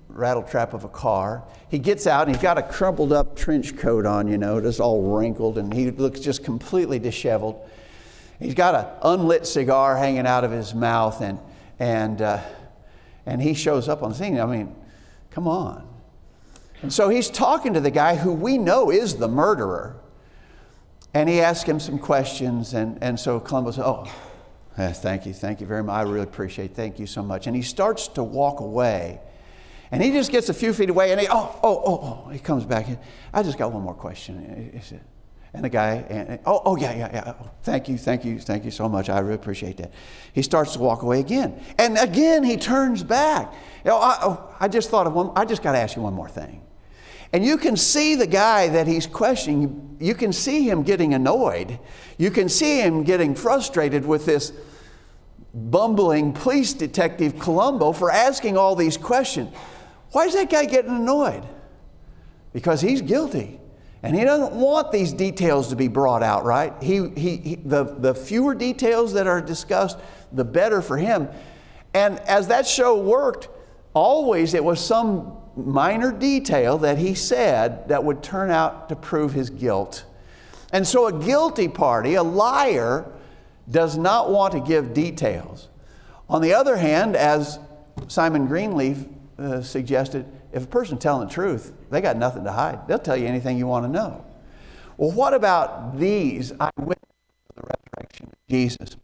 rattletrap 0.09 0.73
of 0.73 0.83
a 0.83 0.89
car. 0.89 1.43
He 1.69 1.79
gets 1.79 2.05
out 2.07 2.27
and 2.27 2.35
he's 2.35 2.41
got 2.41 2.57
a 2.57 2.63
crumpled 2.63 3.11
up 3.11 3.35
trench 3.35 3.75
coat 3.75 4.05
on, 4.05 4.27
you 4.27 4.37
know, 4.37 4.61
just 4.61 4.79
all 4.79 5.01
wrinkled, 5.01 5.57
and 5.57 5.73
he 5.73 5.91
looks 5.91 6.19
just 6.19 6.43
completely 6.43 6.99
disheveled. 6.99 7.67
He's 8.39 8.53
got 8.53 8.75
an 8.75 8.85
unlit 9.01 9.45
cigar 9.45 9.97
hanging 9.97 10.25
out 10.25 10.43
of 10.43 10.51
his 10.51 10.73
mouth, 10.73 11.21
and, 11.21 11.39
and, 11.79 12.21
uh, 12.21 12.39
and 13.25 13.41
he 13.41 13.53
shows 13.53 13.89
up 13.89 14.03
on 14.03 14.11
the 14.11 14.15
scene. 14.15 14.39
I 14.39 14.45
mean, 14.45 14.75
come 15.31 15.47
on. 15.47 15.87
And 16.81 16.93
so 16.93 17.09
he's 17.09 17.29
talking 17.29 17.73
to 17.73 17.81
the 17.81 17.91
guy 17.91 18.15
who 18.15 18.31
we 18.31 18.57
know 18.57 18.91
is 18.91 19.17
the 19.17 19.27
murderer. 19.27 19.97
And 21.13 21.27
he 21.27 21.41
asks 21.41 21.67
him 21.67 21.79
some 21.79 21.97
questions, 21.97 22.73
and, 22.75 23.01
and 23.01 23.19
so 23.19 23.39
Columbo 23.39 23.71
says, 23.71 23.83
Oh, 23.83 24.09
Yes, 24.79 25.01
thank 25.01 25.25
you, 25.25 25.33
thank 25.33 25.59
you 25.59 25.67
very 25.67 25.83
much. 25.83 25.93
I 25.93 26.03
really 26.03 26.23
appreciate 26.23 26.71
it. 26.71 26.75
Thank 26.75 26.99
you 26.99 27.05
so 27.05 27.21
much. 27.21 27.47
And 27.47 27.55
he 27.55 27.61
starts 27.61 28.07
to 28.09 28.23
walk 28.23 28.61
away. 28.61 29.19
And 29.91 30.01
he 30.01 30.11
just 30.11 30.31
gets 30.31 30.47
a 30.47 30.53
few 30.53 30.71
feet 30.71 30.89
away 30.89 31.11
and 31.11 31.19
he, 31.19 31.27
oh, 31.29 31.59
oh, 31.61 31.83
oh, 31.85 31.99
oh, 32.01 32.29
he 32.29 32.39
comes 32.39 32.63
back. 32.63 32.87
I 33.33 33.43
just 33.43 33.57
got 33.57 33.73
one 33.73 33.83
more 33.83 33.93
question. 33.93 34.71
He 34.73 34.79
said, 34.79 35.01
and 35.53 35.65
the 35.65 35.69
guy, 35.69 35.95
and, 36.09 36.39
oh, 36.45 36.61
oh, 36.63 36.77
yeah, 36.77 36.95
yeah, 36.95 37.09
yeah. 37.11 37.33
Thank 37.63 37.89
you, 37.89 37.97
thank 37.97 38.23
you, 38.23 38.39
thank 38.39 38.63
you 38.63 38.71
so 38.71 38.87
much. 38.87 39.09
I 39.09 39.19
really 39.19 39.35
appreciate 39.35 39.77
that. 39.77 39.91
He 40.31 40.43
starts 40.43 40.73
to 40.73 40.79
walk 40.79 41.01
away 41.01 41.19
again. 41.19 41.61
And 41.77 41.97
again, 41.97 42.43
he 42.43 42.55
turns 42.55 43.03
back. 43.03 43.51
You 43.83 43.89
know, 43.89 43.97
I, 43.97 44.17
oh, 44.21 44.55
I 44.61 44.69
just 44.69 44.89
thought 44.89 45.07
of 45.07 45.13
one, 45.13 45.31
I 45.35 45.43
just 45.43 45.61
got 45.61 45.73
to 45.73 45.79
ask 45.79 45.97
you 45.97 46.03
one 46.03 46.13
more 46.13 46.29
thing. 46.29 46.61
And 47.33 47.43
you 47.43 47.57
can 47.57 47.75
see 47.75 48.15
the 48.15 48.27
guy 48.27 48.69
that 48.69 48.87
he's 48.87 49.07
questioning, 49.07 49.97
you 49.99 50.15
can 50.15 50.31
see 50.31 50.69
him 50.69 50.83
getting 50.83 51.13
annoyed. 51.13 51.79
You 52.17 52.31
can 52.31 52.47
see 52.47 52.79
him 52.79 53.03
getting 53.03 53.35
frustrated 53.35 54.05
with 54.05 54.25
this 54.25 54.53
bumbling 55.53 56.33
police 56.33 56.73
detective 56.73 57.39
Columbo 57.39 57.91
for 57.91 58.11
asking 58.11 58.57
all 58.57 58.75
these 58.75 58.97
questions. 58.97 59.55
Why 60.11 60.25
is 60.25 60.33
that 60.33 60.49
guy 60.49 60.65
getting 60.65 60.95
annoyed? 60.95 61.45
Because 62.53 62.81
he's 62.81 63.01
guilty. 63.01 63.59
And 64.01 64.15
he 64.15 64.23
doesn't 64.23 64.53
want 64.53 64.91
these 64.91 65.11
details 65.11 65.67
to 65.69 65.75
be 65.75 65.87
brought 65.87 66.23
out, 66.23 66.45
right? 66.45 66.73
He, 66.81 67.09
he, 67.09 67.37
he, 67.37 67.55
the, 67.55 67.83
the 67.83 68.15
fewer 68.15 68.55
details 68.55 69.13
that 69.13 69.27
are 69.27 69.41
discussed, 69.41 69.97
the 70.31 70.45
better 70.45 70.81
for 70.81 70.97
him. 70.97 71.27
And 71.93 72.19
as 72.21 72.47
that 72.47 72.65
show 72.65 72.97
worked, 72.97 73.49
always 73.93 74.53
it 74.53 74.63
was 74.63 74.83
some 74.83 75.35
minor 75.57 76.11
detail 76.11 76.77
that 76.77 76.97
he 76.97 77.13
said 77.13 77.89
that 77.89 78.03
would 78.03 78.23
turn 78.23 78.51
out 78.51 78.87
to 78.89 78.95
prove 78.95 79.33
his 79.33 79.49
guilt. 79.49 80.05
And 80.71 80.87
so 80.87 81.07
a 81.07 81.13
guilty 81.13 81.67
party, 81.67 82.13
a 82.13 82.23
liar, 82.23 83.11
does 83.69 83.97
not 83.97 84.31
want 84.31 84.53
to 84.53 84.59
give 84.59 84.93
details. 84.93 85.69
On 86.29 86.41
the 86.41 86.53
other 86.53 86.77
hand, 86.77 87.15
as 87.15 87.59
Simon 88.07 88.47
Greenleaf 88.47 89.05
uh, 89.37 89.61
suggested, 89.61 90.25
if 90.51 90.63
a 90.63 90.67
person's 90.67 91.01
telling 91.01 91.27
the 91.27 91.33
truth, 91.33 91.73
they 91.89 92.01
got 92.01 92.17
nothing 92.17 92.43
to 92.43 92.51
hide. 92.51 92.87
They'll 92.87 92.99
tell 92.99 93.17
you 93.17 93.27
anything 93.27 93.57
you 93.57 93.67
want 93.67 93.85
to 93.85 93.91
know. 93.91 94.25
Well, 94.97 95.11
what 95.11 95.33
about 95.33 95.97
these 95.97 96.51
eyewitnesses 96.59 97.15
of 97.49 97.55
the 97.55 97.61
resurrection 97.61 98.25
of 98.27 98.47
Jesus? 98.49 98.95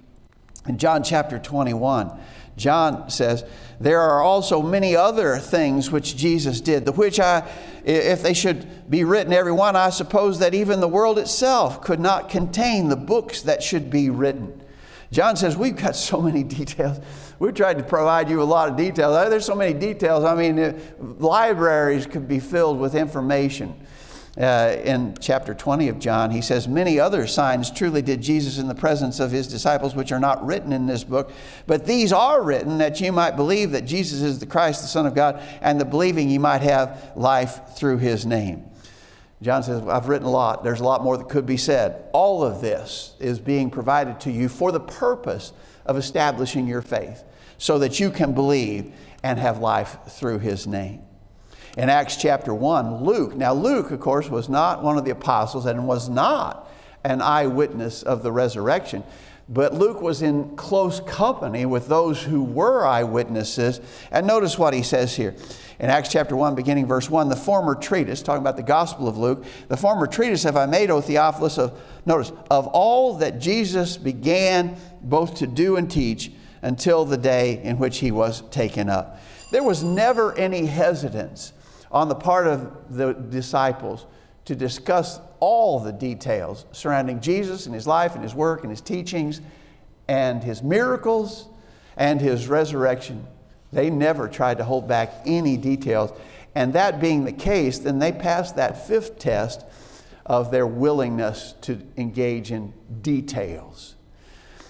In 0.68 0.78
John 0.78 1.04
chapter 1.04 1.38
21, 1.40 2.12
John 2.58 3.10
says, 3.10 3.44
There 3.80 4.00
are 4.00 4.22
also 4.22 4.62
many 4.62 4.96
other 4.96 5.38
things 5.38 5.92
which 5.92 6.16
Jesus 6.16 6.62
did, 6.62 6.86
the 6.86 6.92
which 6.92 7.20
I, 7.20 7.48
if 7.84 8.24
they 8.24 8.34
should 8.34 8.90
be 8.90 9.04
written, 9.04 9.34
every 9.34 9.52
one, 9.52 9.76
I 9.76 9.90
suppose 9.90 10.40
that 10.40 10.54
even 10.54 10.80
the 10.80 10.88
world 10.88 11.20
itself 11.20 11.82
could 11.82 12.00
not 12.00 12.30
contain 12.30 12.88
the 12.88 12.96
books 12.96 13.42
that 13.42 13.62
should 13.62 13.90
be 13.90 14.10
written. 14.10 14.62
John 15.12 15.36
says, 15.36 15.56
We've 15.56 15.76
got 15.76 15.96
so 15.96 16.22
many 16.22 16.44
details. 16.44 17.00
We've 17.40 17.54
tried 17.54 17.78
to 17.78 17.84
provide 17.84 18.30
you 18.30 18.42
a 18.42 18.44
lot 18.44 18.70
of 18.70 18.78
details. 18.78 19.30
There's 19.30 19.46
so 19.46 19.56
many 19.56 19.74
details. 19.74 20.24
I 20.24 20.36
mean, 20.36 20.82
libraries 21.20 22.06
could 22.06 22.28
be 22.28 22.40
filled 22.40 22.80
with 22.80 22.96
information. 22.96 23.85
Uh, 24.38 24.76
in 24.84 25.16
chapter 25.22 25.54
20 25.54 25.88
of 25.88 25.98
John, 25.98 26.30
he 26.30 26.42
says, 26.42 26.68
Many 26.68 27.00
other 27.00 27.26
signs 27.26 27.72
truly 27.72 28.02
did 28.02 28.22
Jesus 28.22 28.58
in 28.58 28.68
the 28.68 28.76
presence 28.76 29.22
of 29.22 29.32
his 29.32 29.48
disciples, 29.48 29.96
which 29.96 30.12
are 30.12 30.20
not 30.20 30.46
written 30.46 30.74
in 30.74 30.88
this 30.88 31.06
book, 31.06 31.32
but 31.68 31.86
these 31.86 32.12
are 32.12 32.44
written 32.44 32.80
that 32.80 33.00
you 33.00 33.14
might 33.14 33.38
believe 33.38 33.72
that 33.72 33.86
Jesus 33.86 34.22
is 34.22 34.40
the 34.40 34.46
Christ, 34.46 34.82
the 34.82 34.90
Son 34.90 35.06
of 35.06 35.16
God, 35.16 35.42
and 35.62 35.80
the 35.80 35.86
believing 35.86 36.30
you 36.30 36.42
might 36.42 36.62
have 36.62 37.14
life 37.16 37.76
through 37.78 38.00
his 38.00 38.26
name. 38.26 38.66
John 39.42 39.64
says, 39.64 39.82
I've 39.88 40.10
written 40.10 40.28
a 40.28 40.32
lot. 40.32 40.66
There's 40.66 40.82
a 40.82 40.86
lot 40.86 41.02
more 41.02 41.18
that 41.18 41.30
could 41.30 41.46
be 41.46 41.58
said. 41.58 42.04
All 42.12 42.44
of 42.44 42.60
this 42.60 43.16
is 43.20 43.40
being 43.40 43.70
provided 43.70 44.20
to 44.22 44.32
you 44.32 44.50
for 44.50 44.74
the 44.74 44.80
purpose 44.82 45.54
of 45.86 45.98
establishing 45.98 46.68
your 46.68 46.82
faith 46.82 47.24
so 47.58 47.80
that 47.80 48.02
you 48.02 48.12
can 48.12 48.34
believe 48.34 48.94
and 49.24 49.40
have 49.40 49.60
life 49.60 49.98
through 50.10 50.40
his 50.40 50.68
name. 50.68 51.05
In 51.78 51.90
Acts 51.90 52.16
chapter 52.16 52.54
1, 52.54 53.04
Luke, 53.04 53.36
now 53.36 53.54
Luke, 53.54 53.92
of 53.92 54.00
course, 54.00 54.30
was 54.30 54.48
not 54.48 54.82
one 54.82 54.98
of 54.98 55.04
the 55.04 55.12
apostles 55.12 55.66
and 55.66 55.88
was 55.88 56.08
not 56.08 56.72
an 57.04 57.22
eyewitness 57.22 58.02
of 58.02 58.24
the 58.24 58.32
resurrection, 58.32 59.04
but 59.50 59.74
Luke 59.74 60.02
was 60.02 60.22
in 60.22 60.56
close 60.56 61.02
company 61.02 61.66
with 61.66 61.88
those 61.88 62.24
who 62.24 62.44
were 62.44 62.86
eyewitnesses. 62.86 63.82
And 64.10 64.26
notice 64.26 64.58
what 64.58 64.74
he 64.74 64.84
says 64.84 65.16
here. 65.16 65.36
In 65.78 65.90
Acts 65.90 66.10
chapter 66.10 66.36
1, 66.36 66.56
beginning 66.56 66.88
verse 66.88 67.10
1, 67.10 67.28
the 67.28 67.36
former 67.36 67.76
treatise, 67.76 68.22
talking 68.22 68.42
about 68.42 68.56
the 68.56 68.64
Gospel 68.64 69.10
of 69.10 69.18
Luke, 69.18 69.44
the 69.68 69.76
former 69.76 70.08
treatise 70.08 70.44
have 70.44 70.56
I 70.56 70.66
made, 70.66 70.90
O 70.90 71.02
Theophilus, 71.02 71.58
of, 71.58 71.78
notice, 72.06 72.32
of 72.50 72.68
all 72.68 73.18
that 73.18 73.40
Jesus 73.40 73.98
began 73.98 74.78
both 75.02 75.36
to 75.36 75.48
do 75.48 75.76
and 75.76 75.92
teach 75.92 76.32
until 76.62 77.04
the 77.04 77.18
day 77.18 77.62
in 77.62 77.78
which 77.78 77.98
he 77.98 78.12
was 78.12 78.42
taken 78.50 78.90
up. 78.90 79.20
There 79.52 79.64
was 79.64 79.84
never 79.84 80.34
any 80.38 80.66
hesitance 80.66 81.52
on 81.96 82.10
the 82.10 82.16
part 82.16 82.46
of 82.46 82.98
the 82.98 83.14
disciples 83.14 84.06
to 84.44 84.54
discuss 84.54 85.22
all 85.40 85.80
the 85.80 85.94
details 85.94 86.66
surrounding 86.74 87.22
Jesus 87.22 87.68
and 87.68 87.74
his 87.74 87.88
life 87.88 88.16
and 88.16 88.22
his 88.22 88.36
work 88.36 88.64
and 88.64 88.70
his 88.70 88.82
teachings 88.82 89.40
and 90.10 90.44
his 90.44 90.62
miracles 90.62 91.48
and 91.96 92.20
his 92.20 92.50
resurrection. 92.50 93.26
They 93.72 93.90
never 93.90 94.28
tried 94.28 94.58
to 94.58 94.66
hold 94.66 94.90
back 94.90 95.14
any 95.26 95.56
details. 95.56 96.12
And 96.54 96.74
that 96.74 97.00
being 97.00 97.24
the 97.24 97.32
case, 97.32 97.80
then 97.80 97.98
they 97.98 98.12
passed 98.12 98.58
that 98.58 98.86
fifth 98.86 99.18
test 99.18 99.64
of 100.26 100.52
their 100.52 100.68
willingness 100.68 101.54
to 101.62 101.82
engage 101.96 102.52
in 102.52 102.74
details. 103.02 103.96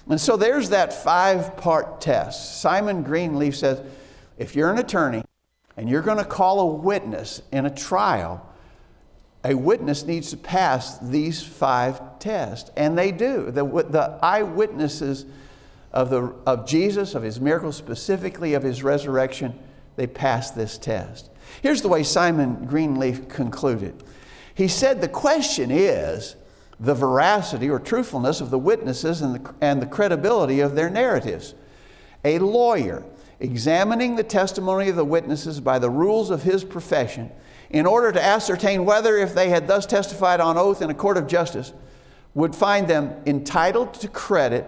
And 0.08 0.22
so 0.22 0.38
there's 0.38 0.70
that 0.70 0.94
five 0.94 1.58
part 1.58 2.02
test. 2.02 2.62
Simon 2.62 3.02
Greenleaf 3.02 3.56
says 3.56 3.82
if 4.38 4.56
you're 4.56 4.70
an 4.70 4.78
attorney 4.78 5.24
and 5.78 5.90
you're 5.90 6.02
going 6.02 6.18
to 6.18 6.26
call 6.26 6.60
a 6.62 6.66
witness 6.66 7.42
in 7.52 7.66
a 7.66 7.70
trial, 7.70 8.48
a 9.44 9.54
witness 9.54 10.04
needs 10.04 10.32
to 10.32 10.38
pass 10.38 10.98
these 11.00 11.44
five 11.44 12.20
tests. 12.20 12.72
And 12.76 12.98
they 12.98 13.12
do. 13.12 13.52
The, 13.52 13.64
the 13.64 14.20
eyewitnesses 14.22 15.26
of, 15.92 16.10
the, 16.10 16.34
of 16.46 16.68
Jesus, 16.68 17.14
of 17.14 17.24
his 17.24 17.40
miracles, 17.40 17.76
specifically 17.76 18.54
of 18.54 18.64
his 18.64 18.84
resurrection, 18.84 19.58
they 19.96 20.08
pass 20.08 20.52
this 20.52 20.78
test. 20.78 21.30
Here's 21.62 21.82
the 21.82 21.88
way 21.88 22.04
Simon 22.04 22.66
Greenleaf 22.66 23.30
concluded 23.30 24.04
He 24.54 24.68
said 24.68 25.00
the 25.02 25.08
question 25.08 25.70
is 25.72 26.36
the 26.80 26.94
veracity 26.94 27.70
or 27.70 27.80
truthfulness 27.80 28.42
of 28.42 28.50
the 28.50 28.60
witnesses 28.60 29.22
and 29.22 29.36
the, 29.36 29.54
and 29.62 29.82
the 29.82 29.86
credibility 29.86 30.60
of 30.60 30.76
their 30.76 30.90
narratives. 30.90 31.54
A 32.26 32.40
lawyer 32.40 33.06
examining 33.40 34.16
the 34.16 34.24
testimony 34.24 34.90
of 34.90 34.96
the 34.96 35.06
witnesses 35.06 35.60
by 35.60 35.80
the 35.80 35.90
rules 35.90 36.30
of 36.30 36.44
his 36.44 36.64
profession 36.64 37.32
in 37.70 37.86
order 37.86 38.12
to 38.12 38.24
ascertain 38.24 38.86
whether, 38.86 39.18
if 39.18 39.34
they 39.34 39.50
had 39.50 39.68
thus 39.68 39.86
testified 39.86 40.40
on 40.40 40.58
oath 40.58 40.82
in 40.82 40.90
a 40.90 40.94
court 40.94 41.18
of 41.18 41.28
justice, 41.28 41.74
would 42.34 42.56
find 42.56 42.88
them 42.88 43.16
entitled 43.26 43.94
to 43.94 44.08
credit, 44.08 44.66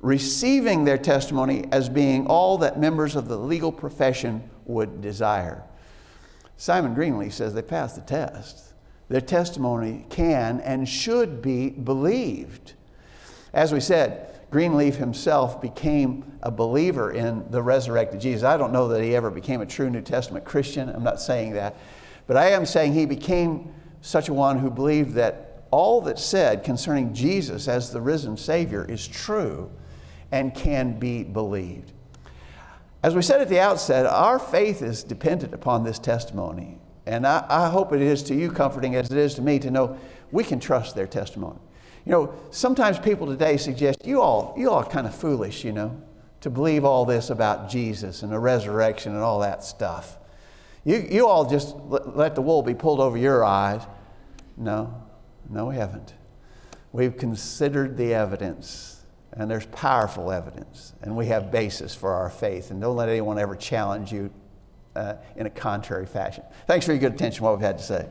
receiving 0.00 0.84
their 0.84 0.98
testimony 0.98 1.64
as 1.72 1.88
being 1.88 2.26
all 2.26 2.58
that 2.58 2.78
members 2.78 3.16
of 3.16 3.28
the 3.28 3.36
legal 3.36 3.72
profession 3.72 4.48
would 4.64 5.00
desire. 5.00 5.62
Simon 6.56 6.94
Greenleaf 6.94 7.34
says 7.34 7.54
they 7.54 7.62
passed 7.62 7.96
the 7.96 8.02
test. 8.02 8.74
Their 9.08 9.20
testimony 9.20 10.06
can 10.10 10.60
and 10.60 10.88
should 10.88 11.40
be 11.42 11.70
believed. 11.70 12.74
As 13.52 13.72
we 13.72 13.80
said, 13.80 14.35
Greenleaf 14.50 14.96
himself 14.96 15.60
became 15.60 16.38
a 16.42 16.50
believer 16.50 17.12
in 17.12 17.44
the 17.50 17.62
resurrected 17.62 18.20
Jesus. 18.20 18.44
I 18.44 18.56
don't 18.56 18.72
know 18.72 18.88
that 18.88 19.02
he 19.02 19.16
ever 19.16 19.30
became 19.30 19.60
a 19.60 19.66
true 19.66 19.90
New 19.90 20.02
Testament 20.02 20.44
Christian. 20.44 20.88
I'm 20.88 21.02
not 21.02 21.20
saying 21.20 21.54
that. 21.54 21.76
But 22.26 22.36
I 22.36 22.50
am 22.50 22.64
saying 22.64 22.94
he 22.94 23.06
became 23.06 23.74
such 24.00 24.28
a 24.28 24.32
one 24.32 24.58
who 24.58 24.70
believed 24.70 25.14
that 25.14 25.64
all 25.70 26.00
that's 26.00 26.24
said 26.24 26.62
concerning 26.62 27.12
Jesus 27.12 27.66
as 27.66 27.90
the 27.90 28.00
risen 28.00 28.36
Savior 28.36 28.84
is 28.84 29.06
true 29.06 29.70
and 30.30 30.54
can 30.54 30.98
be 30.98 31.24
believed. 31.24 31.92
As 33.02 33.14
we 33.14 33.22
said 33.22 33.40
at 33.40 33.48
the 33.48 33.60
outset, 33.60 34.06
our 34.06 34.38
faith 34.38 34.82
is 34.82 35.02
dependent 35.02 35.54
upon 35.54 35.84
this 35.84 35.98
testimony. 35.98 36.78
And 37.04 37.26
I, 37.26 37.44
I 37.48 37.68
hope 37.68 37.92
it 37.92 38.00
is 38.00 38.22
to 38.24 38.34
you 38.34 38.50
comforting 38.50 38.96
as 38.96 39.10
it 39.10 39.16
is 39.16 39.34
to 39.34 39.42
me 39.42 39.58
to 39.60 39.70
know 39.70 39.98
we 40.32 40.42
can 40.42 40.58
trust 40.58 40.96
their 40.96 41.06
testimony. 41.06 41.58
You 42.06 42.12
know, 42.12 42.34
sometimes 42.52 43.00
people 43.00 43.26
today 43.26 43.56
suggest 43.56 44.06
you 44.06 44.22
all, 44.22 44.54
you 44.56 44.70
all 44.70 44.78
are 44.78 44.88
kind 44.88 45.08
of 45.08 45.14
foolish, 45.14 45.64
you 45.64 45.72
know, 45.72 46.00
to 46.40 46.48
believe 46.50 46.84
all 46.84 47.04
this 47.04 47.30
about 47.30 47.68
Jesus 47.68 48.22
and 48.22 48.30
the 48.30 48.38
resurrection 48.38 49.12
and 49.12 49.22
all 49.22 49.40
that 49.40 49.64
stuff. 49.64 50.16
You, 50.84 51.04
you 51.10 51.26
all 51.26 51.50
just 51.50 51.74
let 51.76 52.36
the 52.36 52.42
wool 52.42 52.62
be 52.62 52.74
pulled 52.74 53.00
over 53.00 53.18
your 53.18 53.44
eyes. 53.44 53.82
No, 54.56 55.02
no, 55.50 55.66
we 55.66 55.74
haven't. 55.74 56.14
We've 56.92 57.16
considered 57.16 57.96
the 57.96 58.14
evidence, 58.14 59.04
and 59.32 59.50
there's 59.50 59.66
powerful 59.66 60.30
evidence, 60.30 60.94
and 61.02 61.16
we 61.16 61.26
have 61.26 61.50
basis 61.50 61.92
for 61.92 62.12
our 62.12 62.30
faith. 62.30 62.70
And 62.70 62.80
don't 62.80 62.94
let 62.94 63.08
anyone 63.08 63.36
ever 63.36 63.56
challenge 63.56 64.12
you 64.12 64.32
uh, 64.94 65.14
in 65.34 65.46
a 65.46 65.50
contrary 65.50 66.06
fashion. 66.06 66.44
Thanks 66.68 66.86
for 66.86 66.92
your 66.92 67.00
good 67.00 67.14
attention, 67.14 67.42
what 67.42 67.56
we've 67.56 67.66
had 67.66 67.78
to 67.78 67.84
say. 67.84 68.08